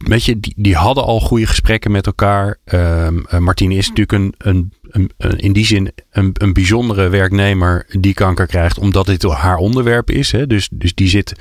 weet 0.07 0.25
je, 0.25 0.41
die, 0.41 0.55
die 0.57 0.75
hadden 0.75 1.05
al 1.05 1.21
goede 1.21 1.47
gesprekken 1.47 1.91
met 1.91 2.07
elkaar. 2.07 2.59
Um, 2.65 3.25
Martine 3.39 3.75
is 3.75 3.89
natuurlijk 3.89 4.13
een, 4.13 4.35
een, 4.39 4.73
een, 5.17 5.39
in 5.39 5.53
die 5.53 5.67
zin 5.67 5.93
een, 6.11 6.31
een 6.33 6.53
bijzondere 6.53 7.09
werknemer 7.09 7.87
die 8.01 8.15
kanker 8.15 8.47
krijgt, 8.47 8.79
omdat 8.79 9.07
dit 9.07 9.23
haar 9.23 9.57
onderwerp 9.57 10.11
is. 10.11 10.33
Hè? 10.33 10.47
Dus, 10.47 10.69
dus 10.73 10.95
die 10.95 11.09
zit, 11.09 11.33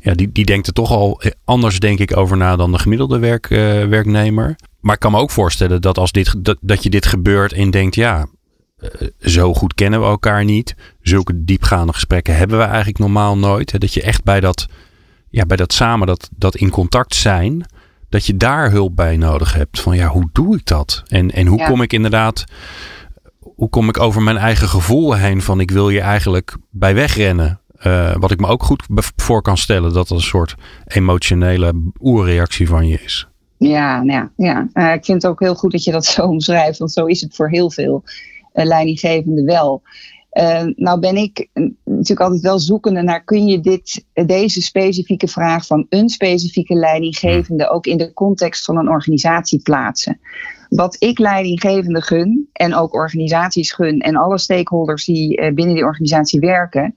ja, 0.00 0.14
die, 0.14 0.32
die 0.32 0.44
denkt 0.44 0.66
er 0.66 0.72
toch 0.72 0.90
al 0.90 1.22
anders, 1.44 1.78
denk 1.78 1.98
ik, 1.98 2.16
over 2.16 2.36
na 2.36 2.56
dan 2.56 2.72
de 2.72 2.78
gemiddelde 2.78 3.40
uh, 3.48 3.88
werknemer. 3.88 4.56
Maar 4.80 4.94
ik 4.94 5.00
kan 5.00 5.12
me 5.12 5.18
ook 5.18 5.30
voorstellen 5.30 5.80
dat 5.80 5.98
als 5.98 6.12
dit, 6.12 6.44
dat, 6.44 6.58
dat 6.60 6.82
je 6.82 6.90
dit 6.90 7.06
gebeurt 7.06 7.52
en 7.52 7.70
denkt, 7.70 7.94
ja, 7.94 8.26
uh, 8.78 9.08
zo 9.20 9.54
goed 9.54 9.74
kennen 9.74 10.00
we 10.00 10.06
elkaar 10.06 10.44
niet. 10.44 10.74
Zulke 11.00 11.44
diepgaande 11.44 11.92
gesprekken 11.92 12.36
hebben 12.36 12.58
we 12.58 12.64
eigenlijk 12.64 12.98
normaal 12.98 13.38
nooit. 13.38 13.80
Dat 13.80 13.94
je 13.94 14.02
echt 14.02 14.24
bij 14.24 14.40
dat, 14.40 14.66
ja, 15.28 15.46
bij 15.46 15.56
dat 15.56 15.72
samen, 15.72 16.06
dat, 16.06 16.28
dat 16.36 16.56
in 16.56 16.70
contact 16.70 17.14
zijn 17.14 17.66
dat 18.12 18.26
je 18.26 18.36
daar 18.36 18.70
hulp 18.70 18.96
bij 18.96 19.16
nodig 19.16 19.54
hebt. 19.54 19.80
Van 19.80 19.96
ja, 19.96 20.06
hoe 20.06 20.28
doe 20.32 20.56
ik 20.56 20.66
dat? 20.66 21.02
En, 21.06 21.30
en 21.30 21.46
hoe 21.46 21.64
kom 21.64 21.82
ik 21.82 21.92
inderdaad, 21.92 22.44
hoe 23.38 23.68
kom 23.68 23.88
ik 23.88 23.98
over 24.00 24.22
mijn 24.22 24.36
eigen 24.36 24.68
gevoel 24.68 25.14
heen 25.14 25.42
van 25.42 25.60
ik 25.60 25.70
wil 25.70 25.88
je 25.90 26.00
eigenlijk 26.00 26.56
bij 26.70 26.94
wegrennen? 26.94 27.60
Uh, 27.86 28.14
wat 28.18 28.30
ik 28.30 28.40
me 28.40 28.46
ook 28.46 28.62
goed 28.62 28.86
voor 29.16 29.42
kan 29.42 29.56
stellen 29.56 29.82
dat 29.92 30.08
dat 30.08 30.10
een 30.10 30.24
soort 30.24 30.54
emotionele 30.86 31.72
oerreactie 32.00 32.68
van 32.68 32.86
je 32.86 33.00
is. 33.02 33.28
Ja, 33.56 34.02
nou 34.02 34.18
ja, 34.18 34.30
ja. 34.36 34.68
Uh, 34.74 34.94
ik 34.94 35.04
vind 35.04 35.22
het 35.22 35.30
ook 35.30 35.40
heel 35.40 35.54
goed 35.54 35.72
dat 35.72 35.84
je 35.84 35.92
dat 35.92 36.04
zo 36.04 36.22
omschrijft, 36.26 36.78
want 36.78 36.92
zo 36.92 37.04
is 37.04 37.20
het 37.20 37.34
voor 37.34 37.48
heel 37.48 37.70
veel 37.70 38.02
uh, 38.54 38.64
leidinggevenden 38.64 39.44
wel. 39.44 39.82
Uh, 40.32 40.62
nou 40.76 41.00
ben 41.00 41.16
ik 41.16 41.48
natuurlijk 41.84 42.20
altijd 42.20 42.40
wel 42.40 42.58
zoekende 42.58 43.02
naar 43.02 43.24
kun 43.24 43.46
je 43.46 43.60
dit, 43.60 44.04
deze 44.12 44.62
specifieke 44.62 45.28
vraag 45.28 45.66
van 45.66 45.86
een 45.88 46.08
specifieke 46.08 46.74
leidinggevende 46.74 47.68
ook 47.68 47.86
in 47.86 47.96
de 47.96 48.12
context 48.12 48.64
van 48.64 48.76
een 48.76 48.88
organisatie 48.88 49.62
plaatsen. 49.62 50.20
Wat 50.68 50.96
ik 50.98 51.18
leidinggevende 51.18 52.00
gun 52.00 52.48
en 52.52 52.74
ook 52.74 52.94
organisaties 52.94 53.72
gun 53.72 54.00
en 54.00 54.16
alle 54.16 54.38
stakeholders 54.38 55.04
die 55.04 55.40
uh, 55.40 55.54
binnen 55.54 55.74
die 55.74 55.84
organisatie 55.84 56.40
werken, 56.40 56.94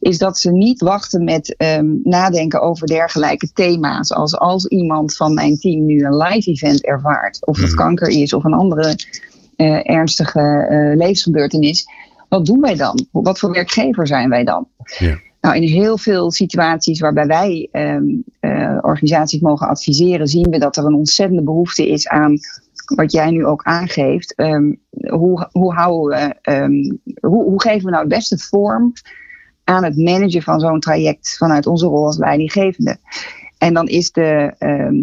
is 0.00 0.18
dat 0.18 0.38
ze 0.38 0.52
niet 0.52 0.80
wachten 0.80 1.24
met 1.24 1.54
um, 1.78 2.00
nadenken 2.02 2.60
over 2.60 2.86
dergelijke 2.86 3.52
thema's. 3.52 4.12
Als 4.12 4.36
als 4.36 4.66
iemand 4.66 5.16
van 5.16 5.34
mijn 5.34 5.58
team 5.58 5.84
nu 5.84 6.04
een 6.04 6.16
live 6.16 6.50
event 6.50 6.84
ervaart, 6.84 7.46
of 7.46 7.56
het 7.56 7.66
mhm. 7.66 7.76
kanker 7.76 8.08
is 8.08 8.32
of 8.32 8.44
een 8.44 8.54
andere 8.54 8.96
uh, 9.56 9.90
ernstige 9.90 10.66
levensgebeurtenis 10.96 11.86
wat 12.28 12.46
doen 12.46 12.60
wij 12.60 12.74
dan? 12.74 13.06
Wat 13.10 13.38
voor 13.38 13.52
werkgever 13.52 14.06
zijn 14.06 14.28
wij 14.28 14.44
dan? 14.44 14.68
Ja. 14.98 15.18
Nou, 15.40 15.56
in 15.56 15.62
heel 15.62 15.98
veel 15.98 16.30
situaties 16.30 17.00
waarbij 17.00 17.26
wij 17.26 17.68
um, 17.72 18.24
uh, 18.40 18.78
organisaties 18.80 19.40
mogen 19.40 19.68
adviseren, 19.68 20.26
zien 20.26 20.50
we 20.50 20.58
dat 20.58 20.76
er 20.76 20.84
een 20.84 20.94
ontzettende 20.94 21.42
behoefte 21.42 21.88
is 21.88 22.08
aan 22.08 22.38
wat 22.96 23.12
jij 23.12 23.30
nu 23.30 23.46
ook 23.46 23.62
aangeeft. 23.62 24.32
Um, 24.36 24.80
hoe, 24.90 25.48
hoe, 25.52 25.74
houden 25.74 26.18
we, 26.42 26.52
um, 26.52 27.00
hoe, 27.20 27.44
hoe 27.44 27.62
geven 27.62 27.84
we 27.84 27.90
nou 27.90 28.04
het 28.04 28.14
beste 28.14 28.38
vorm 28.38 28.92
aan 29.64 29.84
het 29.84 29.96
managen 29.96 30.42
van 30.42 30.60
zo'n 30.60 30.80
traject 30.80 31.36
vanuit 31.36 31.66
onze 31.66 31.86
rol 31.86 32.06
als 32.06 32.18
leidinggevende? 32.18 32.96
En 33.58 33.74
dan 33.74 33.86
is 33.86 34.12
de, 34.12 34.54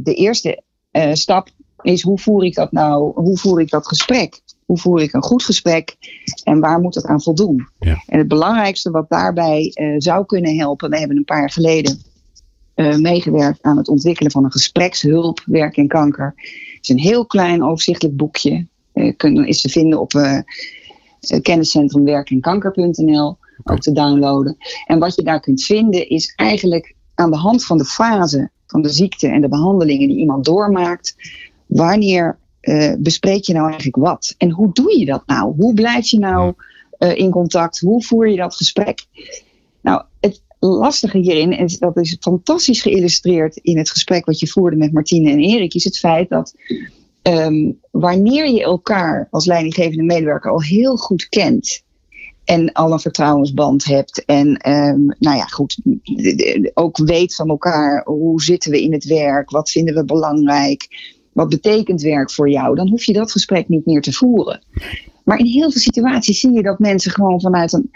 de 0.03 0.13
eerste 0.13 0.61
uh, 0.91 1.13
stap 1.13 1.49
is 1.81 2.01
hoe 2.01 2.19
voer 2.19 2.45
ik 2.45 2.55
dat 2.55 2.71
nou, 2.71 3.11
hoe 3.21 3.37
voer 3.37 3.61
ik 3.61 3.69
dat 3.69 3.87
gesprek? 3.87 4.41
Hoe 4.71 4.79
voer 4.79 5.01
ik 5.01 5.13
een 5.13 5.23
goed 5.23 5.43
gesprek 5.43 5.95
en 6.43 6.59
waar 6.59 6.79
moet 6.79 6.95
het 6.95 7.05
aan 7.05 7.21
voldoen? 7.21 7.67
Ja. 7.79 8.03
En 8.07 8.17
het 8.17 8.27
belangrijkste 8.27 8.91
wat 8.91 9.09
daarbij 9.09 9.75
uh, 9.75 9.95
zou 9.97 10.25
kunnen 10.25 10.57
helpen, 10.57 10.89
we 10.89 10.99
hebben 10.99 11.17
een 11.17 11.23
paar 11.23 11.39
jaar 11.39 11.51
geleden 11.51 12.01
uh, 12.75 12.95
meegewerkt 12.95 13.61
aan 13.61 13.77
het 13.77 13.87
ontwikkelen 13.87 14.31
van 14.31 14.43
een 14.43 14.51
gesprekshulp, 14.51 15.41
werk 15.45 15.77
en 15.77 15.87
kanker. 15.87 16.33
Het 16.35 16.79
is 16.81 16.89
een 16.89 16.99
heel 16.99 17.25
klein 17.25 17.63
overzichtelijk 17.63 18.17
boekje, 18.17 18.67
uh, 18.93 19.13
kun, 19.17 19.47
is 19.47 19.61
te 19.61 19.69
vinden 19.69 19.99
op 19.99 20.11
kenniscentrum 21.41 22.03
werk 22.03 22.29
en 22.29 22.39
kanker.nl, 22.39 23.37
ook 23.63 23.79
te 23.79 23.91
downloaden. 23.91 24.57
En 24.85 24.99
wat 24.99 25.15
je 25.15 25.23
daar 25.23 25.39
kunt 25.39 25.63
vinden 25.63 26.09
is 26.09 26.33
eigenlijk 26.35 26.95
aan 27.15 27.31
de 27.31 27.37
hand 27.37 27.65
van 27.65 27.77
de 27.77 27.85
fase 27.85 28.49
van 28.67 28.81
de 28.81 28.89
ziekte 28.89 29.27
en 29.27 29.41
de 29.41 29.49
behandelingen 29.49 30.07
die 30.07 30.17
iemand 30.17 30.45
doormaakt, 30.45 31.15
wanneer 31.65 32.39
uh, 32.61 32.93
bespreek 32.99 33.43
je 33.43 33.53
nou 33.53 33.65
eigenlijk 33.65 33.95
wat? 33.95 34.35
En 34.37 34.51
hoe 34.51 34.69
doe 34.73 34.99
je 34.99 35.05
dat 35.05 35.23
nou? 35.25 35.55
Hoe 35.55 35.73
blijf 35.73 36.07
je 36.07 36.19
nou 36.19 36.53
uh, 36.99 37.17
in 37.17 37.31
contact? 37.31 37.79
Hoe 37.79 38.03
voer 38.03 38.29
je 38.29 38.37
dat 38.37 38.55
gesprek? 38.55 39.05
Nou, 39.81 40.03
het 40.19 40.41
lastige 40.59 41.17
hierin, 41.17 41.51
en 41.51 41.67
dat 41.79 41.97
is 41.97 42.17
fantastisch 42.19 42.81
geïllustreerd 42.81 43.57
in 43.57 43.77
het 43.77 43.89
gesprek 43.89 44.25
wat 44.25 44.39
je 44.39 44.47
voerde 44.47 44.77
met 44.77 44.93
Martine 44.93 45.31
en 45.31 45.39
Erik, 45.39 45.73
is 45.73 45.83
het 45.83 45.99
feit 45.99 46.29
dat 46.29 46.53
um, 47.23 47.79
wanneer 47.91 48.49
je 48.49 48.63
elkaar 48.63 49.27
als 49.31 49.45
leidinggevende 49.45 50.03
medewerker 50.03 50.51
al 50.51 50.61
heel 50.61 50.95
goed 50.95 51.29
kent 51.29 51.83
en 52.45 52.71
al 52.71 52.91
een 52.91 52.99
vertrouwensband 52.99 53.85
hebt 53.85 54.25
en 54.25 54.69
um, 54.69 55.15
nou 55.19 55.37
ja, 55.37 55.45
goed, 55.45 55.77
ook 56.73 56.97
weet 56.97 57.35
van 57.35 57.49
elkaar 57.49 58.03
hoe 58.05 58.41
zitten 58.41 58.71
we 58.71 58.81
in 58.81 58.93
het 58.93 59.05
werk, 59.05 59.49
wat 59.49 59.71
vinden 59.71 59.95
we 59.95 60.05
belangrijk 60.05 60.87
wat 61.33 61.49
betekent 61.49 62.01
werk 62.01 62.31
voor 62.31 62.49
jou, 62.49 62.75
dan 62.75 62.89
hoef 62.89 63.03
je 63.03 63.13
dat 63.13 63.31
gesprek 63.31 63.67
niet 63.67 63.85
meer 63.85 64.01
te 64.01 64.13
voeren. 64.13 64.63
Maar 65.23 65.39
in 65.39 65.45
heel 65.45 65.71
veel 65.71 65.81
situaties 65.81 66.39
zie 66.39 66.51
je 66.51 66.61
dat 66.61 66.79
mensen 66.79 67.11
gewoon 67.11 67.41
vanuit 67.41 67.73
een, 67.73 67.89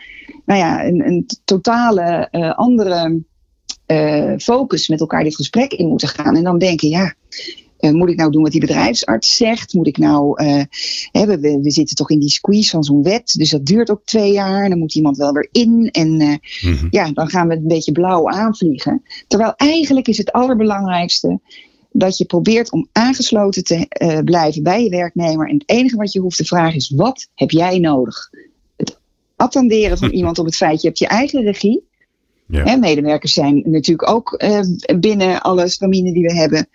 nou 0.45 0.59
ja, 0.59 0.85
een, 0.85 1.07
een 1.07 1.25
totale 1.45 2.27
uh, 2.31 2.53
andere 2.57 3.23
uh, 3.87 4.33
focus 4.37 4.87
met 4.87 4.99
elkaar 4.99 5.23
dit 5.23 5.35
gesprek 5.35 5.73
in 5.73 5.87
moeten 5.87 6.07
gaan. 6.07 6.35
En 6.35 6.43
dan 6.43 6.57
denken, 6.57 6.89
ja, 6.89 7.13
uh, 7.79 7.91
moet 7.91 8.09
ik 8.09 8.15
nou 8.15 8.31
doen 8.31 8.41
wat 8.41 8.51
die 8.51 8.61
bedrijfsarts 8.61 9.35
zegt? 9.35 9.73
Moet 9.73 9.87
ik 9.87 9.97
nou, 9.97 10.43
hè, 11.11 11.25
we, 11.25 11.59
we, 11.61 11.71
zitten 11.71 11.95
toch 11.95 12.09
in 12.09 12.19
die 12.19 12.29
squeeze 12.29 12.69
van 12.69 12.83
zo'n 12.83 13.03
wet, 13.03 13.33
dus 13.37 13.49
dat 13.49 13.65
duurt 13.65 13.89
ook 13.89 14.01
twee 14.05 14.31
jaar. 14.31 14.69
Dan 14.69 14.79
moet 14.79 14.95
iemand 14.95 15.17
wel 15.17 15.31
weer 15.31 15.49
in. 15.51 15.89
En 15.91 16.09
mm 16.09 16.39
-hmm. 16.61 16.87
ja, 16.89 17.11
dan 17.11 17.29
gaan 17.29 17.47
we 17.47 17.53
het 17.53 17.61
een 17.61 17.67
beetje 17.67 17.91
blauw 17.91 18.29
aanvliegen. 18.29 19.01
Terwijl 19.27 19.53
eigenlijk 19.55 20.07
is 20.07 20.17
het 20.17 20.31
allerbelangrijkste 20.31 21.39
dat 21.97 22.17
je 22.17 22.25
probeert 22.25 22.71
om 22.71 22.87
aangesloten 22.91 23.63
te 23.63 23.87
uh, 24.01 24.19
blijven 24.19 24.63
bij 24.63 24.83
je 24.83 24.89
werknemer. 24.89 25.47
En 25.47 25.53
het 25.53 25.69
enige 25.69 25.95
wat 25.95 26.11
je 26.11 26.19
hoeft 26.19 26.37
te 26.37 26.45
vragen 26.45 26.75
is: 26.75 26.89
wat 26.89 27.27
heb 27.35 27.51
jij 27.51 27.79
nodig? 27.79 28.29
Het 28.75 28.99
attenderen 29.35 29.97
van 29.97 30.09
iemand 30.19 30.39
op 30.39 30.45
het 30.45 30.55
feit, 30.55 30.81
je 30.81 30.87
hebt 30.87 30.99
je 30.99 31.07
eigen 31.07 31.43
regie. 31.43 31.83
Ja. 32.47 32.63
Hè, 32.63 32.77
medewerkers 32.77 33.33
zijn 33.33 33.61
natuurlijk 33.65 34.09
ook 34.09 34.43
uh, 34.43 34.59
binnen 34.99 35.41
alle 35.41 35.67
stramine 35.67 36.13
die 36.13 36.23
we 36.23 36.33
hebben. 36.33 36.67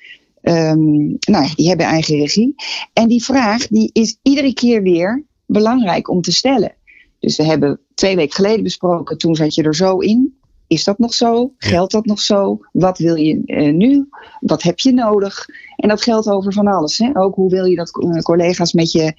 Um, 0.43 1.17
nou 1.21 1.45
ja, 1.45 1.55
die 1.55 1.69
hebben 1.69 1.87
eigen 1.87 2.19
regie. 2.19 2.55
En 2.93 3.09
die 3.09 3.25
vraag 3.25 3.67
die 3.67 3.91
is 3.93 4.19
iedere 4.23 4.55
keer 4.55 4.83
weer 4.83 5.25
belangrijk 5.47 6.09
om 6.09 6.21
te 6.21 6.33
stellen. 6.33 6.75
Dus 7.19 7.37
we 7.37 7.45
hebben 7.45 7.81
twee 7.95 8.17
weken 8.17 8.35
geleden 8.35 8.63
besproken, 8.63 9.19
toen 9.19 9.35
zat 9.35 9.55
je 9.55 9.63
er 9.63 9.75
zo 9.75 9.99
in. 9.99 10.40
Is 10.71 10.85
dat 10.85 10.99
nog 10.99 11.15
zo? 11.15 11.53
Geldt 11.59 11.93
dat 11.93 12.05
nog 12.05 12.21
zo? 12.21 12.59
Wat 12.73 12.99
wil 12.99 13.15
je 13.15 13.43
uh, 13.47 13.75
nu? 13.75 14.09
Wat 14.41 14.63
heb 14.63 14.79
je 14.79 14.93
nodig? 14.93 15.47
En 15.77 15.89
dat 15.89 16.03
geldt 16.03 16.29
over 16.29 16.53
van 16.53 16.67
alles. 16.67 16.99
Hè? 16.99 17.11
Ook 17.19 17.35
hoe 17.35 17.51
wil 17.51 17.65
je 17.65 17.77
dat 17.77 17.91
collega's 18.23 18.73
met 18.73 18.93
je, 18.93 19.13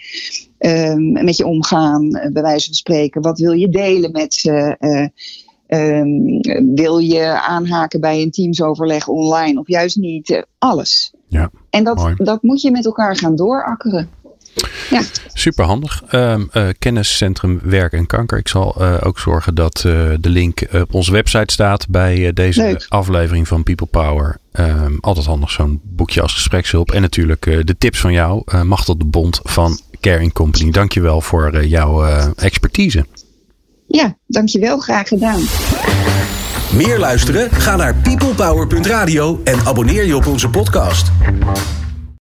um, 0.59 1.11
met 1.11 1.37
je 1.37 1.45
omgaan, 1.45 2.09
bij 2.09 2.41
wijze 2.41 2.65
van 2.65 2.73
spreken. 2.73 3.21
Wat 3.21 3.39
wil 3.39 3.51
je 3.51 3.69
delen 3.69 4.11
met 4.11 4.33
ze? 4.33 4.75
Uh, 4.79 5.07
um, 5.99 6.39
wil 6.75 6.97
je 6.97 7.41
aanhaken 7.41 7.99
bij 8.01 8.21
een 8.21 8.31
teamsoverleg 8.31 9.07
online 9.07 9.59
of 9.59 9.67
juist 9.67 9.97
niet? 9.97 10.45
alles. 10.57 11.13
Ja, 11.27 11.51
en 11.69 11.83
dat, 11.83 12.13
dat 12.15 12.41
moet 12.41 12.61
je 12.61 12.71
met 12.71 12.85
elkaar 12.85 13.15
gaan 13.15 13.35
doorakkeren. 13.35 14.09
Ja. 14.89 15.01
Superhandig. 15.33 16.01
Um, 16.11 16.49
uh, 16.53 16.67
kenniscentrum 16.79 17.59
Werk 17.63 17.93
en 17.93 18.05
Kanker. 18.05 18.37
Ik 18.37 18.47
zal 18.47 18.75
uh, 18.79 18.97
ook 19.03 19.19
zorgen 19.19 19.55
dat 19.55 19.83
uh, 19.85 19.93
de 20.19 20.29
link 20.29 20.61
op 20.73 20.93
onze 20.93 21.11
website 21.11 21.53
staat 21.53 21.87
bij 21.89 22.33
deze 22.33 22.61
Leuk. 22.61 22.85
aflevering 22.89 23.47
van 23.47 23.63
People 23.63 23.87
Power. 23.87 24.37
Um, 24.53 24.97
altijd 25.01 25.25
handig 25.25 25.51
zo'n 25.51 25.81
boekje 25.83 26.21
als 26.21 26.33
gesprekshulp. 26.33 26.91
En 26.91 27.01
natuurlijk 27.01 27.43
de 27.43 27.75
tips 27.77 27.99
van 27.99 28.13
jou, 28.13 28.63
Machtel 28.63 28.97
de 28.97 29.05
Bond 29.05 29.39
van 29.43 29.79
Caring 29.99 30.33
Company. 30.33 30.71
Dankjewel 30.71 31.21
voor 31.21 31.65
jouw 31.65 32.05
expertise. 32.35 33.05
Ja, 33.87 34.17
dankjewel. 34.27 34.77
Graag 34.77 35.07
gedaan. 35.07 35.41
Meer 36.73 36.99
luisteren? 36.99 37.51
Ga 37.51 37.75
naar 37.75 37.95
peoplepower.radio 37.95 39.41
en 39.43 39.65
abonneer 39.65 40.05
je 40.05 40.15
op 40.15 40.25
onze 40.25 40.49
podcast. 40.49 41.11